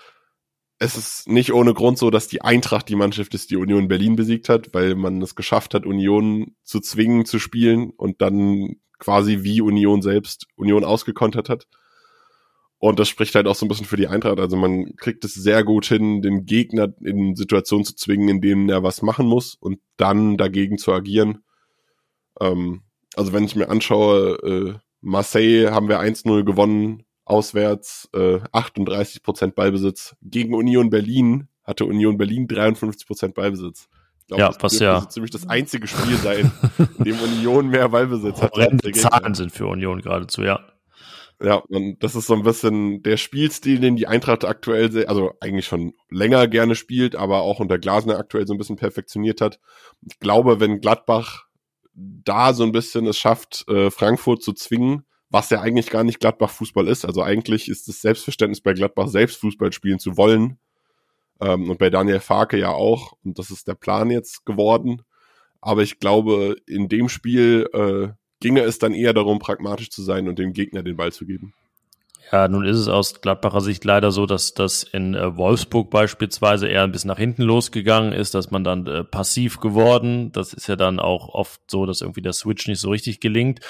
es 0.81 0.97
ist 0.97 1.29
nicht 1.29 1.53
ohne 1.53 1.75
Grund 1.75 1.97
so, 1.97 2.11
dass 2.11 2.27
die 2.27 2.43
Eintracht 2.43 2.89
die 2.89 2.97
Mannschaft 2.97 3.35
ist, 3.35 3.51
die 3.51 3.57
Union 3.57 3.87
Berlin 3.87 4.17
besiegt 4.17 4.49
hat, 4.49 4.75
weil 4.75 4.97
man 4.97 5.23
es 5.23 5.37
geschafft 5.37 5.75
hat, 5.75 5.87
Union 5.87 6.57
zu 6.65 6.81
zwingen 6.81 7.25
zu 7.25 7.39
spielen 7.39 7.91
und 7.91 8.21
dann 8.21 8.77
quasi 8.99 9.45
wie 9.45 9.61
Union 9.61 10.03
selbst 10.03 10.49
Union 10.57 10.83
ausgekontert 10.83 11.49
hat. 11.49 11.69
Und 12.79 12.99
das 12.99 13.09
spricht 13.09 13.37
halt 13.37 13.47
auch 13.47 13.55
so 13.55 13.65
ein 13.65 13.69
bisschen 13.69 13.87
für 13.87 13.97
die 13.97 14.09
Eintracht. 14.09 14.41
Also 14.41 14.57
man 14.57 14.97
kriegt 14.97 15.25
es 15.25 15.35
sehr 15.35 15.63
gut 15.63 15.87
hin, 15.87 16.21
den 16.21 16.47
Gegner 16.47 16.93
in 17.01 17.37
Situationen 17.37 17.85
zu 17.85 17.95
zwingen, 17.95 18.29
in 18.29 18.41
denen 18.41 18.69
er 18.69 18.83
was 18.83 19.03
machen 19.03 19.27
muss 19.27 19.55
und 19.55 19.79
dann 19.97 20.37
dagegen 20.37 20.79
zu 20.79 20.93
agieren. 20.93 21.45
Ähm, 22.41 22.83
also 23.17 23.33
wenn 23.33 23.45
ich 23.45 23.57
mir 23.57 23.69
anschaue, 23.69 24.39
äh, 24.43 24.79
Marseille 25.01 25.71
haben 25.71 25.89
wir 25.89 26.01
1-0 26.01 26.45
gewonnen, 26.45 27.05
auswärts 27.25 28.09
äh, 28.15 28.39
38% 28.53 29.53
Ballbesitz. 29.53 30.17
Gegen 30.23 30.55
Union 30.55 30.91
Berlin 30.91 31.49
hatte 31.63 31.85
Union 31.85 32.17
Berlin 32.17 32.49
53% 32.49 33.35
Ballbesitz. 33.35 33.89
Ich 34.21 34.27
glaube, 34.29 34.43
ja, 34.43 34.49
das 34.49 34.63
was 34.63 34.79
ja 34.79 35.01
so 35.01 35.07
ziemlich 35.07 35.31
das 35.31 35.49
einzige 35.49 35.87
Spiel 35.87 36.17
sein, 36.17 36.51
in 36.99 37.05
dem 37.05 37.21
Union 37.21 37.69
mehr 37.69 37.89
Ballbesitz 37.91 38.41
hat. 38.41 38.53
Horrende 38.53 38.93
Zahlen 38.93 39.35
sind 39.35 39.53
für 39.53 39.67
Union 39.67 40.01
geradezu, 40.01 40.43
ja. 40.43 40.61
Ja, 41.41 41.55
und 41.69 42.03
das 42.03 42.17
ist 42.17 42.27
so 42.27 42.35
ein 42.35 42.43
bisschen 42.43 43.03
der 43.05 43.17
Spielstil, 43.17 43.79
den 43.79 43.95
die 43.95 44.09
Eintracht 44.09 44.45
aktuell, 44.45 45.07
also 45.07 45.35
eigentlich 45.41 45.67
schon 45.67 45.95
länger 46.11 46.49
gerne 46.49 46.75
spielt, 46.75 47.15
aber 47.15 47.43
auch 47.43 47.61
unter 47.61 47.79
Glasner 47.79 48.19
aktuell 48.19 48.47
so 48.47 48.55
ein 48.55 48.59
bisschen 48.59 48.77
perfektioniert 48.77 49.41
hat. 49.41 49.61
Ich 50.05 50.19
glaube, 50.19 50.59
wenn 50.59 50.81
Gladbach 50.81 51.48
da 51.99 52.55
so 52.55 52.63
ein 52.63 52.73
bisschen 52.73 53.07
es 53.07 53.19
schafft, 53.19 53.67
äh, 53.69 53.91
Frankfurt 53.91 54.43
zu 54.43 54.53
zwingen, 54.53 55.05
was 55.31 55.51
ja 55.51 55.61
eigentlich 55.61 55.91
gar 55.91 56.05
nicht 56.05 56.21
Gladbach-Fußball 56.21 56.87
ist. 56.87 57.05
Also 57.05 57.23
eigentlich 57.23 57.69
ist 57.69 57.89
das 57.89 58.01
Selbstverständnis 58.01 58.61
bei 58.61 58.73
Gladbach 58.73 59.09
selbst 59.09 59.41
Fußball 59.41 59.73
spielen 59.73 59.99
zu 59.99 60.17
wollen. 60.17 60.59
Ähm, 61.41 61.71
und 61.71 61.79
bei 61.79 61.91
Daniel 61.91 62.21
Farke 62.21 62.59
ja 62.59 62.71
auch. 62.71 63.15
Und 63.25 63.39
das 63.39 63.51
ist 63.51 63.67
der 63.67 63.75
Plan 63.75 64.11
jetzt 64.11 64.47
geworden. 64.47 65.03
Aber 65.61 65.83
ich 65.83 65.99
glaube, 65.99 66.57
in 66.67 66.89
dem 66.89 67.09
Spiel 67.09 67.69
äh, 67.73 68.15
ginge 68.41 68.61
es 68.63 68.79
dann 68.79 68.95
eher 68.95 69.13
darum, 69.13 69.41
pragmatisch 69.41 69.91
zu 69.91 70.03
sein 70.03 70.29
und 70.29 70.39
dem 70.39 70.53
Gegner 70.53 70.83
den 70.83 70.97
Ball 70.97 71.13
zu 71.13 71.27
geben. 71.27 71.53
Ja, 72.31 72.47
nun 72.47 72.67
ist 72.67 72.77
es 72.77 72.89
aus 72.89 73.21
Gladbacher 73.23 73.63
Sicht 73.63 73.85
leider 73.85 74.11
so, 74.11 74.27
dass 74.27 74.53
das 74.53 74.83
in 74.83 75.15
äh, 75.15 75.37
Wolfsburg 75.37 75.89
beispielsweise 75.89 76.69
eher 76.69 76.83
ein 76.83 76.93
bisschen 76.93 77.09
nach 77.09 77.19
hinten 77.19 77.43
losgegangen 77.43 78.13
ist, 78.13 78.35
dass 78.35 78.51
man 78.51 78.65
dann 78.65 78.87
äh, 78.87 79.03
passiv 79.03 79.61
geworden. 79.61 80.31
Das 80.33 80.53
ist 80.53 80.69
ja 80.69 80.77
dann 80.77 81.01
auch 81.01 81.31
oft 81.31 81.61
so, 81.71 81.87
dass 81.87 82.03
irgendwie 82.03 82.21
der 82.21 82.35
Switch 82.35 82.69
nicht 82.69 82.81
so 82.81 82.91
richtig 82.91 83.21
gelingt. 83.21 83.61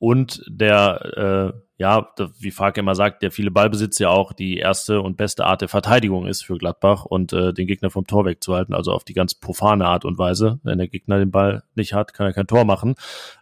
Und 0.00 0.42
der, 0.48 1.54
äh, 1.56 1.60
ja, 1.76 2.08
wie 2.40 2.50
Farke 2.50 2.80
immer 2.80 2.96
sagt, 2.96 3.22
der 3.22 3.30
viele 3.30 3.52
Ballbesitz 3.52 4.00
ja 4.00 4.08
auch 4.08 4.32
die 4.32 4.56
erste 4.56 5.00
und 5.00 5.16
beste 5.16 5.44
Art 5.44 5.60
der 5.60 5.68
Verteidigung 5.68 6.26
ist 6.26 6.44
für 6.44 6.58
Gladbach 6.58 7.04
und 7.04 7.32
äh, 7.32 7.52
den 7.52 7.68
Gegner 7.68 7.90
vom 7.90 8.06
Tor 8.06 8.24
wegzuhalten, 8.24 8.74
also 8.74 8.92
auf 8.92 9.04
die 9.04 9.14
ganz 9.14 9.34
profane 9.34 9.86
Art 9.86 10.04
und 10.04 10.18
Weise. 10.18 10.58
Wenn 10.64 10.78
der 10.78 10.88
Gegner 10.88 11.18
den 11.18 11.30
Ball 11.30 11.62
nicht 11.76 11.94
hat, 11.94 12.14
kann 12.14 12.26
er 12.26 12.32
kein 12.32 12.48
Tor 12.48 12.64
machen. 12.64 12.96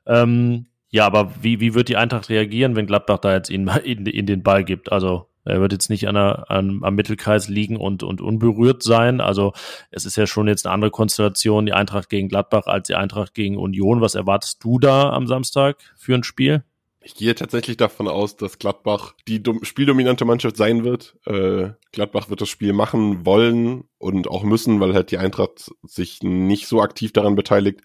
Ähm, 0.07 0.67
ja, 0.91 1.07
aber 1.07 1.33
wie, 1.43 1.61
wie 1.61 1.75
wird 1.75 1.89
die 1.89 1.97
Eintracht 1.97 2.29
reagieren, 2.29 2.77
wenn 2.77 2.87
Gladbach 2.87 3.19
da 3.19 3.35
jetzt 3.35 3.51
ihn 3.51 3.69
in, 3.85 4.07
in 4.07 4.27
den 4.27 4.43
Ball 4.43 4.65
gibt? 4.65 4.93
Also 4.93 5.29
er 5.45 5.61
wird 5.61 5.73
jetzt 5.73 5.91
nicht 5.91 6.09
an 6.09 6.17
der, 6.17 6.51
an, 6.51 6.81
am 6.83 6.95
Mittelkreis 6.95 7.49
liegen 7.49 7.77
und, 7.77 8.03
und 8.03 8.21
unberührt 8.21 8.83
sein. 8.83 9.21
Also 9.21 9.53
es 9.91 10.05
ist 10.05 10.17
ja 10.17 10.27
schon 10.27 10.49
jetzt 10.49 10.67
eine 10.67 10.75
andere 10.75 10.91
Konstellation, 10.91 11.67
die 11.67 11.73
Eintracht 11.73 12.09
gegen 12.09 12.29
Gladbach 12.29 12.67
als 12.67 12.89
die 12.89 12.97
Eintracht 12.97 13.35
gegen 13.35 13.57
Union. 13.57 14.01
Was 14.01 14.15
erwartest 14.15 14.63
du 14.65 14.79
da 14.79 15.11
am 15.11 15.27
Samstag 15.27 15.79
für 15.97 16.15
ein 16.15 16.25
Spiel? 16.25 16.65
Ich 17.01 17.15
gehe 17.15 17.37
tatsächlich 17.37 17.77
davon 17.77 18.09
aus, 18.09 18.37
dass 18.37 18.59
Gladbach 18.59 19.15
die 19.29 19.41
spieldominante 19.63 20.25
Mannschaft 20.25 20.57
sein 20.57 20.83
wird. 20.83 21.17
Äh, 21.25 21.71
Gladbach 21.93 22.29
wird 22.31 22.41
das 22.41 22.49
Spiel 22.49 22.73
machen 22.73 23.25
wollen 23.25 23.85
und 23.99 24.27
auch 24.27 24.43
müssen, 24.43 24.81
weil 24.81 24.93
halt 24.93 25.13
die 25.13 25.19
Eintracht 25.19 25.71
sich 25.85 26.25
nicht 26.25 26.67
so 26.67 26.83
aktiv 26.83 27.13
daran 27.13 27.37
beteiligt. 27.37 27.83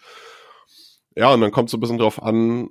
Ja, 1.15 1.31
und 1.31 1.41
dann 1.41 1.51
kommt 1.51 1.69
so 1.69 1.77
ein 1.77 1.81
bisschen 1.81 1.99
drauf 1.99 2.23
an, 2.23 2.69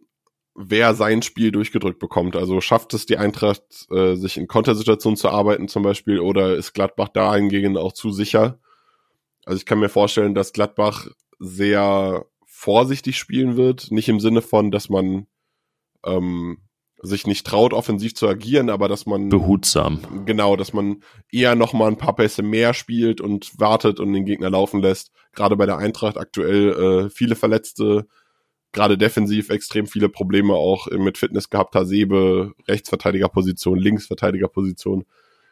wer 0.54 0.94
sein 0.94 1.22
Spiel 1.22 1.52
durchgedrückt 1.52 1.98
bekommt. 1.98 2.36
Also 2.36 2.60
schafft 2.60 2.94
es 2.94 3.06
die 3.06 3.18
Eintracht, 3.18 3.62
äh, 3.90 4.14
sich 4.16 4.36
in 4.36 4.48
Kontersituationen 4.48 5.16
zu 5.16 5.28
arbeiten 5.28 5.68
zum 5.68 5.82
Beispiel, 5.82 6.20
oder 6.20 6.56
ist 6.56 6.72
Gladbach 6.72 7.08
dahingehend 7.08 7.78
auch 7.78 7.92
zu 7.92 8.10
sicher? 8.10 8.58
Also 9.44 9.58
ich 9.58 9.66
kann 9.66 9.78
mir 9.78 9.88
vorstellen, 9.88 10.34
dass 10.34 10.52
Gladbach 10.52 11.06
sehr 11.38 12.26
vorsichtig 12.44 13.16
spielen 13.16 13.56
wird. 13.56 13.90
Nicht 13.90 14.08
im 14.08 14.20
Sinne 14.20 14.42
von, 14.42 14.70
dass 14.70 14.90
man 14.90 15.26
ähm, 16.04 16.58
sich 17.02 17.26
nicht 17.26 17.46
traut, 17.46 17.72
offensiv 17.72 18.14
zu 18.14 18.28
agieren, 18.28 18.68
aber 18.68 18.88
dass 18.88 19.06
man 19.06 19.30
behutsam. 19.30 20.00
Genau, 20.26 20.56
dass 20.56 20.72
man 20.72 21.02
eher 21.32 21.54
noch 21.54 21.72
mal 21.72 21.88
ein 21.88 21.96
paar 21.96 22.14
Pässe 22.14 22.42
mehr 22.42 22.74
spielt 22.74 23.20
und 23.20 23.58
wartet 23.58 24.00
und 24.00 24.12
den 24.12 24.26
Gegner 24.26 24.50
laufen 24.50 24.82
lässt. 24.82 25.10
Gerade 25.32 25.56
bei 25.56 25.64
der 25.64 25.78
Eintracht 25.78 26.18
aktuell 26.18 27.06
äh, 27.06 27.10
viele 27.10 27.36
Verletzte, 27.36 28.06
gerade 28.72 28.96
defensiv 28.98 29.50
extrem 29.50 29.86
viele 29.86 30.08
Probleme 30.08 30.54
auch 30.54 30.86
mit 30.90 31.18
Fitness 31.18 31.50
gehabt. 31.50 31.74
Hasebe, 31.74 32.52
Rechtsverteidigerposition, 32.68 33.78
Linksverteidigerposition. 33.78 35.04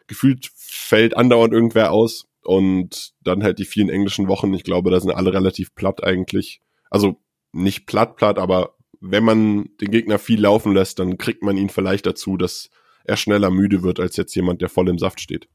Gefühlt 0.06 0.50
fällt 0.54 1.16
andauernd 1.16 1.52
irgendwer 1.52 1.92
aus 1.92 2.26
und 2.42 3.12
dann 3.22 3.42
halt 3.42 3.58
die 3.58 3.64
vielen 3.64 3.88
englischen 3.90 4.28
Wochen. 4.28 4.54
Ich 4.54 4.64
glaube, 4.64 4.90
da 4.90 5.00
sind 5.00 5.10
alle 5.10 5.32
relativ 5.32 5.74
platt 5.74 6.02
eigentlich 6.02 6.62
also 6.90 7.20
nicht 7.52 7.86
platt, 7.86 8.16
platt, 8.16 8.38
aber 8.38 8.74
wenn 9.00 9.24
man 9.24 9.70
den 9.80 9.90
Gegner 9.90 10.18
viel 10.18 10.40
laufen 10.40 10.74
lässt, 10.74 10.98
dann 10.98 11.18
kriegt 11.18 11.42
man 11.42 11.56
ihn 11.56 11.70
vielleicht 11.70 12.06
dazu, 12.06 12.36
dass 12.36 12.70
er 13.04 13.16
schneller 13.16 13.50
müde 13.50 13.82
wird 13.82 14.00
als 14.00 14.16
jetzt 14.16 14.34
jemand, 14.34 14.60
der 14.60 14.68
voll 14.68 14.88
im 14.88 14.98
Saft 14.98 15.20
steht. 15.20 15.48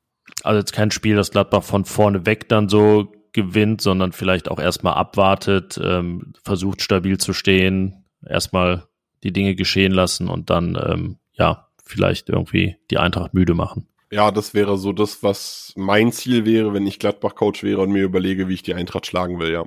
Also 0.43 0.59
jetzt 0.59 0.73
kein 0.73 0.91
Spiel, 0.91 1.15
das 1.15 1.31
Gladbach 1.31 1.63
von 1.63 1.85
vorne 1.85 2.25
weg 2.25 2.47
dann 2.47 2.69
so 2.69 3.11
gewinnt, 3.33 3.81
sondern 3.81 4.11
vielleicht 4.11 4.49
auch 4.49 4.59
erstmal 4.59 4.93
abwartet, 4.93 5.79
ähm, 5.83 6.33
versucht 6.43 6.81
stabil 6.81 7.17
zu 7.17 7.33
stehen, 7.33 8.05
erstmal 8.25 8.87
die 9.23 9.33
Dinge 9.33 9.55
geschehen 9.55 9.91
lassen 9.91 10.29
und 10.29 10.49
dann 10.49 10.79
ähm, 10.81 11.17
ja 11.33 11.67
vielleicht 11.83 12.29
irgendwie 12.29 12.77
die 12.91 12.97
Eintracht 12.97 13.33
müde 13.33 13.53
machen. 13.53 13.87
Ja, 14.11 14.29
das 14.29 14.53
wäre 14.53 14.77
so 14.77 14.93
das, 14.93 15.23
was 15.23 15.73
mein 15.75 16.11
Ziel 16.11 16.45
wäre, 16.45 16.73
wenn 16.73 16.85
ich 16.85 16.99
Gladbach-Coach 16.99 17.63
wäre 17.63 17.81
und 17.81 17.91
mir 17.91 18.03
überlege, 18.03 18.47
wie 18.47 18.53
ich 18.53 18.61
die 18.61 18.75
Eintracht 18.75 19.07
schlagen 19.07 19.39
will, 19.39 19.51
ja. 19.51 19.65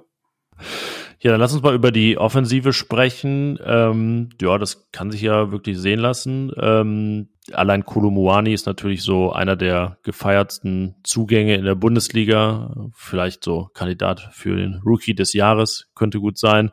Ja, 1.19 1.31
dann 1.31 1.41
lass 1.41 1.55
uns 1.55 1.62
mal 1.62 1.75
über 1.75 1.91
die 1.91 2.19
Offensive 2.19 2.73
sprechen. 2.73 3.59
Ähm, 3.64 4.31
ja, 4.41 4.59
das 4.59 4.91
kann 4.93 5.11
sich 5.11 5.23
ja 5.23 5.51
wirklich 5.51 5.79
sehen 5.79 5.99
lassen. 5.99 6.53
Ähm, 6.61 7.29
allein 7.53 7.85
Kolumuani 7.85 8.53
ist 8.53 8.67
natürlich 8.67 9.03
so 9.03 9.33
einer 9.33 9.57
der 9.57 9.99
gefeiertsten 10.03 10.97
Zugänge 11.05 11.55
in 11.55 11.64
der 11.64 11.75
Bundesliga. 11.75 12.91
Vielleicht 12.95 13.45
so 13.45 13.71
Kandidat 13.73 14.29
für 14.33 14.57
den 14.57 14.83
Rookie 14.85 15.14
des 15.14 15.33
Jahres, 15.33 15.89
könnte 15.95 16.21
gut 16.21 16.39
sein 16.39 16.71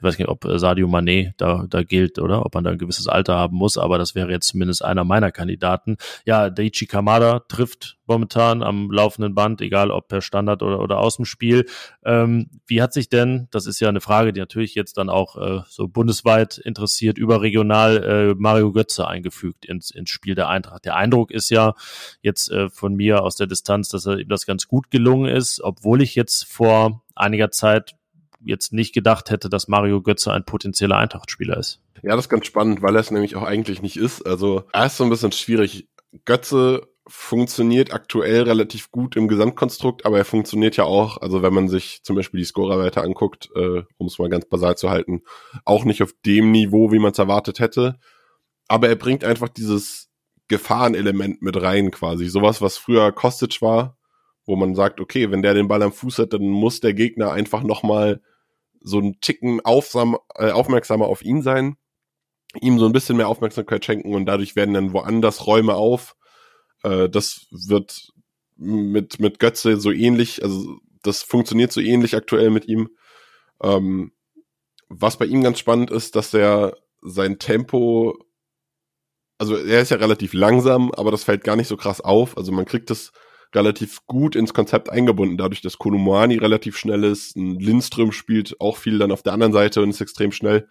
ich 0.00 0.02
weiß 0.02 0.18
nicht, 0.18 0.28
ob 0.28 0.46
äh, 0.46 0.58
Sadio 0.58 0.88
Mané 0.88 1.34
da, 1.36 1.66
da 1.68 1.82
gilt, 1.82 2.18
oder? 2.18 2.46
Ob 2.46 2.54
man 2.54 2.64
da 2.64 2.70
ein 2.70 2.78
gewisses 2.78 3.06
Alter 3.06 3.36
haben 3.36 3.54
muss, 3.54 3.76
aber 3.76 3.98
das 3.98 4.14
wäre 4.14 4.30
jetzt 4.30 4.48
zumindest 4.48 4.82
einer 4.82 5.04
meiner 5.04 5.30
Kandidaten. 5.30 5.98
Ja, 6.24 6.48
Daichi 6.48 6.86
Kamada 6.86 7.40
trifft 7.40 7.98
momentan 8.06 8.62
am 8.62 8.90
laufenden 8.90 9.34
Band, 9.34 9.60
egal 9.60 9.90
ob 9.90 10.08
per 10.08 10.22
Standard 10.22 10.62
oder, 10.62 10.80
oder 10.80 11.00
aus 11.00 11.16
dem 11.16 11.26
Spiel. 11.26 11.66
Ähm, 12.02 12.48
wie 12.66 12.80
hat 12.80 12.94
sich 12.94 13.10
denn, 13.10 13.48
das 13.50 13.66
ist 13.66 13.78
ja 13.78 13.90
eine 13.90 14.00
Frage, 14.00 14.32
die 14.32 14.40
natürlich 14.40 14.74
jetzt 14.74 14.96
dann 14.96 15.10
auch 15.10 15.36
äh, 15.36 15.60
so 15.68 15.86
bundesweit 15.86 16.56
interessiert, 16.56 17.18
überregional 17.18 18.02
äh, 18.02 18.34
Mario 18.38 18.72
Götze 18.72 19.06
eingefügt 19.06 19.66
ins, 19.66 19.90
ins 19.90 20.08
Spiel 20.08 20.34
der 20.34 20.48
Eintracht? 20.48 20.86
Der 20.86 20.96
Eindruck 20.96 21.30
ist 21.30 21.50
ja 21.50 21.74
jetzt 22.22 22.50
äh, 22.50 22.70
von 22.70 22.94
mir 22.94 23.22
aus 23.22 23.36
der 23.36 23.46
Distanz, 23.46 23.90
dass 23.90 24.06
er 24.06 24.18
ihm 24.18 24.30
das 24.30 24.46
ganz 24.46 24.66
gut 24.66 24.90
gelungen 24.90 25.28
ist, 25.28 25.60
obwohl 25.62 26.00
ich 26.00 26.14
jetzt 26.14 26.46
vor 26.46 27.02
einiger 27.14 27.50
Zeit 27.50 27.96
jetzt 28.40 28.72
nicht 28.72 28.92
gedacht 28.94 29.30
hätte, 29.30 29.48
dass 29.48 29.68
Mario 29.68 30.02
Götze 30.02 30.32
ein 30.32 30.44
potenzieller 30.44 30.96
Eintracht-Spieler 30.96 31.56
ist. 31.56 31.80
Ja, 32.02 32.16
das 32.16 32.26
ist 32.26 32.30
ganz 32.30 32.46
spannend, 32.46 32.82
weil 32.82 32.94
er 32.94 33.00
es 33.00 33.10
nämlich 33.10 33.36
auch 33.36 33.42
eigentlich 33.42 33.82
nicht 33.82 33.96
ist. 33.96 34.22
Also 34.26 34.64
er 34.72 34.86
ist 34.86 34.96
so 34.96 35.04
ein 35.04 35.10
bisschen 35.10 35.32
schwierig. 35.32 35.88
Götze 36.24 36.88
funktioniert 37.06 37.92
aktuell 37.92 38.42
relativ 38.42 38.90
gut 38.90 39.16
im 39.16 39.26
Gesamtkonstrukt, 39.26 40.06
aber 40.06 40.18
er 40.18 40.24
funktioniert 40.24 40.76
ja 40.76 40.84
auch, 40.84 41.18
also 41.18 41.42
wenn 41.42 41.52
man 41.52 41.68
sich 41.68 42.02
zum 42.04 42.14
Beispiel 42.14 42.38
die 42.38 42.44
Scorerwerte 42.44 43.02
anguckt, 43.02 43.50
äh, 43.56 43.82
um 43.98 44.06
es 44.06 44.18
mal 44.18 44.28
ganz 44.28 44.44
basal 44.46 44.76
zu 44.76 44.90
halten, 44.90 45.22
auch 45.64 45.84
nicht 45.84 46.02
auf 46.02 46.14
dem 46.24 46.52
Niveau, 46.52 46.92
wie 46.92 47.00
man 47.00 47.12
es 47.12 47.18
erwartet 47.18 47.58
hätte. 47.58 47.98
Aber 48.68 48.88
er 48.88 48.96
bringt 48.96 49.24
einfach 49.24 49.48
dieses 49.48 50.08
Gefahrenelement 50.46 51.42
mit 51.42 51.60
rein 51.60 51.90
quasi. 51.90 52.28
Sowas, 52.28 52.62
was 52.62 52.78
früher 52.78 53.10
Kostic 53.12 53.60
war, 53.60 53.96
wo 54.46 54.56
man 54.56 54.74
sagt, 54.74 55.00
okay, 55.00 55.30
wenn 55.30 55.42
der 55.42 55.54
den 55.54 55.68
Ball 55.68 55.82
am 55.82 55.92
Fuß 55.92 56.18
hat, 56.18 56.32
dann 56.32 56.42
muss 56.42 56.80
der 56.80 56.94
Gegner 56.94 57.32
einfach 57.32 57.62
nochmal 57.62 58.20
so 58.80 58.98
ein 58.98 59.20
Ticken 59.20 59.60
aufsam, 59.60 60.16
äh, 60.36 60.50
aufmerksamer 60.50 61.06
auf 61.06 61.22
ihn 61.22 61.42
sein, 61.42 61.76
ihm 62.60 62.78
so 62.78 62.86
ein 62.86 62.92
bisschen 62.92 63.16
mehr 63.16 63.28
Aufmerksamkeit 63.28 63.84
schenken 63.84 64.14
und 64.14 64.26
dadurch 64.26 64.56
werden 64.56 64.74
dann 64.74 64.92
woanders 64.92 65.46
Räume 65.46 65.74
auf. 65.74 66.16
Äh, 66.82 67.08
das 67.08 67.46
wird 67.50 68.12
mit, 68.56 69.20
mit 69.20 69.38
Götze 69.38 69.80
so 69.80 69.90
ähnlich, 69.90 70.42
also 70.42 70.78
das 71.02 71.22
funktioniert 71.22 71.72
so 71.72 71.80
ähnlich 71.80 72.14
aktuell 72.14 72.50
mit 72.50 72.68
ihm. 72.68 72.90
Ähm, 73.62 74.12
was 74.88 75.16
bei 75.16 75.26
ihm 75.26 75.42
ganz 75.42 75.58
spannend 75.58 75.90
ist, 75.90 76.16
dass 76.16 76.34
er 76.34 76.76
sein 77.00 77.38
Tempo, 77.38 78.18
also 79.38 79.56
er 79.56 79.80
ist 79.80 79.90
ja 79.90 79.96
relativ 79.96 80.32
langsam, 80.34 80.92
aber 80.92 81.10
das 81.10 81.24
fällt 81.24 81.44
gar 81.44 81.56
nicht 81.56 81.68
so 81.68 81.76
krass 81.76 82.00
auf. 82.00 82.36
Also 82.36 82.52
man 82.52 82.66
kriegt 82.66 82.90
das 82.90 83.12
relativ 83.54 84.06
gut 84.06 84.36
ins 84.36 84.54
Konzept 84.54 84.90
eingebunden, 84.90 85.36
dadurch, 85.36 85.60
dass 85.60 85.78
Kolumani 85.78 86.36
relativ 86.36 86.76
schnell 86.76 87.04
ist. 87.04 87.36
Ein 87.36 87.58
Lindström 87.58 88.12
spielt 88.12 88.60
auch 88.60 88.76
viel 88.76 88.98
dann 88.98 89.12
auf 89.12 89.22
der 89.22 89.32
anderen 89.32 89.52
Seite 89.52 89.82
und 89.82 89.90
ist 89.90 90.00
extrem 90.00 90.32
schnell. 90.32 90.68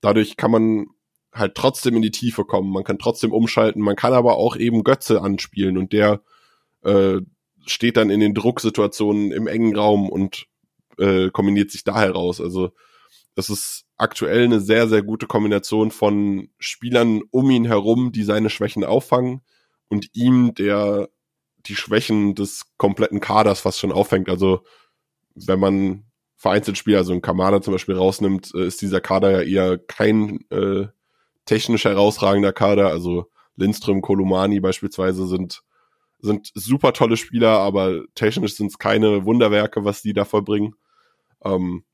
Dadurch 0.00 0.36
kann 0.36 0.50
man 0.50 0.86
halt 1.32 1.54
trotzdem 1.54 1.96
in 1.96 2.02
die 2.02 2.10
Tiefe 2.10 2.44
kommen. 2.44 2.72
Man 2.72 2.84
kann 2.84 2.98
trotzdem 2.98 3.32
umschalten. 3.32 3.82
Man 3.82 3.96
kann 3.96 4.12
aber 4.12 4.36
auch 4.36 4.56
eben 4.56 4.84
Götze 4.84 5.22
anspielen 5.22 5.78
und 5.78 5.92
der 5.92 6.20
äh, 6.82 7.20
steht 7.66 7.96
dann 7.96 8.10
in 8.10 8.20
den 8.20 8.34
Drucksituationen 8.34 9.32
im 9.32 9.46
engen 9.46 9.76
Raum 9.76 10.08
und 10.08 10.46
äh, 10.98 11.30
kombiniert 11.30 11.70
sich 11.70 11.84
da 11.84 11.98
heraus. 12.00 12.40
Also 12.40 12.70
das 13.34 13.48
ist 13.48 13.84
aktuell 13.96 14.44
eine 14.44 14.60
sehr, 14.60 14.88
sehr 14.88 15.02
gute 15.02 15.26
Kombination 15.26 15.90
von 15.90 16.50
Spielern 16.58 17.22
um 17.30 17.50
ihn 17.50 17.64
herum, 17.64 18.12
die 18.12 18.24
seine 18.24 18.50
Schwächen 18.50 18.84
auffangen 18.84 19.40
und 19.88 20.10
ihm, 20.12 20.54
der 20.54 21.08
die 21.66 21.76
Schwächen 21.76 22.34
des 22.34 22.64
kompletten 22.76 23.20
Kaders 23.20 23.60
fast 23.60 23.78
schon 23.78 23.92
auffängt. 23.92 24.28
Also 24.28 24.62
wenn 25.34 25.60
man 25.60 26.04
vereinzelt 26.36 26.76
Spieler, 26.76 26.98
also 26.98 27.12
ein 27.12 27.22
Kamada 27.22 27.62
zum 27.62 27.72
Beispiel 27.72 27.96
rausnimmt, 27.96 28.52
äh, 28.54 28.66
ist 28.66 28.82
dieser 28.82 29.00
Kader 29.00 29.30
ja 29.30 29.42
eher 29.42 29.78
kein 29.78 30.40
äh, 30.50 30.86
technisch 31.44 31.84
herausragender 31.84 32.52
Kader. 32.52 32.88
Also 32.88 33.30
Lindström, 33.56 34.02
Kolumani 34.02 34.60
beispielsweise 34.60 35.26
sind 35.26 35.62
sind 36.22 36.52
super 36.54 36.92
tolle 36.92 37.16
Spieler, 37.16 37.58
aber 37.58 38.04
technisch 38.14 38.54
sind 38.54 38.68
es 38.68 38.78
keine 38.78 39.24
Wunderwerke, 39.24 39.84
was 39.84 40.02
die 40.02 40.12
da 40.12 40.24
vollbringen. 40.24 40.76
Ähm, 41.44 41.84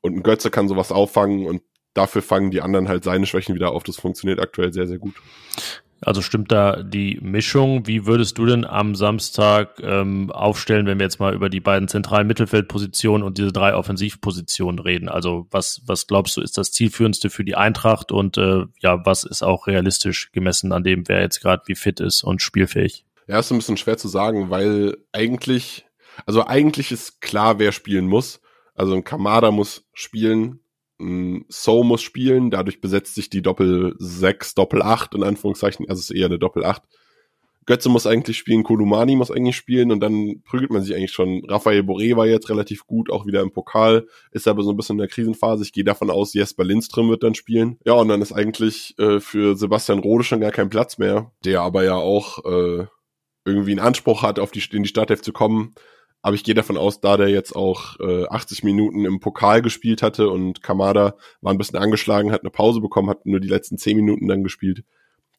und 0.00 0.16
ein 0.16 0.22
Götze 0.22 0.50
kann 0.50 0.68
sowas 0.68 0.92
auffangen 0.92 1.46
und 1.46 1.62
dafür 1.94 2.22
fangen 2.22 2.50
die 2.50 2.60
anderen 2.60 2.88
halt 2.88 3.04
seine 3.04 3.26
Schwächen 3.26 3.54
wieder 3.54 3.70
auf. 3.70 3.84
Das 3.84 3.96
funktioniert 3.96 4.40
aktuell 4.40 4.72
sehr, 4.72 4.86
sehr 4.86 4.98
gut. 4.98 5.14
Also 6.00 6.22
stimmt 6.22 6.52
da 6.52 6.82
die 6.82 7.18
Mischung? 7.20 7.86
Wie 7.86 8.06
würdest 8.06 8.38
du 8.38 8.46
denn 8.46 8.64
am 8.64 8.94
Samstag 8.94 9.80
ähm, 9.82 10.30
aufstellen, 10.30 10.86
wenn 10.86 10.98
wir 10.98 11.04
jetzt 11.04 11.18
mal 11.18 11.34
über 11.34 11.48
die 11.48 11.60
beiden 11.60 11.88
zentralen 11.88 12.26
Mittelfeldpositionen 12.26 13.26
und 13.26 13.36
diese 13.36 13.52
drei 13.52 13.74
Offensivpositionen 13.74 14.78
reden? 14.78 15.08
Also 15.08 15.48
was, 15.50 15.82
was 15.86 16.06
glaubst 16.06 16.36
du, 16.36 16.40
ist 16.40 16.56
das 16.56 16.70
zielführendste 16.70 17.30
für 17.30 17.44
die 17.44 17.56
Eintracht 17.56 18.12
und 18.12 18.38
äh, 18.38 18.64
ja, 18.78 19.04
was 19.04 19.24
ist 19.24 19.42
auch 19.42 19.66
realistisch 19.66 20.30
gemessen 20.30 20.72
an 20.72 20.84
dem, 20.84 21.08
wer 21.08 21.20
jetzt 21.20 21.40
gerade 21.40 21.64
wie 21.66 21.74
fit 21.74 21.98
ist 21.98 22.22
und 22.22 22.42
spielfähig? 22.42 23.04
Ja, 23.26 23.40
ist 23.40 23.50
ein 23.50 23.58
bisschen 23.58 23.76
schwer 23.76 23.98
zu 23.98 24.08
sagen, 24.08 24.50
weil 24.50 24.96
eigentlich, 25.12 25.84
also 26.26 26.46
eigentlich 26.46 26.92
ist 26.92 27.20
klar, 27.20 27.58
wer 27.58 27.72
spielen 27.72 28.06
muss. 28.06 28.40
Also 28.74 28.94
ein 28.94 29.04
Kamada 29.04 29.50
muss 29.50 29.84
spielen, 29.92 30.60
So 31.48 31.84
muss 31.84 32.02
spielen, 32.02 32.50
dadurch 32.50 32.80
besetzt 32.80 33.14
sich 33.14 33.30
die 33.30 33.42
Doppel 33.42 33.94
6, 33.98 34.54
Doppel 34.54 34.82
8 34.82 35.14
in 35.14 35.22
Anführungszeichen, 35.22 35.88
also 35.88 36.00
es 36.00 36.10
ist 36.10 36.16
eher 36.16 36.26
eine 36.26 36.38
Doppel 36.38 36.64
8. 36.64 36.82
Götze 37.68 37.90
muss 37.90 38.06
eigentlich 38.06 38.38
spielen, 38.38 38.62
Kolumani 38.62 39.14
muss 39.14 39.30
eigentlich 39.30 39.54
spielen 39.54 39.92
und 39.92 40.00
dann 40.00 40.42
prügelt 40.42 40.70
man 40.70 40.80
sich 40.80 40.96
eigentlich 40.96 41.12
schon. 41.12 41.44
Raphael 41.46 41.82
Boré 41.82 42.16
war 42.16 42.26
jetzt 42.26 42.48
relativ 42.48 42.86
gut, 42.86 43.10
auch 43.10 43.26
wieder 43.26 43.42
im 43.42 43.52
Pokal, 43.52 44.06
ist 44.32 44.48
aber 44.48 44.62
so 44.62 44.70
ein 44.70 44.76
bisschen 44.78 44.94
in 44.94 45.00
der 45.00 45.08
Krisenphase. 45.08 45.64
Ich 45.64 45.72
gehe 45.72 45.84
davon 45.84 46.10
aus, 46.10 46.32
Jesper 46.32 46.64
Lindström 46.64 47.10
wird 47.10 47.22
dann 47.22 47.34
spielen. 47.34 47.78
Ja, 47.84 47.92
und 47.92 48.08
dann 48.08 48.22
ist 48.22 48.32
eigentlich 48.32 48.98
äh, 48.98 49.20
für 49.20 49.54
Sebastian 49.54 49.98
Rode 49.98 50.24
schon 50.24 50.40
gar 50.40 50.50
kein 50.50 50.70
Platz 50.70 50.96
mehr, 50.96 51.30
der 51.44 51.60
aber 51.60 51.84
ja 51.84 51.96
auch 51.96 52.42
äh, 52.46 52.86
irgendwie 53.44 53.72
einen 53.72 53.80
Anspruch 53.80 54.22
hat, 54.22 54.38
auf 54.38 54.50
die, 54.50 54.62
in 54.72 54.82
die 54.82 54.88
Startelf 54.88 55.20
zu 55.20 55.34
kommen. 55.34 55.74
Aber 56.20 56.34
ich 56.34 56.44
gehe 56.44 56.54
davon 56.54 56.76
aus, 56.76 57.00
da 57.00 57.16
der 57.16 57.28
jetzt 57.28 57.54
auch 57.54 57.98
äh, 58.00 58.26
80 58.26 58.64
Minuten 58.64 59.04
im 59.04 59.20
Pokal 59.20 59.62
gespielt 59.62 60.02
hatte 60.02 60.30
und 60.30 60.62
Kamada 60.62 61.14
war 61.40 61.52
ein 61.52 61.58
bisschen 61.58 61.78
angeschlagen, 61.78 62.32
hat 62.32 62.42
eine 62.42 62.50
Pause 62.50 62.80
bekommen, 62.80 63.08
hat 63.08 63.24
nur 63.24 63.40
die 63.40 63.48
letzten 63.48 63.78
10 63.78 63.96
Minuten 63.96 64.26
dann 64.26 64.42
gespielt, 64.42 64.84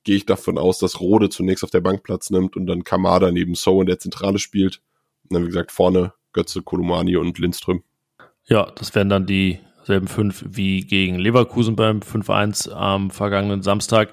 gehe 0.03 0.15
ich 0.15 0.25
davon 0.25 0.57
aus, 0.57 0.79
dass 0.79 1.01
Rode 1.01 1.29
zunächst 1.29 1.63
auf 1.63 1.69
der 1.69 1.81
Bank 1.81 2.03
Platz 2.03 2.29
nimmt 2.29 2.55
und 2.55 2.65
dann 2.65 2.83
Kamada 2.83 3.31
neben 3.31 3.55
So 3.55 3.81
in 3.81 3.87
der 3.87 3.99
Zentrale 3.99 4.39
spielt. 4.39 4.81
Und 5.23 5.35
dann, 5.35 5.43
wie 5.43 5.47
gesagt, 5.47 5.71
vorne 5.71 6.13
Götze, 6.33 6.61
Kolumani 6.61 7.17
und 7.17 7.37
Lindström. 7.37 7.83
Ja, 8.45 8.71
das 8.75 8.95
wären 8.95 9.09
dann 9.09 9.25
dieselben 9.25 10.07
fünf 10.07 10.43
wie 10.47 10.81
gegen 10.81 11.19
Leverkusen 11.19 11.75
beim 11.75 11.99
5-1 11.99 12.71
am 12.71 13.11
vergangenen 13.11 13.61
Samstag. 13.61 14.11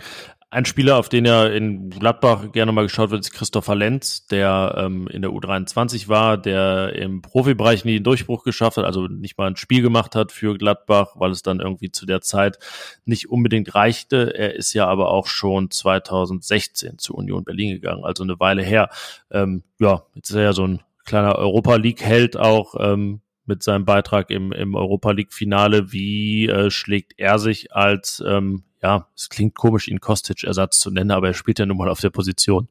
Ein 0.56 0.64
Spieler, 0.64 0.96
auf 0.96 1.10
den 1.10 1.26
ja 1.26 1.44
in 1.44 1.90
Gladbach 1.90 2.50
gerne 2.50 2.72
mal 2.72 2.84
geschaut 2.84 3.10
wird, 3.10 3.20
ist 3.20 3.32
Christopher 3.34 3.74
Lenz, 3.74 4.26
der 4.26 4.74
ähm, 4.78 5.06
in 5.06 5.20
der 5.20 5.30
U23 5.32 6.08
war, 6.08 6.38
der 6.38 6.94
im 6.94 7.20
Profibereich 7.20 7.84
nie 7.84 7.96
einen 7.96 8.04
Durchbruch 8.04 8.42
geschafft 8.42 8.78
hat, 8.78 8.86
also 8.86 9.06
nicht 9.06 9.36
mal 9.36 9.48
ein 9.48 9.56
Spiel 9.56 9.82
gemacht 9.82 10.14
hat 10.14 10.32
für 10.32 10.56
Gladbach, 10.56 11.08
weil 11.16 11.30
es 11.30 11.42
dann 11.42 11.60
irgendwie 11.60 11.90
zu 11.90 12.06
der 12.06 12.22
Zeit 12.22 12.58
nicht 13.04 13.28
unbedingt 13.28 13.74
reichte. 13.74 14.34
Er 14.34 14.54
ist 14.54 14.72
ja 14.72 14.86
aber 14.86 15.10
auch 15.10 15.26
schon 15.26 15.70
2016 15.70 16.96
zu 16.96 17.14
Union 17.14 17.44
Berlin 17.44 17.74
gegangen, 17.74 18.06
also 18.06 18.22
eine 18.22 18.40
Weile 18.40 18.62
her. 18.62 18.88
Ähm, 19.30 19.62
ja, 19.78 20.04
jetzt 20.14 20.30
ist 20.30 20.36
er 20.36 20.42
ja 20.42 20.52
so 20.54 20.66
ein 20.66 20.80
kleiner 21.04 21.36
Europa 21.36 21.76
League-Held 21.76 22.38
auch. 22.38 22.76
Ähm, 22.80 23.20
mit 23.44 23.62
seinem 23.62 23.84
Beitrag 23.84 24.30
im, 24.30 24.52
im 24.52 24.74
Europa 24.74 25.12
League-Finale. 25.12 25.92
Wie 25.92 26.48
äh, 26.48 26.70
schlägt 26.70 27.12
er 27.16 27.38
sich 27.38 27.72
als 27.72 28.24
ähm, 28.26 28.64
ja, 28.82 29.08
es 29.16 29.28
klingt 29.28 29.54
komisch, 29.54 29.88
ihn 29.88 30.00
Kostic-Ersatz 30.00 30.78
zu 30.78 30.90
nennen, 30.90 31.10
aber 31.10 31.28
er 31.28 31.34
spielt 31.34 31.58
ja 31.58 31.66
nun 31.66 31.78
mal 31.78 31.88
auf 31.88 32.00
der 32.00 32.10
Position. 32.10 32.68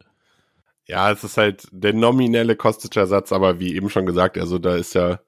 Ja, 0.86 1.12
es 1.12 1.24
ist 1.24 1.38
halt 1.38 1.68
der 1.72 1.94
nominelle 1.94 2.56
Kostic-Ersatz, 2.56 3.32
aber 3.32 3.60
wie 3.60 3.76
eben 3.76 3.90
schon 3.90 4.06
gesagt, 4.06 4.38
also 4.38 4.60
da 4.60 4.76
ist 4.76 4.94
ja 4.94 5.20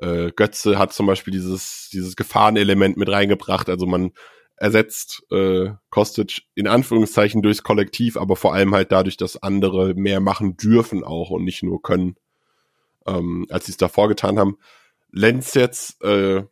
äh, 0.00 0.30
Götze 0.32 0.78
hat 0.78 0.92
zum 0.92 1.06
Beispiel 1.06 1.32
dieses, 1.32 1.90
dieses 1.92 2.16
Gefahrenelement 2.16 2.96
mit 2.96 3.08
reingebracht. 3.08 3.68
Also 3.68 3.86
man 3.86 4.12
ersetzt 4.56 5.22
äh, 5.30 5.70
Kostic 5.90 6.42
in 6.54 6.68
Anführungszeichen 6.68 7.42
durchs 7.42 7.62
Kollektiv, 7.62 8.16
aber 8.16 8.36
vor 8.36 8.54
allem 8.54 8.74
halt 8.74 8.92
dadurch, 8.92 9.16
dass 9.16 9.42
andere 9.42 9.94
mehr 9.94 10.20
machen 10.20 10.56
dürfen 10.56 11.02
auch 11.02 11.30
und 11.30 11.44
nicht 11.44 11.62
nur 11.62 11.82
können, 11.82 12.16
ähm, 13.06 13.46
als 13.50 13.66
sie 13.66 13.72
es 13.72 13.78
davor 13.78 14.08
getan 14.08 14.38
haben. 14.38 14.58
Lenz 15.10 15.54
jetzt 15.54 16.02
äh, 16.04 16.44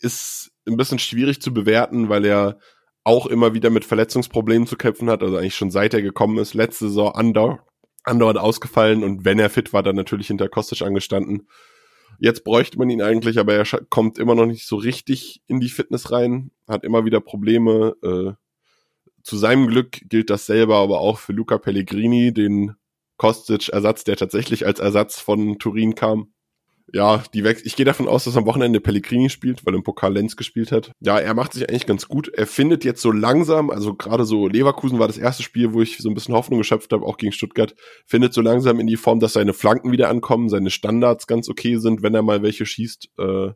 ist 0.00 0.52
ein 0.68 0.76
bisschen 0.76 0.98
schwierig 0.98 1.40
zu 1.40 1.52
bewerten, 1.52 2.08
weil 2.08 2.24
er 2.24 2.58
auch 3.04 3.26
immer 3.26 3.54
wieder 3.54 3.70
mit 3.70 3.84
Verletzungsproblemen 3.84 4.66
zu 4.66 4.76
kämpfen 4.76 5.08
hat, 5.10 5.22
also 5.22 5.36
eigentlich 5.36 5.56
schon 5.56 5.70
seit 5.70 5.94
er 5.94 6.02
gekommen 6.02 6.38
ist. 6.38 6.54
Letzte 6.54 6.88
Saison 6.88 7.14
andauernd, 7.14 7.60
andauernd 8.04 8.38
ausgefallen 8.38 9.02
und 9.02 9.24
wenn 9.24 9.38
er 9.38 9.50
fit 9.50 9.72
war, 9.72 9.82
dann 9.82 9.96
natürlich 9.96 10.26
hinter 10.26 10.48
Kostic 10.48 10.82
angestanden. 10.82 11.48
Jetzt 12.20 12.44
bräuchte 12.44 12.78
man 12.78 12.90
ihn 12.90 13.02
eigentlich, 13.02 13.38
aber 13.38 13.54
er 13.54 13.64
kommt 13.88 14.18
immer 14.18 14.34
noch 14.34 14.46
nicht 14.46 14.66
so 14.66 14.76
richtig 14.76 15.42
in 15.46 15.60
die 15.60 15.68
Fitness 15.68 16.10
rein, 16.10 16.50
hat 16.66 16.84
immer 16.84 17.04
wieder 17.04 17.20
Probleme. 17.20 17.94
Äh, 18.02 18.32
zu 19.22 19.36
seinem 19.36 19.68
Glück 19.68 20.00
gilt 20.08 20.30
das 20.30 20.46
selber 20.46 20.76
aber 20.76 21.00
auch 21.00 21.18
für 21.18 21.32
Luca 21.32 21.58
Pellegrini, 21.58 22.32
den 22.32 22.74
Kostic-Ersatz, 23.18 24.04
der 24.04 24.16
tatsächlich 24.16 24.66
als 24.66 24.80
Ersatz 24.80 25.20
von 25.20 25.58
Turin 25.58 25.94
kam 25.94 26.32
ja, 26.92 27.22
die 27.34 27.44
Wechsel. 27.44 27.66
Ich 27.66 27.76
gehe 27.76 27.84
davon 27.84 28.08
aus, 28.08 28.24
dass 28.24 28.36
am 28.36 28.46
Wochenende 28.46 28.80
Pellegrini 28.80 29.28
spielt, 29.28 29.66
weil 29.66 29.74
im 29.74 29.82
Pokal 29.82 30.14
Lenz 30.14 30.36
gespielt 30.36 30.72
hat. 30.72 30.92
Ja, 31.00 31.18
er 31.18 31.34
macht 31.34 31.52
sich 31.52 31.68
eigentlich 31.68 31.86
ganz 31.86 32.08
gut. 32.08 32.28
Er 32.28 32.46
findet 32.46 32.84
jetzt 32.84 33.02
so 33.02 33.12
langsam, 33.12 33.70
also 33.70 33.94
gerade 33.94 34.24
so 34.24 34.48
Leverkusen 34.48 34.98
war 34.98 35.06
das 35.06 35.18
erste 35.18 35.42
Spiel, 35.42 35.74
wo 35.74 35.82
ich 35.82 35.98
so 35.98 36.08
ein 36.08 36.14
bisschen 36.14 36.34
Hoffnung 36.34 36.58
geschöpft 36.58 36.92
habe, 36.92 37.04
auch 37.04 37.18
gegen 37.18 37.32
Stuttgart, 37.32 37.74
findet 38.06 38.32
so 38.32 38.40
langsam 38.40 38.80
in 38.80 38.86
die 38.86 38.96
Form, 38.96 39.20
dass 39.20 39.34
seine 39.34 39.52
Flanken 39.52 39.92
wieder 39.92 40.08
ankommen, 40.08 40.48
seine 40.48 40.70
Standards 40.70 41.26
ganz 41.26 41.48
okay 41.50 41.76
sind, 41.76 42.02
wenn 42.02 42.14
er 42.14 42.22
mal 42.22 42.42
welche 42.42 42.64
schießt. 42.64 43.10
Äh, 43.18 43.50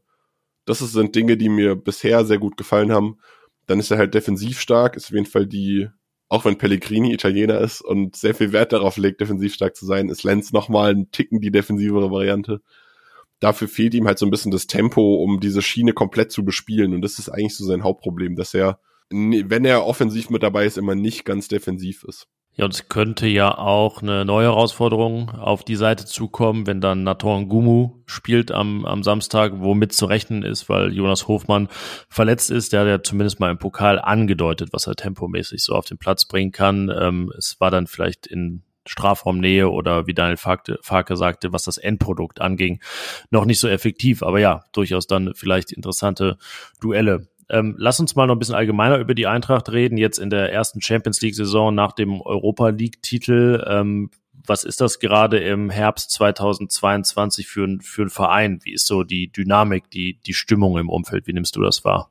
das 0.66 0.78
sind 0.80 1.14
Dinge, 1.14 1.36
die 1.38 1.48
mir 1.48 1.74
bisher 1.74 2.24
sehr 2.26 2.38
gut 2.38 2.56
gefallen 2.58 2.92
haben. 2.92 3.18
Dann 3.66 3.80
ist 3.80 3.90
er 3.90 3.98
halt 3.98 4.14
defensiv 4.14 4.60
stark, 4.60 4.96
ist 4.96 5.06
auf 5.06 5.12
jeden 5.12 5.26
Fall 5.26 5.46
die, 5.46 5.88
auch 6.28 6.44
wenn 6.44 6.58
Pellegrini 6.58 7.14
Italiener 7.14 7.60
ist 7.60 7.80
und 7.80 8.14
sehr 8.14 8.34
viel 8.34 8.52
Wert 8.52 8.72
darauf 8.72 8.98
legt, 8.98 9.22
defensiv 9.22 9.54
stark 9.54 9.74
zu 9.74 9.86
sein, 9.86 10.10
ist 10.10 10.22
Lenz 10.22 10.52
nochmal 10.52 10.94
ein 10.94 11.10
Ticken 11.12 11.40
die 11.40 11.50
defensivere 11.50 12.10
Variante 12.10 12.60
dafür 13.42 13.68
fehlt 13.68 13.94
ihm 13.94 14.06
halt 14.06 14.18
so 14.18 14.26
ein 14.26 14.30
bisschen 14.30 14.52
das 14.52 14.66
Tempo, 14.66 15.16
um 15.16 15.40
diese 15.40 15.62
Schiene 15.62 15.92
komplett 15.92 16.30
zu 16.30 16.44
bespielen. 16.44 16.94
Und 16.94 17.02
das 17.02 17.18
ist 17.18 17.28
eigentlich 17.28 17.56
so 17.56 17.64
sein 17.64 17.82
Hauptproblem, 17.82 18.36
dass 18.36 18.54
er, 18.54 18.78
wenn 19.10 19.64
er 19.64 19.84
offensiv 19.84 20.30
mit 20.30 20.42
dabei 20.42 20.64
ist, 20.64 20.78
immer 20.78 20.94
nicht 20.94 21.24
ganz 21.24 21.48
defensiv 21.48 22.04
ist. 22.04 22.28
Ja, 22.54 22.66
und 22.66 22.74
es 22.74 22.88
könnte 22.90 23.26
ja 23.26 23.56
auch 23.56 24.02
eine 24.02 24.26
neue 24.26 24.44
Herausforderung 24.44 25.30
auf 25.30 25.64
die 25.64 25.74
Seite 25.74 26.04
zukommen, 26.04 26.66
wenn 26.66 26.82
dann 26.82 27.02
Nator 27.02 27.42
Gumu 27.46 28.02
spielt 28.04 28.52
am, 28.52 28.84
am 28.84 29.02
Samstag, 29.02 29.54
womit 29.56 29.94
zu 29.94 30.04
rechnen 30.04 30.42
ist, 30.42 30.68
weil 30.68 30.92
Jonas 30.92 31.28
Hofmann 31.28 31.68
verletzt 32.10 32.50
ist. 32.50 32.74
Der 32.74 32.80
hat 32.80 32.88
ja 32.88 33.02
zumindest 33.02 33.40
mal 33.40 33.50
im 33.50 33.58
Pokal 33.58 33.98
angedeutet, 33.98 34.68
was 34.72 34.86
er 34.86 34.96
tempomäßig 34.96 35.64
so 35.64 35.72
auf 35.72 35.86
den 35.86 35.96
Platz 35.96 36.26
bringen 36.26 36.52
kann. 36.52 36.92
Ähm, 36.94 37.32
es 37.38 37.56
war 37.58 37.70
dann 37.70 37.86
vielleicht 37.86 38.26
in 38.26 38.62
Strafraumnähe 38.86 39.70
oder 39.70 40.06
wie 40.06 40.14
Daniel 40.14 40.36
Farke 40.36 41.16
sagte, 41.16 41.52
was 41.52 41.64
das 41.64 41.78
Endprodukt 41.78 42.40
anging, 42.40 42.80
noch 43.30 43.44
nicht 43.44 43.60
so 43.60 43.68
effektiv. 43.68 44.22
Aber 44.22 44.40
ja, 44.40 44.64
durchaus 44.72 45.06
dann 45.06 45.32
vielleicht 45.34 45.72
interessante 45.72 46.38
Duelle. 46.80 47.28
Ähm, 47.48 47.74
lass 47.76 48.00
uns 48.00 48.16
mal 48.16 48.26
noch 48.26 48.34
ein 48.34 48.38
bisschen 48.38 48.54
allgemeiner 48.54 48.98
über 48.98 49.14
die 49.14 49.26
Eintracht 49.26 49.70
reden. 49.70 49.98
Jetzt 49.98 50.18
in 50.18 50.30
der 50.30 50.52
ersten 50.52 50.80
Champions 50.80 51.20
League-Saison 51.20 51.74
nach 51.74 51.92
dem 51.92 52.20
Europa 52.20 52.70
League-Titel. 52.70 53.64
Ähm, 53.66 54.10
was 54.46 54.64
ist 54.64 54.80
das 54.80 54.98
gerade 54.98 55.38
im 55.38 55.70
Herbst 55.70 56.10
2022 56.12 57.46
für, 57.46 57.78
für 57.80 58.02
ein 58.02 58.10
Verein? 58.10 58.60
Wie 58.64 58.72
ist 58.72 58.86
so 58.86 59.04
die 59.04 59.30
Dynamik, 59.30 59.90
die, 59.90 60.18
die 60.26 60.34
Stimmung 60.34 60.78
im 60.78 60.88
Umfeld? 60.88 61.26
Wie 61.26 61.32
nimmst 61.32 61.54
du 61.56 61.60
das 61.60 61.84
wahr? 61.84 62.10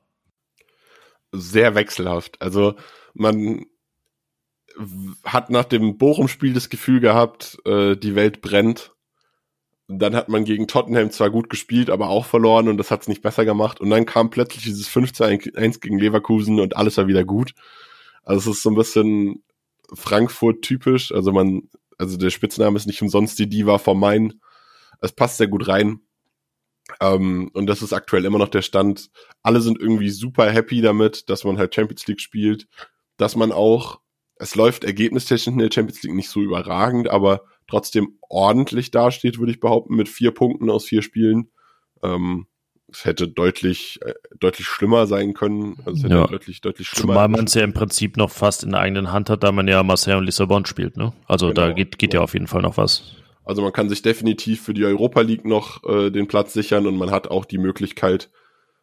Sehr 1.32 1.76
wechselhaft. 1.76 2.42
Also 2.42 2.76
man 3.14 3.66
hat 5.24 5.50
nach 5.50 5.66
dem 5.66 5.98
Bochum-Spiel 5.98 6.54
das 6.54 6.70
Gefühl 6.70 7.00
gehabt, 7.00 7.60
äh, 7.66 7.96
die 7.96 8.16
Welt 8.16 8.42
brennt. 8.42 8.94
Dann 9.88 10.16
hat 10.16 10.30
man 10.30 10.46
gegen 10.46 10.68
Tottenham 10.68 11.12
zwar 11.12 11.30
gut 11.30 11.50
gespielt, 11.50 11.90
aber 11.90 12.10
auch 12.10 12.26
verloren 12.26 12.70
und 12.70 12.78
das 12.78 12.92
hat 12.92 13.02
es 13.02 13.08
nicht 13.08 13.22
besser 13.22 13.44
gemacht. 13.44 13.82
Und 13.82 13.90
dann 13.90 14.06
kam 14.06 14.30
plötzlich 14.30 14.64
dieses 14.64 14.90
15-1 14.90 15.82
gegen 15.82 16.00
Leverkusen 16.00 16.60
und 16.60 16.78
alles 16.78 16.98
war 16.98 17.08
wieder 17.08 17.26
gut. 17.26 17.54
Also 18.24 18.52
es 18.52 18.58
ist 18.58 18.64
so 18.64 18.70
ein 18.70 18.76
bisschen 18.76 19.44
Frankfurt 19.94 20.62
typisch. 20.62 21.12
Also 21.12 21.32
man, 21.32 21.70
also 21.98 22.18
der 22.18 22.30
Spitzname 22.30 22.78
ist 22.78 22.88
nicht 22.88 23.02
umsonst 23.02 23.38
die 23.40 23.50
Diva 23.50 23.78
vom 23.78 24.00
Main. 24.00 24.42
Es 25.02 25.12
passt 25.12 25.38
sehr 25.38 25.48
gut 25.48 25.68
rein. 25.68 26.00
Ähm, 27.00 27.50
und 27.54 27.68
das 27.68 27.82
ist 27.82 27.94
aktuell 27.94 28.26
immer 28.26 28.38
noch 28.38 28.50
der 28.50 28.62
Stand. 28.62 29.10
Alle 29.44 29.62
sind 29.62 29.80
irgendwie 29.80 30.10
super 30.10 30.50
happy 30.50 30.82
damit, 30.82 31.30
dass 31.30 31.44
man 31.44 31.58
halt 31.58 31.74
Champions 31.74 32.08
League 32.08 32.22
spielt, 32.22 32.68
dass 33.18 33.36
man 33.36 33.52
auch 33.52 34.01
es 34.42 34.56
läuft 34.56 34.84
ergebnistechnisch 34.84 35.54
in 35.54 35.60
der 35.60 35.70
Champions 35.72 36.02
League 36.02 36.16
nicht 36.16 36.30
so 36.30 36.42
überragend, 36.42 37.10
aber 37.10 37.44
trotzdem 37.68 38.18
ordentlich 38.28 38.90
dasteht, 38.90 39.38
würde 39.38 39.52
ich 39.52 39.60
behaupten, 39.60 39.96
mit 39.96 40.10
vier 40.10 40.32
Punkten 40.32 40.72
aus 40.72 40.84
vier 40.84 41.04
Spielen. 41.04 41.52
Ähm, 42.02 42.48
es 42.92 43.06
hätte 43.06 43.28
deutlich, 43.28 44.00
äh, 44.02 44.14
deutlich 44.40 44.66
schlimmer 44.66 45.06
sein 45.06 45.36
können. 45.36 45.78
Also 45.86 45.92
es 45.92 46.04
hätte 46.04 46.16
ja. 46.16 46.28
deutlich, 46.28 46.60
deutlich 46.60 46.88
schlimmer. 46.88 47.14
Zumal 47.14 47.28
man 47.28 47.46
es 47.46 47.54
ja 47.54 47.64
im 47.64 47.74
Prinzip 47.74 48.18
noch 48.18 48.32
fast 48.32 48.64
in 48.64 48.72
der 48.72 48.80
eigenen 48.80 49.12
Hand 49.12 49.30
hat, 49.30 49.44
da 49.44 49.52
man 49.52 49.68
ja 49.68 49.84
Marseille 49.84 50.18
und 50.18 50.26
Lissabon 50.26 50.66
spielt, 50.66 50.98
ne? 50.98 51.14
Also 51.28 51.50
genau. 51.50 51.68
da 51.68 51.72
geht, 51.74 52.00
geht 52.00 52.16
ja 52.16 52.22
auf 52.22 52.34
jeden 52.34 52.48
Fall 52.48 52.64
noch 52.64 52.78
was. 52.78 53.16
Also 53.46 53.62
man 53.62 53.72
kann 53.72 53.90
sich 53.90 54.02
definitiv 54.02 54.64
für 54.64 54.74
die 54.74 54.86
Europa 54.86 55.22
League 55.22 55.46
noch 55.46 55.84
äh, 55.84 56.10
den 56.10 56.28
Platz 56.28 56.54
sichern 56.54 56.88
und 56.88 56.98
man 56.98 57.12
hat 57.12 57.28
auch 57.28 57.46
die 57.46 57.60
Möglichkeit, 57.60 58.32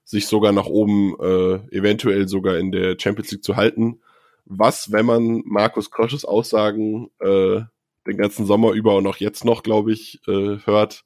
sich 0.05 0.29
sogar 0.29 0.53
nach 0.53 0.67
oben 0.67 1.17
äh, 1.21 1.77
eventuell 1.77 2.29
sogar 2.29 2.59
in 2.59 2.71
der 2.71 2.97
Champions 2.99 3.33
League 3.33 3.45
zu 3.45 3.57
halten 3.57 4.01
was, 4.49 4.91
wenn 4.93 5.07
man 5.07 5.43
Markus 5.45 5.91
Krosches 5.91 6.25
Aussagen 6.25 7.11
äh, 7.21 7.61
den 8.07 8.17
ganzen 8.17 8.47
Sommer 8.47 8.73
über 8.73 8.97
und 8.97 9.07
auch 9.07 9.19
jetzt 9.19 9.45
noch, 9.45 9.63
glaube 9.63 9.93
ich, 9.93 10.21
äh, 10.27 10.59
hört, 10.65 11.05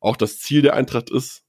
auch 0.00 0.16
das 0.16 0.38
Ziel 0.38 0.62
der 0.62 0.74
Eintracht 0.74 1.10
ist. 1.10 1.42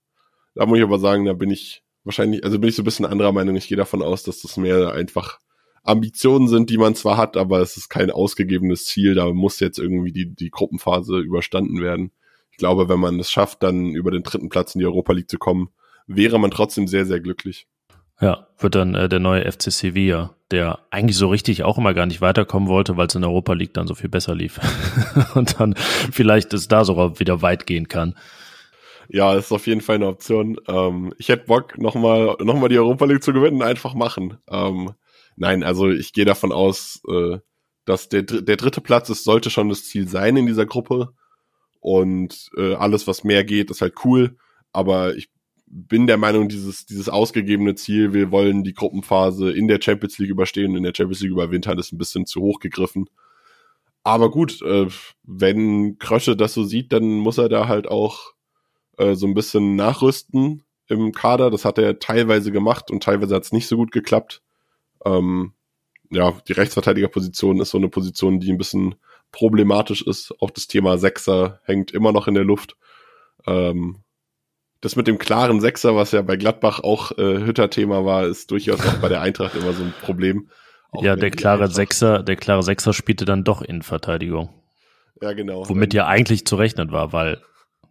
Da 0.55 0.65
muss 0.65 0.79
ich 0.79 0.83
aber 0.83 0.97
sagen, 0.97 1.25
da 1.25 1.33
bin 1.33 1.51
ich 1.51 1.83
wahrscheinlich, 2.03 2.43
also 2.43 2.57
bin 2.57 2.69
ich 2.69 2.75
so 2.75 2.81
ein 2.81 2.85
bisschen 2.85 3.05
anderer 3.05 3.31
Meinung. 3.31 3.55
Ich 3.55 3.67
gehe 3.67 3.77
davon 3.77 4.01
aus, 4.01 4.23
dass 4.23 4.41
das 4.41 4.57
mehr 4.57 4.93
einfach 4.93 5.39
Ambitionen 5.83 6.47
sind, 6.47 6.71
die 6.71 6.77
man 6.77 6.95
zwar 6.95 7.17
hat, 7.17 7.37
aber 7.37 7.59
es 7.59 7.77
ist 7.77 7.89
kein 7.89 8.09
ausgegebenes 8.09 8.85
Ziel. 8.85 9.13
Da 9.13 9.31
muss 9.31 9.59
jetzt 9.59 9.77
irgendwie 9.77 10.11
die, 10.11 10.33
die 10.33 10.49
Gruppenphase 10.49 11.19
überstanden 11.19 11.81
werden. 11.81 12.11
Ich 12.49 12.57
glaube, 12.57 12.89
wenn 12.89 12.99
man 12.99 13.19
es 13.19 13.29
schafft, 13.29 13.61
dann 13.61 13.93
über 13.93 14.09
den 14.09 14.23
dritten 14.23 14.49
Platz 14.49 14.73
in 14.73 14.79
die 14.79 14.85
Europa 14.85 15.13
League 15.13 15.29
zu 15.29 15.37
kommen, 15.37 15.69
wäre 16.07 16.39
man 16.39 16.49
trotzdem 16.49 16.87
sehr, 16.87 17.05
sehr 17.05 17.19
glücklich. 17.19 17.67
Ja, 18.21 18.47
wird 18.57 18.75
dann 18.75 18.95
äh, 18.95 19.09
der 19.09 19.19
neue 19.19 19.51
FC 19.51 19.71
Sevilla, 19.71 20.35
der 20.51 20.79
eigentlich 20.89 21.17
so 21.17 21.27
richtig 21.29 21.63
auch 21.63 21.77
immer 21.77 21.93
gar 21.93 22.05
nicht 22.05 22.21
weiterkommen 22.21 22.69
wollte, 22.69 22.95
weil 22.97 23.07
es 23.07 23.15
in 23.15 23.23
Europa 23.25 23.53
League 23.53 23.73
dann 23.73 23.87
so 23.87 23.95
viel 23.95 24.09
besser 24.09 24.35
lief. 24.35 24.59
Und 25.35 25.59
dann 25.59 25.75
vielleicht 25.75 26.53
es 26.53 26.67
da 26.67 26.85
sogar 26.85 27.19
wieder 27.19 27.41
weit 27.41 27.65
gehen 27.67 27.87
kann. 27.87 28.15
Ja, 29.09 29.35
ist 29.35 29.51
auf 29.51 29.67
jeden 29.67 29.81
Fall 29.81 29.95
eine 29.97 30.07
Option. 30.07 30.57
Ähm, 30.67 31.13
ich 31.17 31.29
hätte 31.29 31.45
Bock, 31.45 31.77
nochmal 31.77 32.37
noch 32.39 32.55
mal 32.55 32.69
die 32.69 32.79
Europa 32.79 33.05
League 33.05 33.23
zu 33.23 33.33
gewinnen, 33.33 33.61
einfach 33.61 33.93
machen. 33.93 34.37
Ähm, 34.49 34.93
nein, 35.35 35.63
also 35.63 35.89
ich 35.89 36.13
gehe 36.13 36.25
davon 36.25 36.51
aus, 36.51 37.01
äh, 37.09 37.39
dass 37.85 38.09
der, 38.09 38.23
der 38.23 38.55
dritte 38.55 38.81
Platz 38.81 39.09
ist, 39.09 39.25
sollte 39.25 39.49
schon 39.49 39.69
das 39.69 39.85
Ziel 39.85 40.07
sein 40.07 40.37
in 40.37 40.47
dieser 40.47 40.65
Gruppe. 40.65 41.09
und 41.81 42.49
äh, 42.57 42.73
alles, 42.75 43.07
was 43.07 43.23
mehr 43.23 43.43
geht, 43.43 43.69
ist 43.71 43.81
halt 43.81 43.93
cool. 44.05 44.37
Aber 44.71 45.15
ich 45.15 45.29
bin 45.67 46.07
der 46.07 46.17
Meinung, 46.17 46.47
dieses, 46.47 46.85
dieses 46.85 47.09
ausgegebene 47.09 47.75
Ziel, 47.75 48.13
wir 48.13 48.31
wollen 48.31 48.63
die 48.63 48.73
Gruppenphase 48.73 49.51
in 49.51 49.67
der 49.67 49.81
Champions 49.81 50.17
League 50.19 50.29
überstehen 50.29 50.71
und 50.71 50.77
in 50.77 50.83
der 50.83 50.93
Champions 50.95 51.21
League 51.21 51.31
überwintern, 51.31 51.79
ist 51.79 51.91
ein 51.91 51.97
bisschen 51.97 52.25
zu 52.25 52.41
hoch 52.41 52.59
gegriffen. 52.59 53.09
Aber 54.03 54.29
gut, 54.29 54.61
äh, 54.61 54.87
wenn 55.23 55.97
Krösche 55.97 56.35
das 56.35 56.53
so 56.53 56.63
sieht, 56.63 56.93
dann 56.93 57.05
muss 57.05 57.39
er 57.39 57.49
da 57.49 57.67
halt 57.67 57.87
auch 57.87 58.33
äh, 58.97 59.15
so 59.15 59.25
ein 59.25 59.33
bisschen 59.33 59.75
nachrüsten 59.75 60.63
im 60.87 61.11
Kader. 61.11 61.49
Das 61.49 61.65
hat 61.65 61.79
er 61.79 61.97
teilweise 61.97 62.51
gemacht 62.51 62.91
und 62.91 63.03
teilweise 63.03 63.35
hat 63.35 63.43
es 63.43 63.51
nicht 63.51 63.67
so 63.67 63.77
gut 63.77 63.91
geklappt. 63.91 64.43
Ähm, 65.03 65.53
ja, 66.11 66.33
die 66.47 66.53
Rechtsverteidigerposition 66.53 67.59
ist 67.59 67.71
so 67.71 67.79
eine 67.79 67.89
Position, 67.89 68.39
die 68.39 68.51
ein 68.51 68.59
bisschen 68.59 68.95
problematisch 69.31 70.03
ist. 70.03 70.33
Auch 70.39 70.51
das 70.51 70.67
Thema 70.67 70.99
Sechser 70.99 71.59
hängt 71.63 71.91
immer 71.91 72.11
noch 72.11 72.27
in 72.27 72.35
der 72.35 72.43
Luft. 72.43 72.77
Ähm, 73.47 74.04
das 74.85 74.95
mit 74.95 75.07
dem 75.07 75.17
klaren 75.17 75.61
Sechser, 75.61 75.95
was 75.95 76.11
ja 76.11 76.21
bei 76.21 76.37
Gladbach 76.37 76.79
auch 76.79 77.11
äh, 77.17 77.39
Hütter-Thema 77.39 78.05
war, 78.05 78.25
ist 78.27 78.51
durchaus 78.51 78.85
auch 78.85 78.97
bei 79.01 79.09
der 79.09 79.19
Eintracht 79.19 79.55
immer 79.55 79.73
so 79.73 79.83
ein 79.83 79.93
Problem. 80.03 80.49
Auch 80.91 81.03
ja, 81.03 81.15
der 81.15 81.31
klare 81.31 81.69
Sechser, 81.69 82.21
der 82.21 82.35
klare 82.35 82.61
Sechser 82.61 82.93
spielte 82.93 83.25
dann 83.25 83.43
doch 83.43 83.63
in 83.63 83.81
Verteidigung. 83.81 84.49
Ja, 85.21 85.33
genau. 85.33 85.67
Womit 85.67 85.95
ja 85.95 86.05
eigentlich 86.05 86.45
zu 86.45 86.55
rechnen 86.55 86.91
war, 86.91 87.13
weil 87.13 87.41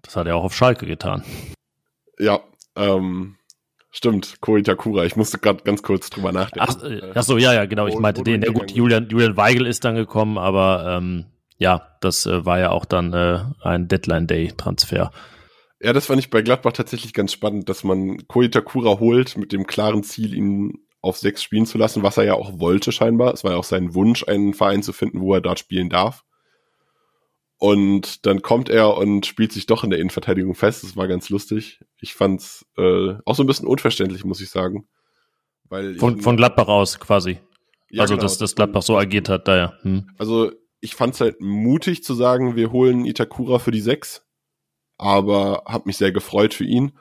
das 0.02 0.14
hat 0.14 0.28
er 0.28 0.36
auch 0.36 0.44
auf 0.44 0.54
Schalke 0.54 0.86
getan. 0.86 1.24
Ja, 2.16 2.40
ähm, 2.76 3.34
stimmt, 3.90 4.40
Koitakura. 4.40 5.04
Ich 5.04 5.16
musste 5.16 5.38
gerade 5.38 5.64
ganz 5.64 5.82
kurz 5.82 6.10
drüber 6.10 6.30
nachdenken. 6.30 6.68
Ach, 6.70 6.84
äh, 6.84 7.10
ach 7.12 7.22
so, 7.24 7.38
ja, 7.38 7.52
ja, 7.52 7.66
genau. 7.66 7.88
Ich 7.88 7.98
meinte 7.98 8.22
den. 8.22 8.40
Ja 8.42 8.52
gut, 8.52 8.70
Julian, 8.70 9.08
Julian 9.08 9.36
Weigel 9.36 9.66
ist 9.66 9.84
dann 9.84 9.96
gekommen, 9.96 10.38
aber 10.38 10.96
ähm, 10.96 11.26
ja, 11.58 11.88
das 12.00 12.24
äh, 12.26 12.46
war 12.46 12.60
ja 12.60 12.70
auch 12.70 12.84
dann 12.84 13.12
äh, 13.12 13.40
ein 13.62 13.88
Deadline-Day-Transfer. 13.88 15.10
Ja, 15.84 15.92
das 15.92 16.06
fand 16.06 16.18
ich 16.18 16.30
bei 16.30 16.40
Gladbach 16.40 16.72
tatsächlich 16.72 17.12
ganz 17.12 17.30
spannend, 17.32 17.68
dass 17.68 17.84
man 17.84 18.26
Koitakura 18.26 18.98
holt 19.00 19.36
mit 19.36 19.52
dem 19.52 19.66
klaren 19.66 20.02
Ziel, 20.02 20.32
ihn 20.32 20.78
auf 21.02 21.18
sechs 21.18 21.42
spielen 21.42 21.66
zu 21.66 21.76
lassen, 21.76 22.02
was 22.02 22.16
er 22.16 22.24
ja 22.24 22.34
auch 22.34 22.58
wollte 22.58 22.90
scheinbar. 22.90 23.34
Es 23.34 23.44
war 23.44 23.50
ja 23.52 23.58
auch 23.58 23.64
sein 23.64 23.94
Wunsch, 23.94 24.26
einen 24.26 24.54
Verein 24.54 24.82
zu 24.82 24.94
finden, 24.94 25.20
wo 25.20 25.34
er 25.34 25.42
dort 25.42 25.58
spielen 25.58 25.90
darf. 25.90 26.24
Und 27.58 28.24
dann 28.24 28.40
kommt 28.40 28.70
er 28.70 28.96
und 28.96 29.26
spielt 29.26 29.52
sich 29.52 29.66
doch 29.66 29.84
in 29.84 29.90
der 29.90 29.98
Innenverteidigung 29.98 30.54
fest. 30.54 30.84
Das 30.84 30.96
war 30.96 31.06
ganz 31.06 31.28
lustig. 31.28 31.80
Ich 32.00 32.14
fand's 32.14 32.64
äh, 32.78 33.16
auch 33.26 33.34
so 33.34 33.42
ein 33.42 33.46
bisschen 33.46 33.68
unverständlich, 33.68 34.24
muss 34.24 34.40
ich 34.40 34.48
sagen. 34.48 34.88
Weil 35.68 35.96
von, 35.96 36.22
von 36.22 36.38
Gladbach 36.38 36.68
aus 36.68 36.98
quasi. 36.98 37.40
Ja, 37.90 38.02
also, 38.02 38.14
genau, 38.14 38.22
dass 38.22 38.38
das 38.38 38.54
Gladbach 38.54 38.82
so 38.82 38.96
agiert 38.96 39.28
hat, 39.28 39.48
da 39.48 39.56
ja. 39.56 39.72
Hm. 39.82 40.08
Also, 40.16 40.50
ich 40.80 40.94
fand's 40.94 41.20
halt 41.20 41.42
mutig 41.42 42.02
zu 42.02 42.14
sagen, 42.14 42.56
wir 42.56 42.72
holen 42.72 43.04
Itakura 43.04 43.58
für 43.58 43.70
die 43.70 43.80
sechs, 43.80 44.23
aber 44.98 45.62
hab 45.66 45.86
mich 45.86 45.96
sehr 45.96 46.12
gefreut 46.12 46.54
für 46.54 46.64
ihn. 46.64 46.92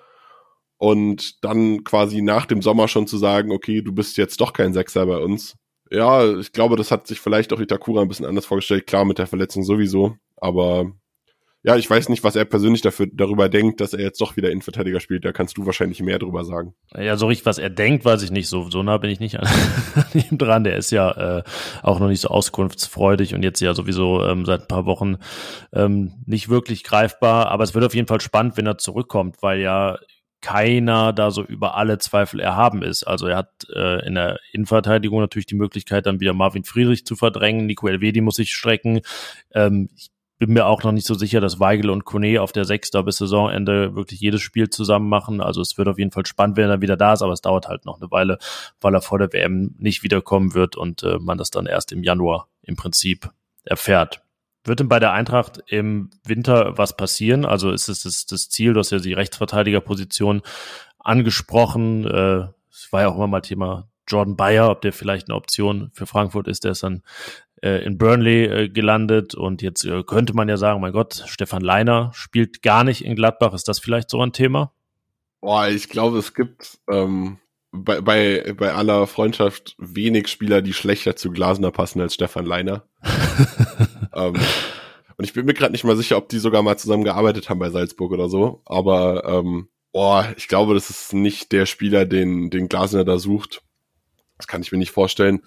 Und 0.77 1.43
dann 1.43 1.83
quasi 1.83 2.21
nach 2.21 2.45
dem 2.45 2.61
Sommer 2.61 2.87
schon 2.87 3.07
zu 3.07 3.17
sagen, 3.17 3.51
okay, 3.51 3.81
du 3.81 3.93
bist 3.93 4.17
jetzt 4.17 4.41
doch 4.41 4.51
kein 4.53 4.73
Sechser 4.73 5.05
bei 5.05 5.17
uns. 5.17 5.55
Ja, 5.89 6.37
ich 6.37 6.51
glaube, 6.51 6.75
das 6.75 6.91
hat 6.91 7.07
sich 7.07 7.21
vielleicht 7.21 7.53
auch 7.53 7.59
Itakura 7.59 8.01
ein 8.01 8.07
bisschen 8.07 8.25
anders 8.25 8.45
vorgestellt. 8.45 8.87
Klar, 8.87 9.05
mit 9.05 9.17
der 9.17 9.27
Verletzung 9.27 9.63
sowieso. 9.63 10.17
Aber 10.35 10.91
ja, 11.65 11.77
ich 11.77 11.89
weiß 11.89 12.09
nicht, 12.09 12.25
was 12.25 12.35
er 12.35 12.43
persönlich 12.43 12.81
dafür, 12.81 13.07
darüber 13.11 13.47
denkt, 13.47 13.79
dass 13.79 13.93
er 13.93 14.01
jetzt 14.01 14.19
doch 14.19 14.35
wieder 14.35 14.51
Innenverteidiger 14.51 14.99
spielt. 14.99 15.23
Da 15.23 15.31
kannst 15.31 15.57
du 15.57 15.65
wahrscheinlich 15.65 16.01
mehr 16.01 16.19
drüber 16.19 16.43
sagen. 16.43 16.75
Ja, 16.93 17.15
so 17.15 17.27
richtig, 17.27 17.45
was 17.45 17.57
er 17.57 17.69
denkt, 17.69 18.03
weiß 18.03 18.21
ich 18.21 18.31
nicht. 18.31 18.49
So, 18.49 18.69
so 18.69 18.83
nah 18.83 18.97
bin 18.97 19.09
ich 19.09 19.21
nicht 19.21 19.39
an 19.39 19.47
ihm 20.13 20.37
dran. 20.37 20.65
Der 20.65 20.75
ist 20.75 20.91
ja 20.91 21.37
äh, 21.37 21.43
auch 21.81 22.01
noch 22.01 22.09
nicht 22.09 22.19
so 22.19 22.27
auskunftsfreudig 22.27 23.33
und 23.33 23.43
jetzt 23.43 23.61
ja 23.61 23.73
sowieso 23.73 24.25
ähm, 24.25 24.43
seit 24.43 24.63
ein 24.63 24.67
paar 24.67 24.85
Wochen 24.85 25.17
ähm, 25.71 26.11
nicht 26.25 26.49
wirklich 26.49 26.83
greifbar. 26.83 27.47
Aber 27.47 27.63
es 27.63 27.73
wird 27.73 27.85
auf 27.85 27.95
jeden 27.95 28.07
Fall 28.07 28.19
spannend, 28.19 28.57
wenn 28.57 28.67
er 28.67 28.77
zurückkommt, 28.77 29.37
weil 29.41 29.61
ja 29.61 29.97
keiner 30.41 31.13
da 31.13 31.31
so 31.31 31.43
über 31.43 31.77
alle 31.77 31.97
Zweifel 31.97 32.41
erhaben 32.41 32.83
ist. 32.83 33.03
Also 33.03 33.27
er 33.27 33.37
hat 33.37 33.51
äh, 33.73 34.05
in 34.05 34.15
der 34.15 34.39
Innenverteidigung 34.51 35.21
natürlich 35.21 35.45
die 35.45 35.55
Möglichkeit, 35.55 36.05
dann 36.05 36.19
wieder 36.19 36.33
Marvin 36.33 36.65
Friedrich 36.65 37.05
zu 37.05 37.15
verdrängen. 37.15 37.65
Nico 37.67 37.87
Elvedi 37.87 38.19
muss 38.19 38.35
sich 38.35 38.53
strecken. 38.53 38.99
Ähm, 39.53 39.87
ich 39.95 40.09
bin 40.45 40.55
mir 40.55 40.65
auch 40.65 40.83
noch 40.83 40.91
nicht 40.91 41.07
so 41.07 41.13
sicher, 41.13 41.39
dass 41.39 41.61
Weigel 41.61 41.89
und 41.89 42.03
Kone 42.03 42.41
auf 42.41 42.51
der 42.51 42.65
Sechster 42.65 43.01
bis 43.03 43.15
Saisonende 43.17 43.95
wirklich 43.95 44.19
jedes 44.19 44.41
Spiel 44.41 44.69
zusammen 44.69 45.07
machen. 45.07 45.39
Also 45.39 45.61
es 45.61 45.77
wird 45.77 45.87
auf 45.87 45.97
jeden 45.97 46.11
Fall 46.11 46.25
spannend, 46.25 46.57
wenn 46.57 46.69
er 46.69 46.81
wieder 46.81 46.97
da 46.97 47.13
ist, 47.13 47.21
aber 47.21 47.31
es 47.31 47.39
dauert 47.39 47.69
halt 47.69 47.85
noch 47.85 48.01
eine 48.01 48.11
Weile, 48.11 48.37
weil 48.81 48.93
er 48.93 49.01
vor 49.01 49.19
der 49.19 49.31
WM 49.31 49.73
nicht 49.77 50.03
wiederkommen 50.03 50.53
wird 50.53 50.75
und 50.75 51.01
äh, 51.03 51.17
man 51.17 51.37
das 51.37 51.49
dann 51.49 51.65
erst 51.65 51.93
im 51.93 52.03
Januar 52.03 52.49
im 52.61 52.75
Prinzip 52.75 53.31
erfährt. 53.63 54.21
Wird 54.65 54.81
denn 54.81 54.89
bei 54.89 54.99
der 54.99 55.13
Eintracht 55.13 55.63
im 55.67 56.09
Winter 56.25 56.77
was 56.77 56.97
passieren? 56.97 57.45
Also 57.45 57.71
ist 57.71 57.87
es 57.87 58.03
das, 58.03 58.25
das 58.25 58.49
Ziel, 58.49 58.73
du 58.73 58.79
hast 58.81 58.91
ja 58.91 58.99
die 58.99 59.13
Rechtsverteidigerposition 59.13 60.41
angesprochen. 60.99 62.05
Äh, 62.05 62.47
es 62.69 62.91
war 62.91 63.03
ja 63.03 63.07
auch 63.07 63.15
immer 63.15 63.27
mal 63.27 63.41
Thema 63.41 63.87
Jordan 64.09 64.35
Bayer, 64.35 64.69
ob 64.69 64.81
der 64.81 64.91
vielleicht 64.91 65.29
eine 65.29 65.35
Option 65.35 65.89
für 65.93 66.05
Frankfurt 66.05 66.49
ist, 66.49 66.65
der 66.65 66.71
ist 66.71 66.83
dann 66.83 67.01
äh, 67.63 67.83
in 67.85 67.97
Burnley 67.97 68.43
äh, 68.43 68.69
gelandet 68.69 69.35
und 69.35 69.61
jetzt 69.61 69.85
äh, 69.85 70.03
könnte 70.03 70.33
man 70.33 70.49
ja 70.49 70.57
sagen, 70.57 70.81
mein 70.81 70.91
Gott, 70.91 71.23
Stefan 71.27 71.61
Leiner 71.61 72.11
spielt 72.13 72.61
gar 72.61 72.83
nicht 72.83 73.05
in 73.05 73.15
Gladbach. 73.15 73.53
Ist 73.53 73.69
das 73.69 73.79
vielleicht 73.79 74.09
so 74.09 74.21
ein 74.21 74.33
Thema? 74.33 74.73
Boah, 75.39 75.69
ich 75.69 75.87
glaube, 75.87 76.17
es 76.17 76.33
gibt 76.33 76.79
ähm, 76.89 77.37
bei, 77.71 78.01
bei, 78.01 78.53
bei 78.57 78.73
aller 78.73 79.07
Freundschaft 79.07 79.75
wenig 79.77 80.27
Spieler, 80.27 80.61
die 80.61 80.73
schlechter 80.73 81.15
zu 81.15 81.31
Glasner 81.31 81.71
passen 81.71 82.01
als 82.01 82.15
Stefan 82.15 82.45
Leiner. 82.45 82.83
ähm, 84.13 84.35
und 85.15 85.25
ich 85.25 85.33
bin 85.33 85.45
mir 85.45 85.53
gerade 85.53 85.71
nicht 85.71 85.85
mal 85.85 85.95
sicher, 85.95 86.17
ob 86.17 86.27
die 86.27 86.39
sogar 86.39 86.63
mal 86.63 86.77
zusammen 86.77 87.05
gearbeitet 87.05 87.49
haben 87.49 87.59
bei 87.59 87.69
Salzburg 87.69 88.11
oder 88.11 88.27
so. 88.27 88.61
Aber 88.65 89.23
ähm, 89.25 89.69
boah, 89.93 90.27
ich 90.35 90.49
glaube, 90.49 90.73
das 90.73 90.89
ist 90.89 91.13
nicht 91.13 91.53
der 91.53 91.65
Spieler, 91.65 92.05
den, 92.05 92.49
den 92.49 92.67
Glasner 92.67 93.05
da 93.05 93.17
sucht. 93.17 93.63
Das 94.37 94.47
kann 94.47 94.61
ich 94.61 94.71
mir 94.71 94.79
nicht 94.79 94.91
vorstellen 94.91 95.41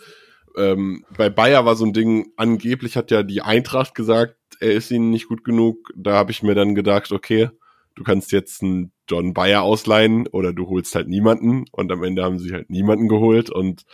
ähm, 0.56 1.04
bei 1.16 1.28
Bayer 1.28 1.64
war 1.64 1.76
so 1.76 1.84
ein 1.84 1.92
Ding, 1.92 2.32
angeblich 2.36 2.96
hat 2.96 3.10
ja 3.10 3.22
die 3.22 3.42
Eintracht 3.42 3.94
gesagt, 3.94 4.36
er 4.60 4.72
ist 4.72 4.90
ihnen 4.90 5.10
nicht 5.10 5.28
gut 5.28 5.44
genug. 5.44 5.90
Da 5.94 6.14
habe 6.14 6.30
ich 6.30 6.42
mir 6.42 6.54
dann 6.54 6.74
gedacht, 6.74 7.12
okay, 7.12 7.50
du 7.94 8.02
kannst 8.04 8.32
jetzt 8.32 8.62
einen 8.62 8.92
John 9.08 9.34
Bayer 9.34 9.62
ausleihen 9.62 10.26
oder 10.28 10.52
du 10.52 10.68
holst 10.68 10.94
halt 10.94 11.08
niemanden. 11.08 11.64
Und 11.72 11.92
am 11.92 12.02
Ende 12.02 12.24
haben 12.24 12.38
sie 12.38 12.52
halt 12.52 12.70
niemanden 12.70 13.08
geholt 13.08 13.50
und 13.50 13.84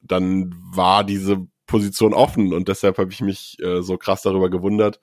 dann 0.00 0.54
war 0.72 1.04
diese 1.04 1.46
Position 1.66 2.14
offen 2.14 2.54
und 2.54 2.68
deshalb 2.68 2.98
habe 2.98 3.10
ich 3.10 3.20
mich 3.20 3.58
äh, 3.60 3.82
so 3.82 3.98
krass 3.98 4.22
darüber 4.22 4.50
gewundert. 4.50 5.00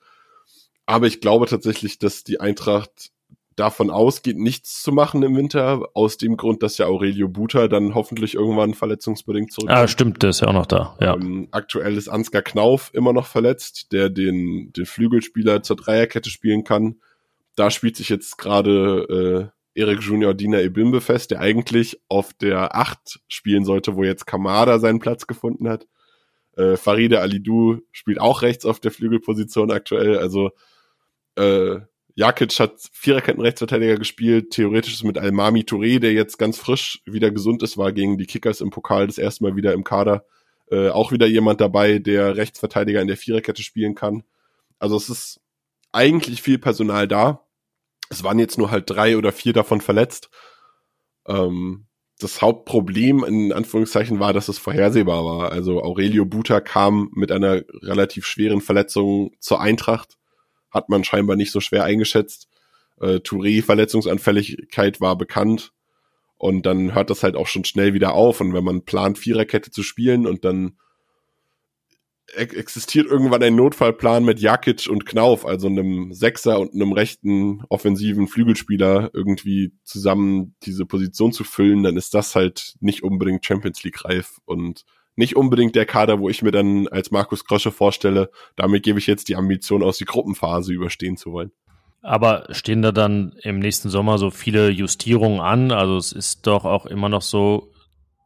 Aber 0.86 1.06
ich 1.06 1.20
glaube 1.20 1.46
tatsächlich, 1.46 1.98
dass 1.98 2.24
die 2.24 2.40
Eintracht 2.40 3.10
davon 3.56 3.90
ausgeht, 3.90 4.36
nichts 4.36 4.82
zu 4.82 4.92
machen 4.92 5.22
im 5.22 5.36
Winter, 5.36 5.88
aus 5.94 6.16
dem 6.16 6.36
Grund, 6.36 6.62
dass 6.62 6.78
ja 6.78 6.86
Aurelio 6.86 7.28
Buta 7.28 7.68
dann 7.68 7.94
hoffentlich 7.94 8.34
irgendwann 8.34 8.74
verletzungsbedingt 8.74 9.52
zurückkommt. 9.52 9.78
Ah, 9.78 9.88
stimmt, 9.88 10.22
der 10.22 10.30
ist 10.30 10.40
ja 10.40 10.48
auch 10.48 10.52
noch 10.52 10.66
da, 10.66 10.96
ja. 11.00 11.14
Ähm, 11.14 11.48
aktuell 11.50 11.96
ist 11.96 12.08
Ansgar 12.08 12.42
Knauf 12.42 12.90
immer 12.94 13.12
noch 13.12 13.26
verletzt, 13.26 13.92
der 13.92 14.10
den, 14.10 14.72
den 14.72 14.86
Flügelspieler 14.86 15.62
zur 15.62 15.76
Dreierkette 15.76 16.30
spielen 16.30 16.64
kann. 16.64 16.96
Da 17.56 17.70
spielt 17.70 17.96
sich 17.96 18.08
jetzt 18.08 18.38
gerade 18.38 19.50
äh, 19.74 19.80
Erik 19.80 20.02
Junior 20.02 20.34
Dina 20.34 20.60
Ebimbe 20.60 21.00
fest, 21.00 21.30
der 21.30 21.40
eigentlich 21.40 22.00
auf 22.08 22.32
der 22.32 22.76
Acht 22.76 23.20
spielen 23.28 23.64
sollte, 23.64 23.96
wo 23.96 24.04
jetzt 24.04 24.26
Kamada 24.26 24.78
seinen 24.78 25.00
Platz 25.00 25.26
gefunden 25.26 25.68
hat. 25.68 25.86
Äh, 26.56 26.76
Faride 26.76 27.20
Alidou 27.20 27.78
spielt 27.90 28.20
auch 28.20 28.42
rechts 28.42 28.64
auf 28.64 28.78
der 28.78 28.92
Flügelposition 28.92 29.72
aktuell, 29.72 30.18
also 30.18 30.50
äh, 31.36 31.80
Jakic 32.16 32.60
hat 32.60 32.74
Viererketten-Rechtsverteidiger 32.92 33.96
gespielt. 33.96 34.50
Theoretisch 34.50 35.02
mit 35.02 35.18
Almami 35.18 35.62
Touré, 35.62 35.98
der 35.98 36.12
jetzt 36.12 36.38
ganz 36.38 36.58
frisch 36.58 37.02
wieder 37.06 37.30
gesund 37.32 37.62
ist, 37.62 37.76
war 37.76 37.92
gegen 37.92 38.18
die 38.18 38.26
Kickers 38.26 38.60
im 38.60 38.70
Pokal 38.70 39.06
das 39.06 39.18
erste 39.18 39.42
Mal 39.42 39.56
wieder 39.56 39.72
im 39.72 39.82
Kader. 39.82 40.24
Äh, 40.70 40.90
auch 40.90 41.10
wieder 41.10 41.26
jemand 41.26 41.60
dabei, 41.60 41.98
der 41.98 42.36
Rechtsverteidiger 42.36 43.00
in 43.00 43.08
der 43.08 43.16
Viererkette 43.16 43.62
spielen 43.62 43.96
kann. 43.96 44.22
Also 44.78 44.96
es 44.96 45.08
ist 45.08 45.40
eigentlich 45.92 46.40
viel 46.40 46.58
Personal 46.58 47.08
da. 47.08 47.46
Es 48.10 48.22
waren 48.22 48.38
jetzt 48.38 48.58
nur 48.58 48.70
halt 48.70 48.88
drei 48.88 49.16
oder 49.16 49.32
vier 49.32 49.52
davon 49.52 49.80
verletzt. 49.80 50.30
Ähm, 51.26 51.86
das 52.20 52.40
Hauptproblem 52.40 53.24
in 53.24 53.52
Anführungszeichen 53.52 54.20
war, 54.20 54.32
dass 54.32 54.48
es 54.48 54.58
vorhersehbar 54.58 55.24
war. 55.24 55.50
Also 55.50 55.82
Aurelio 55.82 56.24
Buta 56.24 56.60
kam 56.60 57.10
mit 57.12 57.32
einer 57.32 57.62
relativ 57.82 58.24
schweren 58.24 58.60
Verletzung 58.60 59.32
zur 59.40 59.60
Eintracht 59.60 60.16
hat 60.74 60.88
man 60.88 61.04
scheinbar 61.04 61.36
nicht 61.36 61.52
so 61.52 61.60
schwer 61.60 61.84
eingeschätzt. 61.84 62.48
Äh, 63.00 63.16
Touré 63.20 63.62
Verletzungsanfälligkeit 63.62 65.00
war 65.00 65.16
bekannt. 65.16 65.72
Und 66.36 66.66
dann 66.66 66.94
hört 66.94 67.10
das 67.10 67.22
halt 67.22 67.36
auch 67.36 67.46
schon 67.46 67.64
schnell 67.64 67.94
wieder 67.94 68.12
auf. 68.12 68.40
Und 68.40 68.52
wenn 68.52 68.64
man 68.64 68.84
plant 68.84 69.18
Viererkette 69.18 69.70
zu 69.70 69.82
spielen 69.82 70.26
und 70.26 70.44
dann 70.44 70.76
existiert 72.36 73.06
irgendwann 73.06 73.42
ein 73.42 73.54
Notfallplan 73.54 74.24
mit 74.24 74.40
Jakic 74.40 74.88
und 74.88 75.06
Knauf, 75.06 75.46
also 75.46 75.66
einem 75.68 76.12
Sechser 76.12 76.58
und 76.58 76.74
einem 76.74 76.92
rechten 76.92 77.62
offensiven 77.68 78.28
Flügelspieler 78.28 79.10
irgendwie 79.12 79.72
zusammen 79.84 80.54
diese 80.62 80.86
Position 80.86 81.32
zu 81.32 81.44
füllen, 81.44 81.82
dann 81.82 81.96
ist 81.96 82.14
das 82.14 82.34
halt 82.34 82.74
nicht 82.80 83.02
unbedingt 83.02 83.44
Champions 83.44 83.82
League 83.84 84.04
reif. 84.04 84.38
Und 84.46 84.84
nicht 85.16 85.36
unbedingt 85.36 85.74
der 85.74 85.86
Kader, 85.86 86.20
wo 86.20 86.28
ich 86.28 86.42
mir 86.42 86.50
dann 86.50 86.88
als 86.88 87.10
Markus 87.10 87.44
Krosche 87.44 87.70
vorstelle, 87.70 88.30
damit 88.56 88.82
gebe 88.82 88.98
ich 88.98 89.06
jetzt 89.06 89.28
die 89.28 89.36
Ambition 89.36 89.82
aus, 89.82 89.98
die 89.98 90.04
Gruppenphase 90.04 90.72
überstehen 90.72 91.16
zu 91.16 91.32
wollen. 91.32 91.52
Aber 92.02 92.46
stehen 92.50 92.82
da 92.82 92.92
dann 92.92 93.34
im 93.42 93.60
nächsten 93.60 93.88
Sommer 93.88 94.18
so 94.18 94.30
viele 94.30 94.68
Justierungen 94.68 95.40
an? 95.40 95.72
Also 95.72 95.96
es 95.96 96.12
ist 96.12 96.46
doch 96.46 96.66
auch 96.66 96.84
immer 96.84 97.08
noch 97.08 97.22
so, 97.22 97.72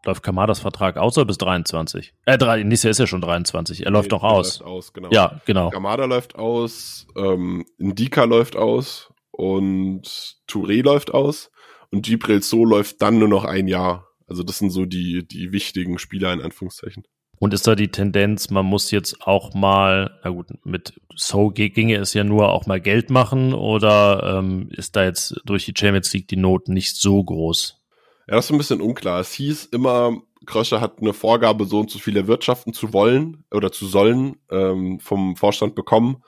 läuft 0.05 0.23
Kamadas 0.23 0.59
Vertrag 0.59 0.97
aus 0.97 1.17
oder 1.17 1.27
bis 1.27 1.39
23? 1.39 2.13
Äh, 2.25 2.39
drei, 2.39 2.63
nächstes 2.65 2.85
Jahr 2.85 2.91
ist 2.91 2.99
ja 2.99 3.07
schon 3.07 3.21
23. 3.21 3.85
Er 3.85 3.93
läuft 3.93 4.11
doch 4.11 4.25
aus. 4.25 4.61
Läuft 4.61 4.71
aus 4.71 4.93
genau. 4.93 5.09
Ja, 5.13 5.41
genau. 5.45 5.71
Kamada 5.71 6.07
läuft 6.07 6.35
aus, 6.35 7.07
ähm, 7.17 7.67
Ndika 7.79 8.25
läuft 8.25 8.57
aus 8.57 9.13
und 9.31 10.03
Touré 10.49 10.83
läuft 10.83 11.15
aus 11.15 11.51
und 11.91 12.05
Gibril 12.05 12.43
So 12.43 12.65
läuft 12.65 13.01
dann 13.03 13.19
nur 13.19 13.29
noch 13.29 13.45
ein 13.45 13.69
Jahr. 13.69 14.08
Also 14.29 14.43
das 14.43 14.59
sind 14.59 14.71
so 14.71 14.85
die, 14.85 15.27
die 15.27 15.53
wichtigen 15.53 15.99
Spieler 15.99 16.33
in 16.33 16.41
Anführungszeichen. 16.41 17.05
Und 17.41 17.55
ist 17.55 17.67
da 17.67 17.75
die 17.75 17.89
Tendenz, 17.89 18.51
man 18.51 18.67
muss 18.67 18.91
jetzt 18.91 19.23
auch 19.23 19.55
mal, 19.55 20.19
na 20.25 20.31
gut, 20.31 20.49
mit 20.65 21.01
So 21.15 21.51
ginge 21.51 21.97
es 21.97 22.13
ja 22.13 22.25
nur 22.25 22.53
auch 22.53 22.67
mal 22.67 22.81
Geld 22.81 23.11
machen 23.11 23.55
oder 23.55 24.39
ähm, 24.39 24.69
ist 24.71 24.97
da 24.97 25.05
jetzt 25.05 25.41
durch 25.45 25.65
die 25.65 25.75
Champions 25.77 26.13
League 26.13 26.29
die 26.29 26.37
Not 26.37 26.69
nicht 26.69 26.97
so 26.97 27.23
groß? 27.23 27.81
Ja, 28.27 28.35
das 28.35 28.47
ist 28.47 28.51
ein 28.51 28.59
bisschen 28.59 28.81
unklar. 28.81 29.21
Es 29.21 29.33
hieß 29.33 29.67
immer, 29.67 30.21
Krösche 30.47 30.81
hat 30.81 31.01
eine 31.01 31.13
Vorgabe, 31.13 31.65
so 31.65 31.79
und 31.81 31.91
so 31.91 31.99
viele 32.01 32.27
wirtschaften 32.27 32.73
zu 32.73 32.93
wollen 32.93 33.45
oder 33.53 33.71
zu 33.71 33.87
sollen, 33.87 34.37
ähm, 34.51 34.99
vom 34.99 35.37
Vorstand 35.37 35.77
bekommen. 35.77 36.23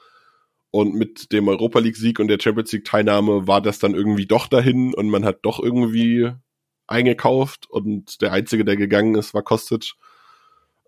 Und 0.71 0.95
mit 0.95 1.33
dem 1.33 1.49
Europa 1.49 1.81
League-Sieg 1.81 2.21
und 2.21 2.29
der 2.29 2.39
Champions 2.41 2.71
League-Teilnahme 2.71 3.49
war 3.49 3.61
das 3.61 3.81
dann 3.81 3.95
irgendwie 3.95 4.27
doch 4.27 4.47
dahin 4.47 4.95
und 4.95 5.09
man 5.09 5.25
hat 5.25 5.41
doch 5.43 5.61
irgendwie 5.61 6.31
eingekauft 6.91 7.68
und 7.68 8.20
der 8.20 8.32
Einzige, 8.32 8.64
der 8.64 8.76
gegangen 8.76 9.14
ist, 9.14 9.34
war 9.34 9.43
Kostic. 9.43 9.95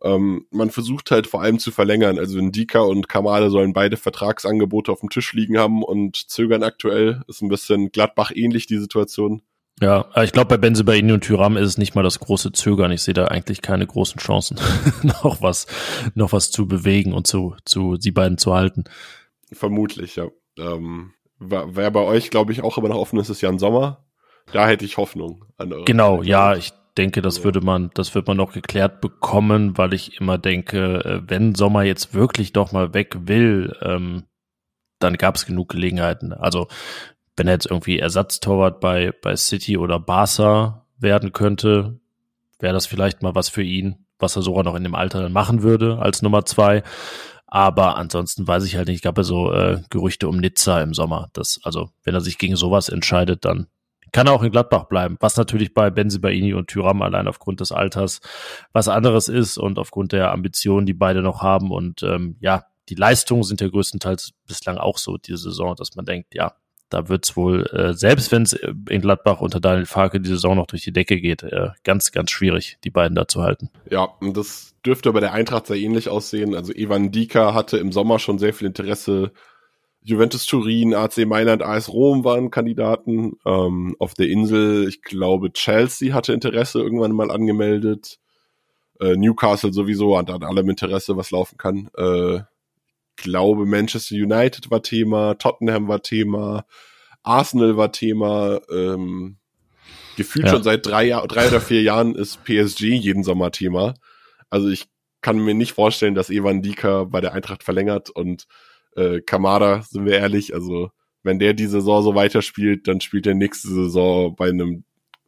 Ähm, 0.02 0.46
man 0.50 0.70
versucht 0.70 1.10
halt 1.10 1.26
vor 1.26 1.42
allem 1.42 1.58
zu 1.58 1.70
verlängern. 1.70 2.18
Also 2.18 2.40
Ndika 2.40 2.80
und 2.80 3.08
Kamade 3.08 3.50
sollen 3.50 3.72
beide 3.72 3.96
Vertragsangebote 3.96 4.90
auf 4.90 5.00
dem 5.00 5.10
Tisch 5.10 5.32
liegen 5.32 5.58
haben 5.58 5.82
und 5.84 6.16
zögern 6.16 6.64
aktuell. 6.64 7.22
Ist 7.28 7.42
ein 7.42 7.48
bisschen 7.48 7.92
Gladbach 7.92 8.32
ähnlich 8.34 8.66
die 8.66 8.78
Situation. 8.78 9.42
Ja, 9.80 10.06
ich 10.22 10.32
glaube, 10.32 10.48
bei 10.48 10.56
Benzebaini 10.58 11.12
und 11.12 11.24
Tyram 11.24 11.56
ist 11.56 11.66
es 11.66 11.78
nicht 11.78 11.94
mal 11.94 12.02
das 12.02 12.20
große 12.20 12.52
Zögern. 12.52 12.92
Ich 12.92 13.02
sehe 13.02 13.14
da 13.14 13.26
eigentlich 13.26 13.62
keine 13.62 13.86
großen 13.86 14.20
Chancen, 14.20 14.58
noch 15.02 15.40
was, 15.40 15.66
noch 16.14 16.32
was 16.32 16.50
zu 16.50 16.66
bewegen 16.66 17.12
und 17.12 17.26
zu, 17.26 17.56
zu, 17.64 17.96
die 17.96 18.12
beiden 18.12 18.38
zu 18.38 18.52
halten. 18.54 18.84
Vermutlich, 19.52 20.16
ja. 20.16 20.28
Ähm, 20.58 21.14
wer 21.38 21.90
bei 21.90 22.00
euch, 22.00 22.30
glaube 22.30 22.52
ich, 22.52 22.62
auch 22.62 22.78
immer 22.78 22.88
noch 22.88 22.98
offen 22.98 23.18
ist, 23.18 23.28
ist 23.28 23.40
Jan 23.40 23.58
Sommer. 23.58 24.04
Da 24.52 24.66
hätte 24.68 24.84
ich 24.84 24.96
Hoffnung 24.96 25.44
an 25.58 25.72
eure 25.72 25.84
Genau, 25.84 26.18
Seite. 26.18 26.28
ja, 26.28 26.54
ich 26.54 26.72
denke, 26.96 27.22
das 27.22 27.42
würde 27.42 27.60
man, 27.60 27.90
das 27.94 28.14
wird 28.14 28.26
man 28.26 28.36
noch 28.36 28.52
geklärt 28.52 29.00
bekommen, 29.00 29.76
weil 29.78 29.94
ich 29.94 30.20
immer 30.20 30.38
denke, 30.38 31.04
äh, 31.04 31.22
wenn 31.26 31.54
Sommer 31.54 31.82
jetzt 31.84 32.14
wirklich 32.14 32.52
doch 32.52 32.72
mal 32.72 32.94
weg 32.94 33.16
will, 33.22 33.76
ähm, 33.80 34.24
dann 34.98 35.16
gab 35.16 35.36
es 35.36 35.46
genug 35.46 35.70
Gelegenheiten. 35.70 36.32
Also 36.32 36.68
wenn 37.36 37.48
er 37.48 37.54
jetzt 37.54 37.66
irgendwie 37.70 37.98
Ersatztorwart 37.98 38.80
bei, 38.80 39.12
bei 39.22 39.34
City 39.36 39.78
oder 39.78 39.98
Barca 39.98 40.86
werden 40.98 41.32
könnte, 41.32 41.98
wäre 42.60 42.74
das 42.74 42.86
vielleicht 42.86 43.22
mal 43.22 43.34
was 43.34 43.48
für 43.48 43.62
ihn, 43.62 44.06
was 44.18 44.36
er 44.36 44.42
sogar 44.42 44.62
noch 44.64 44.74
in 44.74 44.84
dem 44.84 44.94
Alter 44.94 45.22
dann 45.22 45.32
machen 45.32 45.62
würde 45.62 45.98
als 45.98 46.22
Nummer 46.22 46.44
zwei. 46.44 46.82
Aber 47.46 47.96
ansonsten 47.96 48.46
weiß 48.46 48.64
ich 48.64 48.76
halt 48.76 48.88
nicht, 48.88 48.96
ich 48.96 49.02
gab 49.02 49.16
ja 49.18 49.24
so 49.24 49.52
äh, 49.52 49.82
Gerüchte 49.90 50.28
um 50.28 50.36
Nizza 50.38 50.80
im 50.80 50.94
Sommer. 50.94 51.28
Das, 51.32 51.58
also, 51.64 51.90
wenn 52.04 52.14
er 52.14 52.20
sich 52.20 52.38
gegen 52.38 52.56
sowas 52.56 52.88
entscheidet, 52.88 53.44
dann 53.44 53.66
kann 54.12 54.28
auch 54.28 54.42
in 54.42 54.52
Gladbach 54.52 54.84
bleiben, 54.84 55.16
was 55.20 55.36
natürlich 55.36 55.74
bei 55.74 55.90
Benzibaini 55.90 56.54
und 56.54 56.68
Tyram 56.68 57.02
allein 57.02 57.28
aufgrund 57.28 57.60
des 57.60 57.72
Alters 57.72 58.20
was 58.72 58.88
anderes 58.88 59.28
ist 59.28 59.58
und 59.58 59.78
aufgrund 59.78 60.12
der 60.12 60.32
Ambitionen, 60.32 60.86
die 60.86 60.94
beide 60.94 61.22
noch 61.22 61.42
haben. 61.42 61.70
Und 61.70 62.02
ähm, 62.02 62.36
ja, 62.40 62.66
die 62.88 62.94
Leistungen 62.94 63.42
sind 63.42 63.60
ja 63.60 63.68
größtenteils 63.68 64.32
bislang 64.46 64.76
auch 64.76 64.98
so 64.98 65.16
diese 65.16 65.38
Saison, 65.38 65.74
dass 65.76 65.96
man 65.96 66.04
denkt, 66.04 66.34
ja, 66.34 66.54
da 66.90 67.08
wird's 67.08 67.36
wohl, 67.36 67.66
äh, 67.72 67.94
selbst 67.94 68.32
wenn 68.32 68.42
es 68.42 68.52
in 68.52 69.00
Gladbach 69.00 69.40
unter 69.40 69.60
Daniel 69.60 69.86
Farke 69.86 70.20
die 70.20 70.28
Saison 70.28 70.56
noch 70.56 70.66
durch 70.66 70.82
die 70.82 70.92
Decke 70.92 71.18
geht, 71.20 71.42
äh, 71.42 71.70
ganz, 71.84 72.12
ganz 72.12 72.30
schwierig, 72.30 72.76
die 72.84 72.90
beiden 72.90 73.14
da 73.14 73.26
zu 73.26 73.42
halten. 73.42 73.70
Ja, 73.90 74.04
und 74.20 74.36
das 74.36 74.74
dürfte 74.84 75.10
bei 75.12 75.20
der 75.20 75.32
Eintracht 75.32 75.66
sehr 75.66 75.78
ähnlich 75.78 76.10
aussehen. 76.10 76.54
Also 76.54 76.72
Evan 76.72 77.10
Dika 77.10 77.54
hatte 77.54 77.78
im 77.78 77.92
Sommer 77.92 78.18
schon 78.18 78.38
sehr 78.38 78.52
viel 78.52 78.66
Interesse, 78.66 79.32
Juventus 80.04 80.46
Turin, 80.46 80.94
AC 80.94 81.18
Mailand, 81.26 81.62
AS 81.62 81.88
Rom 81.88 82.24
waren 82.24 82.50
Kandidaten. 82.50 83.34
Ähm, 83.46 83.94
auf 83.98 84.14
der 84.14 84.28
Insel, 84.28 84.88
ich 84.88 85.02
glaube, 85.02 85.52
Chelsea 85.52 86.12
hatte 86.12 86.32
Interesse 86.32 86.80
irgendwann 86.80 87.12
mal 87.12 87.30
angemeldet. 87.30 88.18
Äh, 89.00 89.16
Newcastle 89.16 89.72
sowieso 89.72 90.18
hat 90.18 90.30
an 90.30 90.42
allem 90.42 90.68
Interesse, 90.68 91.16
was 91.16 91.30
laufen 91.30 91.56
kann. 91.56 91.88
Äh, 91.96 92.40
glaube, 93.16 93.64
Manchester 93.64 94.16
United 94.16 94.70
war 94.70 94.82
Thema, 94.82 95.34
Tottenham 95.34 95.88
war 95.88 96.02
Thema, 96.02 96.64
Arsenal 97.22 97.76
war 97.76 97.92
Thema. 97.92 98.60
Ähm, 98.70 99.36
gefühlt 100.16 100.46
ja. 100.46 100.52
schon 100.52 100.62
seit 100.62 100.84
drei, 100.84 101.04
Jahr, 101.04 101.26
drei 101.28 101.48
oder 101.48 101.60
vier 101.60 101.82
Jahren 101.82 102.14
ist 102.14 102.44
PSG 102.44 102.82
jeden 102.94 103.22
Sommer 103.22 103.52
Thema. 103.52 103.94
Also 104.50 104.68
ich 104.68 104.88
kann 105.20 105.38
mir 105.38 105.54
nicht 105.54 105.72
vorstellen, 105.72 106.14
dass 106.14 106.30
Evan 106.30 106.62
Dika 106.62 107.04
bei 107.04 107.20
der 107.20 107.32
Eintracht 107.32 107.62
verlängert 107.62 108.10
und 108.10 108.46
äh, 108.96 109.20
Kamada, 109.20 109.82
sind 109.82 110.04
wir 110.04 110.14
ehrlich, 110.14 110.54
also 110.54 110.90
wenn 111.22 111.38
der 111.38 111.54
die 111.54 111.66
Saison 111.66 112.02
so 112.02 112.14
weiterspielt, 112.14 112.88
dann 112.88 113.00
spielt 113.00 113.26
er 113.26 113.34
nächste 113.34 113.68
Saison 113.68 114.34
bei 114.34 114.48
einem 114.48 114.84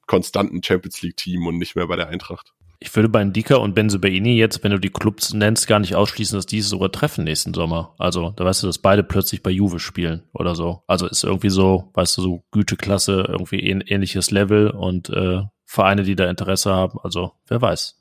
konstanten 0.06 0.62
Champions 0.62 1.02
League 1.02 1.16
Team 1.16 1.46
und 1.46 1.58
nicht 1.58 1.76
mehr 1.76 1.86
bei 1.86 1.96
der 1.96 2.08
Eintracht. 2.08 2.52
Ich 2.80 2.94
würde 2.94 3.08
bei 3.08 3.24
Ndika 3.24 3.56
und 3.56 3.74
Benzobaini 3.74 4.36
jetzt, 4.36 4.62
wenn 4.62 4.72
du 4.72 4.78
die 4.78 4.90
Clubs 4.90 5.32
nennst, 5.32 5.66
gar 5.66 5.78
nicht 5.78 5.94
ausschließen, 5.94 6.36
dass 6.36 6.44
diese 6.44 6.68
sogar 6.68 6.92
treffen 6.92 7.24
nächsten 7.24 7.54
Sommer. 7.54 7.94
Also, 7.98 8.34
da 8.36 8.44
weißt 8.44 8.62
du, 8.62 8.66
dass 8.66 8.78
beide 8.78 9.02
plötzlich 9.02 9.42
bei 9.42 9.50
Juve 9.50 9.78
spielen 9.78 10.24
oder 10.34 10.54
so. 10.54 10.82
Also 10.86 11.06
ist 11.06 11.24
irgendwie 11.24 11.48
so, 11.48 11.90
weißt 11.94 12.18
du, 12.18 12.22
so 12.22 12.44
Güteklasse, 12.50 13.24
irgendwie 13.28 13.60
ähnliches 13.60 14.30
Level 14.30 14.68
und 14.68 15.08
äh, 15.08 15.42
Vereine, 15.64 16.02
die 16.02 16.14
da 16.14 16.28
Interesse 16.28 16.74
haben. 16.74 16.98
Also, 17.02 17.32
wer 17.46 17.62
weiß. 17.62 17.98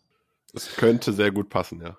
Es 0.54 0.76
könnte 0.76 1.14
sehr 1.14 1.32
gut 1.32 1.50
passen, 1.50 1.82
ja. 1.82 1.98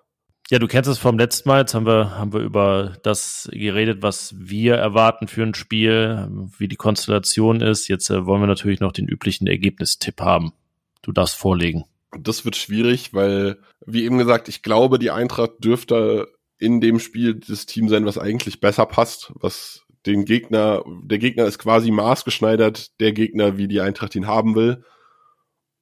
Ja, 0.51 0.59
du 0.59 0.67
kennst 0.67 0.91
es 0.91 0.99
vom 0.99 1.19
letzten 1.19 1.49
Mal. 1.49 1.61
Jetzt 1.61 1.75
haben 1.75 1.87
wir, 1.87 2.19
haben 2.19 2.35
wir 2.35 2.41
über 2.41 2.97
das 3.03 3.49
geredet, 3.51 4.03
was 4.03 4.35
wir 4.37 4.75
erwarten 4.75 5.27
für 5.27 5.43
ein 5.43 5.55
Spiel, 5.55 6.29
wie 6.59 6.69
die 6.69 6.77
Konstellation 6.77 7.63
ist. 7.63 7.89
Jetzt 7.89 8.11
äh, 8.11 8.27
wollen 8.27 8.43
wir 8.43 8.47
natürlich 8.47 8.81
noch 8.81 8.93
den 8.93 9.09
üblichen 9.09 9.47
Ergebnistipp 9.47 10.21
haben. 10.21 10.53
Du 11.01 11.13
darfst 11.13 11.37
vorlegen. 11.37 11.85
Das 12.19 12.45
wird 12.45 12.57
schwierig, 12.57 13.15
weil, 13.15 13.59
wie 13.87 14.05
eben 14.05 14.19
gesagt, 14.19 14.49
ich 14.49 14.63
glaube, 14.63 14.99
die 14.99 15.11
Eintracht 15.11 15.53
dürfte 15.59 16.29
in 16.59 16.81
dem 16.81 17.01
Spiel 17.01 17.35
das 17.35 17.67
Team 17.67 17.89
sein, 17.89 18.07
was 18.07 18.19
eigentlich 18.19 18.61
besser 18.61 18.87
passt, 18.87 19.33
was 19.35 19.83
den 20.07 20.25
Gegner, 20.25 20.85
der 21.03 21.19
Gegner 21.19 21.47
ist 21.47 21.59
quasi 21.59 21.91
maßgeschneidert, 21.91 23.01
der 23.01 23.13
Gegner, 23.13 23.57
wie 23.57 23.69
die 23.69 23.81
Eintracht 23.81 24.15
ihn 24.15 24.27
haben 24.27 24.55
will. 24.55 24.85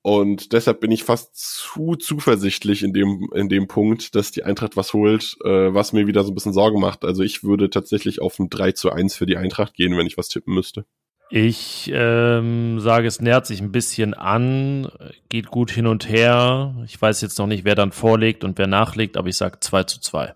Und 0.03 0.53
deshalb 0.53 0.81
bin 0.81 0.91
ich 0.91 1.05
fast 1.05 1.37
zu 1.37 1.95
zuversichtlich 1.95 2.83
in 2.83 2.93
dem, 2.93 3.29
in 3.35 3.49
dem 3.49 3.69
Punkt, 3.69 4.17
dass 4.17 4.33
die 4.33 4.43
Eintracht 4.43 4.77
was 4.77 4.93
holt, 4.93 5.37
äh, 5.45 5.73
was 5.73 5.93
mir 5.93 6.09
wieder 6.09 6.25
so 6.25 6.33
ein 6.33 6.35
bisschen 6.35 6.53
Sorgen 6.53 6.81
macht. 6.81 7.05
Also 7.05 7.23
ich 7.23 7.45
würde 7.45 7.71
tatsächlich 7.71 8.21
auf 8.21 8.39
ein 8.41 8.51
3 8.51 8.73
zu 8.73 8.91
1 8.91 9.15
für 9.15 9.27
die 9.27 9.37
Eintracht 9.37 9.75
gehen, 9.75 9.97
wenn 9.97 10.09
ich 10.09 10.19
was 10.19 10.29
tippen 10.29 10.55
müsste. 10.55 10.85
Ich 11.31 11.91
ähm, 11.95 12.81
sage, 12.81 13.07
es 13.07 13.21
nähert 13.21 13.47
sich 13.47 13.63
ein 13.63 13.73
bisschen 13.73 14.13
an, 14.13 14.91
geht 15.29 15.47
gut 15.47 15.71
hin 15.71 15.87
und 15.87 16.09
her. 16.09 16.75
Ich 16.85 17.01
weiß 17.01 17.21
jetzt 17.23 17.39
noch 17.39 17.47
nicht, 17.47 17.65
wer 17.65 17.77
dann 17.77 17.93
vorlegt 17.93 18.45
und 18.45 18.59
wer 18.59 18.67
nachlegt, 18.67 19.17
aber 19.17 19.29
ich 19.29 19.37
sage 19.37 19.61
2 19.61 19.85
zu 19.85 20.01
2. 20.01 20.35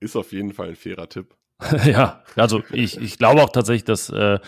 Ist 0.00 0.16
auf 0.16 0.32
jeden 0.32 0.52
Fall 0.52 0.68
ein 0.68 0.76
fairer 0.76 1.08
Tipp. 1.08 1.34
ja, 1.84 2.22
also 2.36 2.62
ich, 2.70 3.00
ich 3.00 3.18
glaube 3.18 3.42
auch 3.42 3.50
tatsächlich, 3.50 3.84
dass 3.84 4.10
äh, 4.10 4.38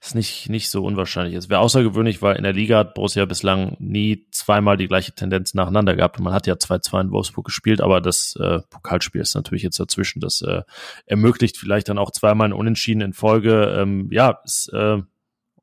es 0.00 0.14
nicht, 0.14 0.48
nicht 0.48 0.70
so 0.70 0.82
unwahrscheinlich 0.82 1.34
ist. 1.34 1.50
Wäre 1.50 1.60
außergewöhnlich, 1.60 2.22
weil 2.22 2.36
in 2.36 2.42
der 2.42 2.54
Liga 2.54 2.78
hat 2.78 2.94
Borussia 2.94 3.26
bislang 3.26 3.76
nie 3.80 4.26
zweimal 4.30 4.78
die 4.78 4.88
gleiche 4.88 5.12
Tendenz 5.12 5.52
nacheinander 5.52 5.94
gehabt. 5.94 6.18
Man 6.20 6.32
hat 6.32 6.46
ja 6.46 6.54
2-2 6.54 7.02
in 7.02 7.10
Wolfsburg 7.10 7.44
gespielt, 7.44 7.82
aber 7.82 8.00
das 8.00 8.36
äh, 8.40 8.60
Pokalspiel 8.70 9.20
ist 9.20 9.34
natürlich 9.34 9.62
jetzt 9.62 9.78
dazwischen. 9.78 10.20
Das 10.20 10.40
äh, 10.40 10.62
ermöglicht 11.04 11.58
vielleicht 11.58 11.90
dann 11.90 11.98
auch 11.98 12.12
zweimal 12.12 12.48
ein 12.48 12.54
Unentschieden 12.54 13.02
in 13.02 13.12
Folge. 13.12 13.76
Ähm, 13.78 14.08
ja, 14.10 14.40
ist 14.42 14.72
äh, 14.72 15.02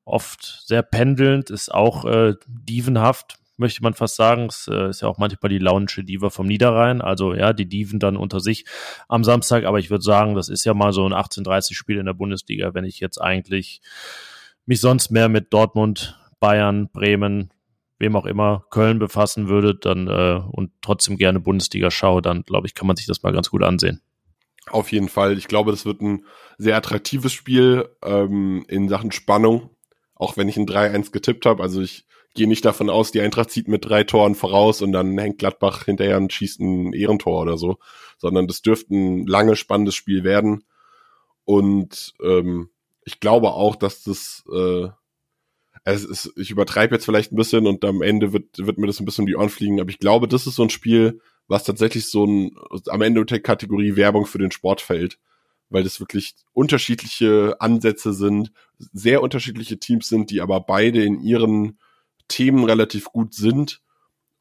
oft 0.05 0.63
sehr 0.67 0.83
pendelnd, 0.83 1.49
ist 1.49 1.73
auch 1.73 2.05
äh, 2.05 2.35
dievenhaft 2.47 3.40
möchte 3.62 3.82
man 3.82 3.93
fast 3.93 4.18
sagen. 4.18 4.47
Es 4.47 4.68
äh, 4.68 4.89
ist 4.89 5.01
ja 5.01 5.07
auch 5.07 5.18
manchmal 5.18 5.49
die 5.49 5.57
launische 5.57 6.03
Diva 6.03 6.30
vom 6.30 6.47
Niederrhein. 6.47 7.01
Also 7.01 7.34
ja, 7.34 7.53
die 7.53 7.70
Diven 7.70 7.99
dann 7.99 8.18
unter 8.18 8.41
sich 8.41 8.66
am 9.07 9.24
Samstag. 9.24 9.64
Aber 9.64 9.80
ich 9.80 9.89
würde 9.89 10.03
sagen, 10.03 10.36
das 10.36 10.49
ist 10.49 10.66
ja 10.66 10.74
mal 10.74 10.91
so 10.91 11.05
ein 11.05 11.14
18:30-Spiel 11.14 11.97
in 11.97 12.05
der 12.05 12.14
Bundesliga, 12.14 12.74
wenn 12.74 12.84
ich 12.84 12.99
jetzt 12.99 13.22
eigentlich 13.22 13.82
mich 14.66 14.82
sonst 14.82 15.12
mehr 15.12 15.30
mit 15.30 15.53
Dortmund, 15.53 16.20
Bayern, 16.41 16.89
Bremen, 16.91 17.53
wem 17.97 18.18
auch 18.18 18.26
immer, 18.26 18.66
Köln 18.70 18.99
befassen 18.99 19.47
würde, 19.47 19.76
dann 19.76 20.07
äh, 20.07 20.41
und 20.51 20.72
trotzdem 20.82 21.16
gerne 21.16 21.39
Bundesliga 21.39 21.89
schaue, 21.91 22.22
dann 22.22 22.43
glaube 22.43 22.68
ich, 22.68 22.74
kann 22.74 22.88
man 22.88 22.97
sich 22.97 23.05
das 23.05 23.24
mal 23.24 23.32
ganz 23.32 23.49
gut 23.49 23.64
ansehen. 23.64 24.01
Auf 24.70 24.91
jeden 24.91 25.09
Fall. 25.09 25.38
Ich 25.38 25.47
glaube, 25.47 25.72
das 25.72 25.86
wird 25.86 26.01
ein 26.01 26.26
sehr 26.57 26.76
attraktives 26.76 27.34
Spiel 27.34 27.89
ähm, 28.03 28.66
in 28.68 28.89
Sachen 28.89 29.12
Spannung. 29.12 29.70
Auch 30.16 30.38
wenn 30.38 30.47
ich 30.47 30.57
ein 30.57 30.68
3-1 30.68 31.12
getippt 31.12 31.45
habe. 31.45 31.64
Also 31.64 31.82
ich 31.82 32.05
gehe 32.34 32.47
nicht 32.47 32.65
davon 32.65 32.89
aus, 32.89 33.11
die 33.11 33.21
Eintracht 33.21 33.51
zieht 33.51 33.67
mit 33.67 33.86
drei 33.86 34.03
Toren 34.03 34.36
voraus 34.36 34.82
und 34.82 34.91
dann 34.91 35.17
hängt 35.17 35.39
Gladbach 35.39 35.86
hinterher 35.86 36.17
und 36.17 36.32
schießt 36.32 36.59
ein 36.61 36.93
Ehrentor 36.93 37.41
oder 37.41 37.57
so, 37.57 37.77
sondern 38.17 38.47
das 38.47 38.61
dürfte 38.61 38.93
ein 38.93 39.27
lange 39.27 39.55
spannendes 39.55 39.95
Spiel 39.95 40.23
werden. 40.23 40.63
Und 41.43 42.13
ähm, 42.23 42.69
ich 43.03 43.19
glaube 43.19 43.51
auch, 43.51 43.75
dass 43.75 44.03
das, 44.03 44.43
äh, 44.53 44.88
es 45.84 46.05
ist, 46.05 46.34
ich 46.36 46.51
übertreibe 46.51 46.95
jetzt 46.95 47.05
vielleicht 47.05 47.32
ein 47.32 47.38
bisschen 47.38 47.67
und 47.67 47.84
am 47.84 48.01
Ende 48.01 48.34
wird, 48.34 48.57
wird 48.57 48.77
mir 48.77 48.88
das 48.88 48.99
ein 48.99 49.05
bisschen 49.05 49.23
um 49.23 49.27
die 49.27 49.36
Ohren 49.36 49.49
fliegen, 49.49 49.82
aber 49.82 49.89
ich 49.89 49.99
glaube, 49.99 50.27
das 50.27 50.47
ist 50.47 50.55
so 50.55 50.63
ein 50.63 50.69
Spiel, 50.69 51.19
was 51.47 51.63
tatsächlich 51.63 52.09
so 52.09 52.25
ein, 52.25 52.55
am 52.88 53.01
Ende 53.01 53.25
der 53.25 53.41
Kategorie 53.41 53.95
Werbung 53.95 54.25
für 54.25 54.38
den 54.38 54.51
Sport 54.51 54.79
fällt, 54.79 55.17
weil 55.69 55.84
das 55.84 55.99
wirklich 55.99 56.36
unterschiedliche 56.53 57.55
Ansätze 57.59 58.13
sind, 58.13 58.51
sehr 58.77 59.21
unterschiedliche 59.21 59.79
Teams 59.79 60.07
sind, 60.07 60.29
die 60.29 60.39
aber 60.39 60.61
beide 60.61 61.03
in 61.03 61.19
ihren 61.19 61.79
Themen 62.32 62.63
relativ 62.63 63.05
gut 63.05 63.34
sind 63.34 63.82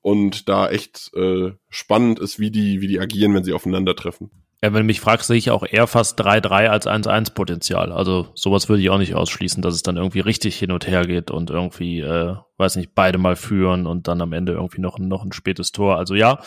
und 0.01 0.49
da 0.49 0.69
echt 0.71 1.11
äh, 1.15 1.53
spannend 1.69 2.19
ist, 2.21 2.39
wie 2.39 2.51
die, 2.51 2.81
wie 2.81 2.89
die 2.89 3.01
agieren, 3.01 3.35
wenn 3.35 3.45
sie 3.45 3.53
aufeinandertreffen. 3.53 4.31
Ja, 4.63 4.75
wenn 4.75 4.83
du 4.83 4.85
mich 4.85 5.01
fragst, 5.01 5.27
sehe 5.27 5.39
ich 5.39 5.51
auch 5.51 5.65
eher 5.67 5.87
fast 5.87 6.21
3-3 6.21 6.69
als 6.69 6.87
1-1 6.87 7.33
Potenzial. 7.33 7.93
Also 7.93 8.29
sowas 8.35 8.69
würde 8.69 8.83
ich 8.83 8.91
auch 8.91 8.99
nicht 8.99 9.15
ausschließen, 9.15 9.63
dass 9.63 9.75
es 9.75 9.83
dann 9.83 9.97
irgendwie 9.97 10.21
richtig 10.21 10.59
hin 10.59 10.71
und 10.71 10.87
her 10.87 11.07
geht 11.07 11.31
und 11.31 11.49
irgendwie, 11.49 12.01
äh, 12.01 12.37
weiß 12.59 12.77
nicht, 12.77 12.95
beide 12.95 13.17
mal 13.17 13.37
führen 13.37 13.87
und 13.87 14.07
dann 14.07 14.21
am 14.21 14.35
Ende 14.35 14.53
irgendwie 14.53 14.83
noch, 14.83 14.99
noch 14.99 15.25
ein 15.25 15.33
spätes 15.33 15.73
Tor. 15.73 15.97
Also 15.97 16.15
ja, 16.15 16.41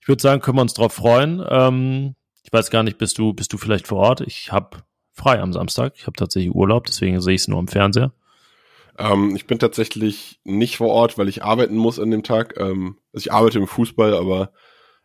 ich 0.00 0.08
würde 0.08 0.20
sagen, 0.20 0.40
können 0.40 0.58
wir 0.58 0.62
uns 0.62 0.74
drauf 0.74 0.92
freuen. 0.92 1.44
Ähm, 1.48 2.16
ich 2.42 2.52
weiß 2.52 2.70
gar 2.70 2.82
nicht, 2.82 2.98
bist 2.98 3.18
du, 3.18 3.32
bist 3.32 3.52
du 3.52 3.58
vielleicht 3.58 3.86
vor 3.86 3.98
Ort? 3.98 4.22
Ich 4.22 4.50
habe 4.50 4.78
frei 5.12 5.40
am 5.40 5.52
Samstag. 5.52 5.92
Ich 5.96 6.06
habe 6.06 6.16
tatsächlich 6.16 6.52
Urlaub, 6.52 6.86
deswegen 6.86 7.20
sehe 7.20 7.34
ich 7.34 7.42
es 7.42 7.48
nur 7.48 7.60
im 7.60 7.68
Fernseher. 7.68 8.12
Ähm, 8.98 9.34
ich 9.36 9.46
bin 9.46 9.58
tatsächlich 9.58 10.40
nicht 10.44 10.76
vor 10.76 10.88
Ort, 10.88 11.18
weil 11.18 11.28
ich 11.28 11.42
arbeiten 11.44 11.76
muss 11.76 11.98
an 11.98 12.10
dem 12.10 12.22
Tag. 12.22 12.58
Ähm, 12.58 12.98
also 13.12 13.24
ich 13.26 13.32
arbeite 13.32 13.58
im 13.58 13.66
Fußball, 13.66 14.14
aber 14.14 14.52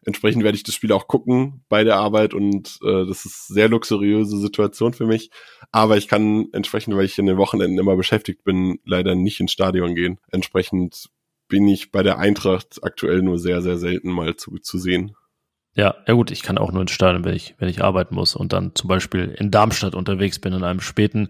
Entsprechend 0.07 0.45
werde 0.45 0.55
ich 0.55 0.63
das 0.63 0.73
Spiel 0.73 0.93
auch 0.93 1.09
gucken 1.09 1.65
bei 1.67 1.83
der 1.83 1.97
Arbeit 1.97 2.33
und 2.33 2.79
äh, 2.81 3.05
das 3.05 3.25
ist 3.25 3.49
sehr 3.49 3.67
luxuriöse 3.67 4.37
Situation 4.37 4.93
für 4.93 5.05
mich. 5.05 5.31
Aber 5.73 5.97
ich 5.97 6.07
kann 6.07 6.47
entsprechend, 6.53 6.95
weil 6.95 7.03
ich 7.03 7.19
in 7.19 7.25
den 7.25 7.35
Wochenenden 7.35 7.77
immer 7.77 7.97
beschäftigt 7.97 8.45
bin, 8.45 8.79
leider 8.85 9.15
nicht 9.15 9.41
ins 9.41 9.51
Stadion 9.51 9.95
gehen. 9.95 10.17
Entsprechend 10.31 11.09
bin 11.49 11.67
ich 11.67 11.91
bei 11.91 12.03
der 12.03 12.19
Eintracht 12.19 12.79
aktuell 12.83 13.21
nur 13.21 13.37
sehr, 13.37 13.61
sehr 13.61 13.77
selten 13.77 14.09
mal 14.09 14.37
zu, 14.37 14.57
zu 14.59 14.77
sehen. 14.77 15.13
Ja, 15.75 15.95
ja 16.07 16.13
gut, 16.13 16.31
ich 16.31 16.41
kann 16.41 16.57
auch 16.57 16.71
nur 16.71 16.83
ins 16.83 16.91
Stadion, 16.91 17.25
wenn 17.25 17.35
ich, 17.35 17.55
wenn 17.57 17.67
ich 17.67 17.83
arbeiten 17.83 18.15
muss 18.15 18.33
und 18.33 18.53
dann 18.53 18.75
zum 18.75 18.87
Beispiel 18.87 19.35
in 19.37 19.51
Darmstadt 19.51 19.93
unterwegs 19.93 20.39
bin 20.39 20.53
an 20.53 20.63
einem 20.63 20.79
späten 20.79 21.27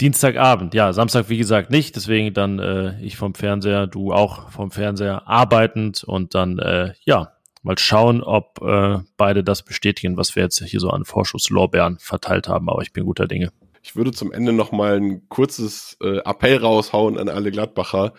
Dienstagabend. 0.00 0.74
Ja, 0.74 0.92
Samstag 0.92 1.28
wie 1.28 1.38
gesagt 1.38 1.70
nicht, 1.70 1.94
deswegen 1.96 2.34
dann 2.34 2.58
äh, 2.58 3.00
ich 3.00 3.16
vom 3.16 3.34
Fernseher, 3.34 3.86
du 3.86 4.12
auch 4.12 4.50
vom 4.50 4.70
Fernseher 4.70 5.28
arbeitend 5.28 6.02
und 6.04 6.34
dann 6.34 6.58
äh, 6.58 6.94
ja 7.04 7.34
Mal 7.64 7.78
schauen, 7.78 8.22
ob 8.22 8.60
äh, 8.60 8.98
beide 9.16 9.42
das 9.42 9.62
bestätigen, 9.62 10.18
was 10.18 10.36
wir 10.36 10.42
jetzt 10.42 10.62
hier 10.62 10.80
so 10.80 10.90
an 10.90 11.06
Vorschusslorbeeren 11.06 11.98
verteilt 11.98 12.46
haben. 12.46 12.68
Aber 12.68 12.82
ich 12.82 12.92
bin 12.92 13.06
guter 13.06 13.26
Dinge. 13.26 13.52
Ich 13.82 13.96
würde 13.96 14.12
zum 14.12 14.32
Ende 14.32 14.52
noch 14.52 14.70
mal 14.70 15.00
ein 15.00 15.30
kurzes 15.30 15.96
äh, 16.02 16.18
Appell 16.18 16.58
raushauen 16.58 17.16
an 17.18 17.30
alle 17.30 17.50
Gladbacher. 17.50 18.12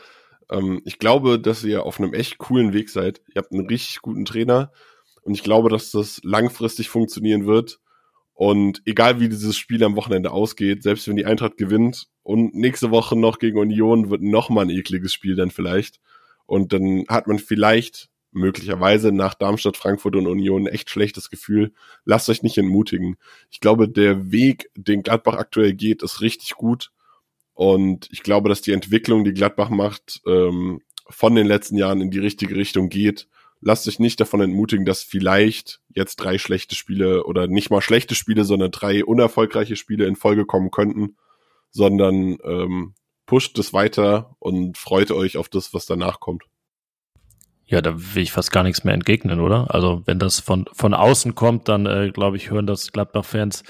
Ähm, 0.50 0.82
ich 0.84 0.98
glaube, 0.98 1.40
dass 1.40 1.64
ihr 1.64 1.86
auf 1.86 2.00
einem 2.00 2.16
echt 2.16 2.40
coolen 2.40 2.74
Weg 2.74 2.90
seid. 2.90 3.22
Ihr 3.28 3.36
habt 3.44 3.52
einen 3.52 3.68
richtig 3.68 4.02
guten 4.02 4.26
Trainer 4.26 4.72
und 5.22 5.36
ich 5.36 5.44
glaube, 5.44 5.70
dass 5.70 5.92
das 5.92 6.22
langfristig 6.24 6.90
funktionieren 6.90 7.46
wird. 7.46 7.80
Und 8.36 8.82
egal 8.86 9.22
wie 9.22 9.30
dieses 9.30 9.58
Spiel 9.58 9.82
am 9.84 9.96
Wochenende 9.96 10.32
ausgeht, 10.32 10.84
selbst 10.84 11.08
wenn 11.08 11.16
die 11.16 11.26
Eintracht 11.26 11.58
gewinnt 11.58 12.10
und 12.22 12.54
nächste 12.54 12.92
Woche 12.92 13.18
noch 13.18 13.40
gegen 13.40 13.58
Union 13.58 14.10
wird 14.10 14.22
noch 14.22 14.50
mal 14.50 14.64
ein 14.64 14.70
ekliges 14.70 15.14
Spiel 15.14 15.36
dann 15.36 15.52
vielleicht. 15.52 16.02
Und 16.46 16.74
dann 16.74 17.06
hat 17.08 17.28
man 17.28 17.40
vielleicht 17.40 18.10
möglicherweise 18.32 19.14
nach 19.14 19.34
Darmstadt, 19.36 19.78
Frankfurt 19.78 20.18
und 20.18 20.28
Union 20.28 20.68
echt 20.68 20.90
schlechtes 20.90 21.30
Gefühl. 21.30 21.72
Lasst 22.04 22.30
euch 22.30 22.44
nicht 22.44 22.58
entmutigen. 22.58 23.16
Ich 23.50 23.62
glaube, 23.62 23.88
der 23.88 24.32
Weg, 24.34 24.70
den 24.76 25.02
Gladbach 25.02 25.36
aktuell 25.36 25.74
geht, 25.74 26.04
ist 26.04 26.20
richtig 26.20 26.56
gut. 26.56 26.92
Und 27.54 28.10
ich 28.12 28.22
glaube, 28.22 28.50
dass 28.50 28.62
die 28.62 28.74
Entwicklung, 28.74 29.24
die 29.24 29.34
Gladbach 29.34 29.70
macht, 29.70 30.22
ähm, 30.28 30.82
von 31.08 31.36
den 31.36 31.48
letzten 31.48 31.78
Jahren 31.78 32.02
in 32.02 32.12
die 32.12 32.20
richtige 32.20 32.56
Richtung 32.56 32.90
geht. 32.90 33.30
Lasst 33.62 33.88
euch 33.88 34.00
nicht 34.00 34.20
davon 34.20 34.42
entmutigen, 34.42 34.86
dass 34.86 35.02
vielleicht 35.02 35.82
jetzt 35.94 36.18
drei 36.18 36.38
schlechte 36.38 36.76
Spiele 36.76 37.24
oder 37.26 37.48
nicht 37.48 37.70
mal 37.70 37.82
schlechte 37.82 38.16
Spiele, 38.16 38.44
sondern 38.44 38.72
drei 38.72 39.04
unerfolgreiche 39.04 39.76
Spiele 39.76 40.06
in 40.06 40.16
Folge 40.16 40.46
kommen 40.46 40.72
könnten, 40.72 41.18
sondern 41.72 42.38
ähm, 42.44 42.94
pusht 43.26 43.58
es 43.58 43.74
weiter 43.74 44.36
und 44.40 44.78
freut 44.78 45.12
euch 45.12 45.38
auf 45.38 45.50
das, 45.50 45.74
was 45.74 45.86
danach 45.86 46.20
kommt. 46.20 46.44
Ja, 47.68 47.82
da 47.82 47.96
will 47.96 48.24
ich 48.24 48.32
fast 48.32 48.52
gar 48.52 48.64
nichts 48.64 48.84
mehr 48.84 48.94
entgegnen, 48.94 49.40
oder? 49.40 49.74
Also 49.74 50.04
wenn 50.06 50.20
das 50.20 50.40
von, 50.40 50.66
von 50.72 50.94
außen 50.94 51.34
kommt, 51.34 51.68
dann 51.68 51.86
äh, 51.86 52.12
glaube 52.12 52.38
ich, 52.38 52.52
hören 52.52 52.68
das 52.68 52.92
Gladbach-Fans 52.92 53.64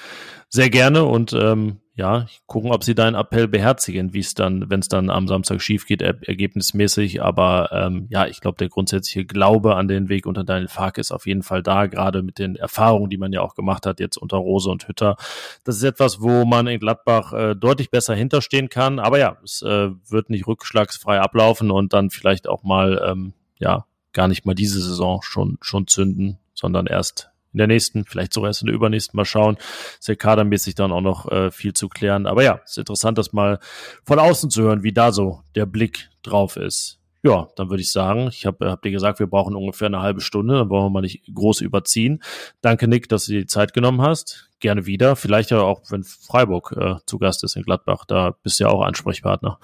sehr 0.49 0.69
gerne 0.69 1.05
und 1.05 1.33
ähm, 1.33 1.79
ja, 1.97 2.25
gucken, 2.45 2.73
ob 2.73 2.83
sie 2.83 2.93
deinen 2.93 3.15
Appell 3.15 3.47
beherzigen, 3.47 4.13
wie 4.13 4.19
es 4.19 4.33
dann, 4.33 4.69
wenn 4.69 4.81
es 4.81 4.89
dann 4.89 5.09
am 5.09 5.29
Samstag 5.29 5.61
schief 5.61 5.85
geht, 5.87 6.01
er 6.01 6.15
ergebnismäßig. 6.27 7.21
Aber 7.21 7.69
ähm, 7.71 8.07
ja, 8.09 8.27
ich 8.27 8.41
glaube, 8.41 8.57
der 8.57 8.67
grundsätzliche 8.67 9.25
Glaube 9.25 9.75
an 9.75 9.87
den 9.87 10.09
Weg 10.09 10.25
unter 10.25 10.43
Daniel 10.43 10.67
Fark 10.67 10.97
ist 10.97 11.13
auf 11.13 11.25
jeden 11.25 11.41
Fall 11.41 11.63
da, 11.63 11.85
gerade 11.85 12.21
mit 12.21 12.37
den 12.37 12.57
Erfahrungen, 12.57 13.09
die 13.09 13.17
man 13.17 13.31
ja 13.31 13.39
auch 13.39 13.55
gemacht 13.55 13.85
hat, 13.85 14.01
jetzt 14.01 14.17
unter 14.17 14.35
Rose 14.37 14.69
und 14.69 14.89
Hütter. 14.89 15.15
Das 15.63 15.77
ist 15.77 15.83
etwas, 15.83 16.19
wo 16.19 16.43
man 16.43 16.67
in 16.67 16.81
Gladbach 16.81 17.31
äh, 17.31 17.55
deutlich 17.55 17.91
besser 17.91 18.13
hinterstehen 18.13 18.67
kann. 18.67 18.99
Aber 18.99 19.17
ja, 19.17 19.37
es 19.41 19.61
äh, 19.61 19.89
wird 20.09 20.29
nicht 20.29 20.47
rückschlagsfrei 20.47 21.21
ablaufen 21.21 21.71
und 21.71 21.93
dann 21.93 22.09
vielleicht 22.09 22.49
auch 22.49 22.63
mal 22.63 23.01
ähm, 23.07 23.33
ja, 23.59 23.85
gar 24.13 24.27
nicht 24.27 24.45
mal 24.45 24.55
diese 24.55 24.81
Saison 24.81 25.21
schon, 25.21 25.57
schon 25.61 25.87
zünden, 25.87 26.37
sondern 26.53 26.87
erst 26.87 27.29
in 27.55 27.59
der 27.59 27.67
nächsten, 27.67 28.03
vielleicht 28.03 28.33
sogar 28.33 28.49
erst 28.49 28.63
in 28.63 28.67
der 28.67 28.75
übernächsten 28.75 29.15
mal 29.15 29.23
schauen. 29.23 29.57
Ja 30.05 30.15
kadermäßig 30.15 30.75
dann 30.75 30.91
auch 30.91 31.01
noch 31.01 31.31
äh, 31.31 31.51
viel 31.51 31.73
zu 31.73 31.87
klären. 31.87 32.25
Aber 32.25 32.43
ja, 32.43 32.59
ist 32.65 32.77
interessant, 32.77 33.17
das 33.17 33.31
mal 33.31 33.59
von 34.03 34.19
außen 34.19 34.49
zu 34.49 34.63
hören, 34.63 34.83
wie 34.83 34.91
da 34.91 35.13
so 35.13 35.41
der 35.55 35.65
Blick 35.65 36.09
drauf 36.21 36.57
ist. 36.57 36.99
Ja, 37.23 37.47
dann 37.55 37.69
würde 37.69 37.81
ich 37.81 37.91
sagen, 37.91 38.27
ich 38.27 38.45
habe 38.45 38.69
hab 38.69 38.81
dir 38.81 38.91
gesagt, 38.91 39.19
wir 39.19 39.27
brauchen 39.27 39.55
ungefähr 39.55 39.87
eine 39.87 40.01
halbe 40.01 40.21
Stunde, 40.21 40.55
dann 40.59 40.69
wollen 40.69 40.85
wir 40.85 40.89
mal 40.89 41.01
nicht 41.01 41.23
groß 41.33 41.61
überziehen. 41.61 42.21
Danke, 42.61 42.87
Nick, 42.87 43.09
dass 43.09 43.25
du 43.25 43.31
dir 43.31 43.39
die 43.39 43.47
Zeit 43.47 43.73
genommen 43.73 44.01
hast. 44.01 44.49
Gerne 44.59 44.85
wieder. 44.85 45.15
Vielleicht 45.15 45.49
ja 45.49 45.61
auch, 45.61 45.81
wenn 45.89 46.03
Freiburg 46.03 46.75
äh, 46.77 46.95
zu 47.05 47.17
Gast 47.17 47.43
ist 47.45 47.55
in 47.55 47.63
Gladbach. 47.63 48.05
Da 48.05 48.35
bist 48.43 48.59
du 48.59 48.65
ja 48.65 48.69
auch 48.69 48.81
Ansprechpartner. 48.81 49.59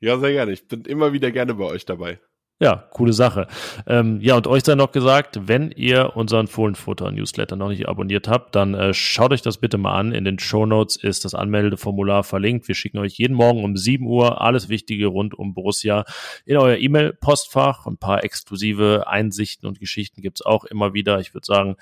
Ja, 0.00 0.18
sehr 0.18 0.32
gerne. 0.32 0.52
Ich 0.52 0.68
bin 0.68 0.82
immer 0.82 1.14
wieder 1.14 1.30
gerne 1.30 1.54
bei 1.54 1.64
euch 1.64 1.86
dabei. 1.86 2.18
Ja, 2.60 2.84
coole 2.92 3.12
Sache. 3.12 3.48
Ähm, 3.88 4.20
ja, 4.20 4.36
und 4.36 4.46
euch 4.46 4.62
sei 4.62 4.76
noch 4.76 4.92
gesagt, 4.92 5.48
wenn 5.48 5.72
ihr 5.72 6.14
unseren 6.14 6.46
Fohlenfutter-Newsletter 6.46 7.56
noch 7.56 7.68
nicht 7.68 7.88
abonniert 7.88 8.28
habt, 8.28 8.54
dann 8.54 8.74
äh, 8.74 8.94
schaut 8.94 9.32
euch 9.32 9.42
das 9.42 9.58
bitte 9.58 9.76
mal 9.76 9.98
an. 9.98 10.12
In 10.12 10.24
den 10.24 10.38
Show 10.38 10.64
Notes 10.64 10.94
ist 10.94 11.24
das 11.24 11.34
Anmeldeformular 11.34 12.22
verlinkt. 12.22 12.68
Wir 12.68 12.76
schicken 12.76 12.98
euch 12.98 13.18
jeden 13.18 13.34
Morgen 13.34 13.64
um 13.64 13.76
7 13.76 14.06
Uhr 14.06 14.40
alles 14.40 14.68
Wichtige 14.68 15.08
rund 15.08 15.34
um 15.34 15.52
Borussia 15.52 16.04
in 16.46 16.56
euer 16.56 16.76
E-Mail-Postfach. 16.76 17.86
Ein 17.86 17.98
paar 17.98 18.22
exklusive 18.22 19.08
Einsichten 19.08 19.66
und 19.66 19.80
Geschichten 19.80 20.22
gibt's 20.22 20.40
auch 20.40 20.64
immer 20.64 20.94
wieder. 20.94 21.18
Ich 21.18 21.34
würde 21.34 21.46
sagen, 21.46 21.74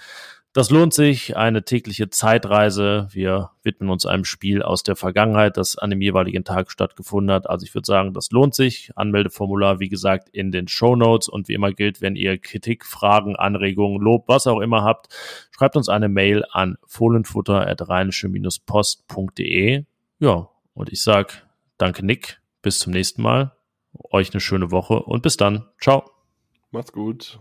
das 0.52 0.68
lohnt 0.68 0.92
sich, 0.92 1.34
eine 1.36 1.64
tägliche 1.64 2.10
Zeitreise. 2.10 3.08
Wir 3.10 3.52
widmen 3.62 3.88
uns 3.88 4.04
einem 4.04 4.26
Spiel 4.26 4.62
aus 4.62 4.82
der 4.82 4.96
Vergangenheit, 4.96 5.56
das 5.56 5.78
an 5.78 5.88
dem 5.88 6.02
jeweiligen 6.02 6.44
Tag 6.44 6.70
stattgefunden 6.70 7.34
hat. 7.34 7.48
Also 7.48 7.64
ich 7.64 7.74
würde 7.74 7.86
sagen, 7.86 8.12
das 8.12 8.30
lohnt 8.32 8.54
sich. 8.54 8.90
Anmeldeformular, 8.94 9.80
wie 9.80 9.88
gesagt, 9.88 10.28
in 10.28 10.52
den 10.52 10.68
Show 10.68 10.94
Notes. 10.94 11.28
Und 11.28 11.48
wie 11.48 11.54
immer 11.54 11.72
gilt, 11.72 12.02
wenn 12.02 12.16
ihr 12.16 12.36
Kritik, 12.36 12.84
Fragen, 12.84 13.34
Anregungen, 13.34 14.02
Lob, 14.02 14.28
was 14.28 14.46
auch 14.46 14.60
immer 14.60 14.84
habt, 14.84 15.08
schreibt 15.52 15.76
uns 15.76 15.88
eine 15.88 16.10
Mail 16.10 16.44
an 16.50 16.76
fohlenfutter.rheinische-post.de. 16.86 19.84
Ja, 20.18 20.50
und 20.74 20.92
ich 20.92 21.02
sag 21.02 21.48
danke 21.78 22.04
Nick, 22.04 22.42
bis 22.60 22.78
zum 22.78 22.92
nächsten 22.92 23.22
Mal. 23.22 23.52
Euch 24.10 24.32
eine 24.32 24.40
schöne 24.40 24.70
Woche 24.70 25.02
und 25.02 25.22
bis 25.22 25.38
dann. 25.38 25.66
Ciao. 25.80 26.10
Macht's 26.70 26.92
gut. 26.92 27.40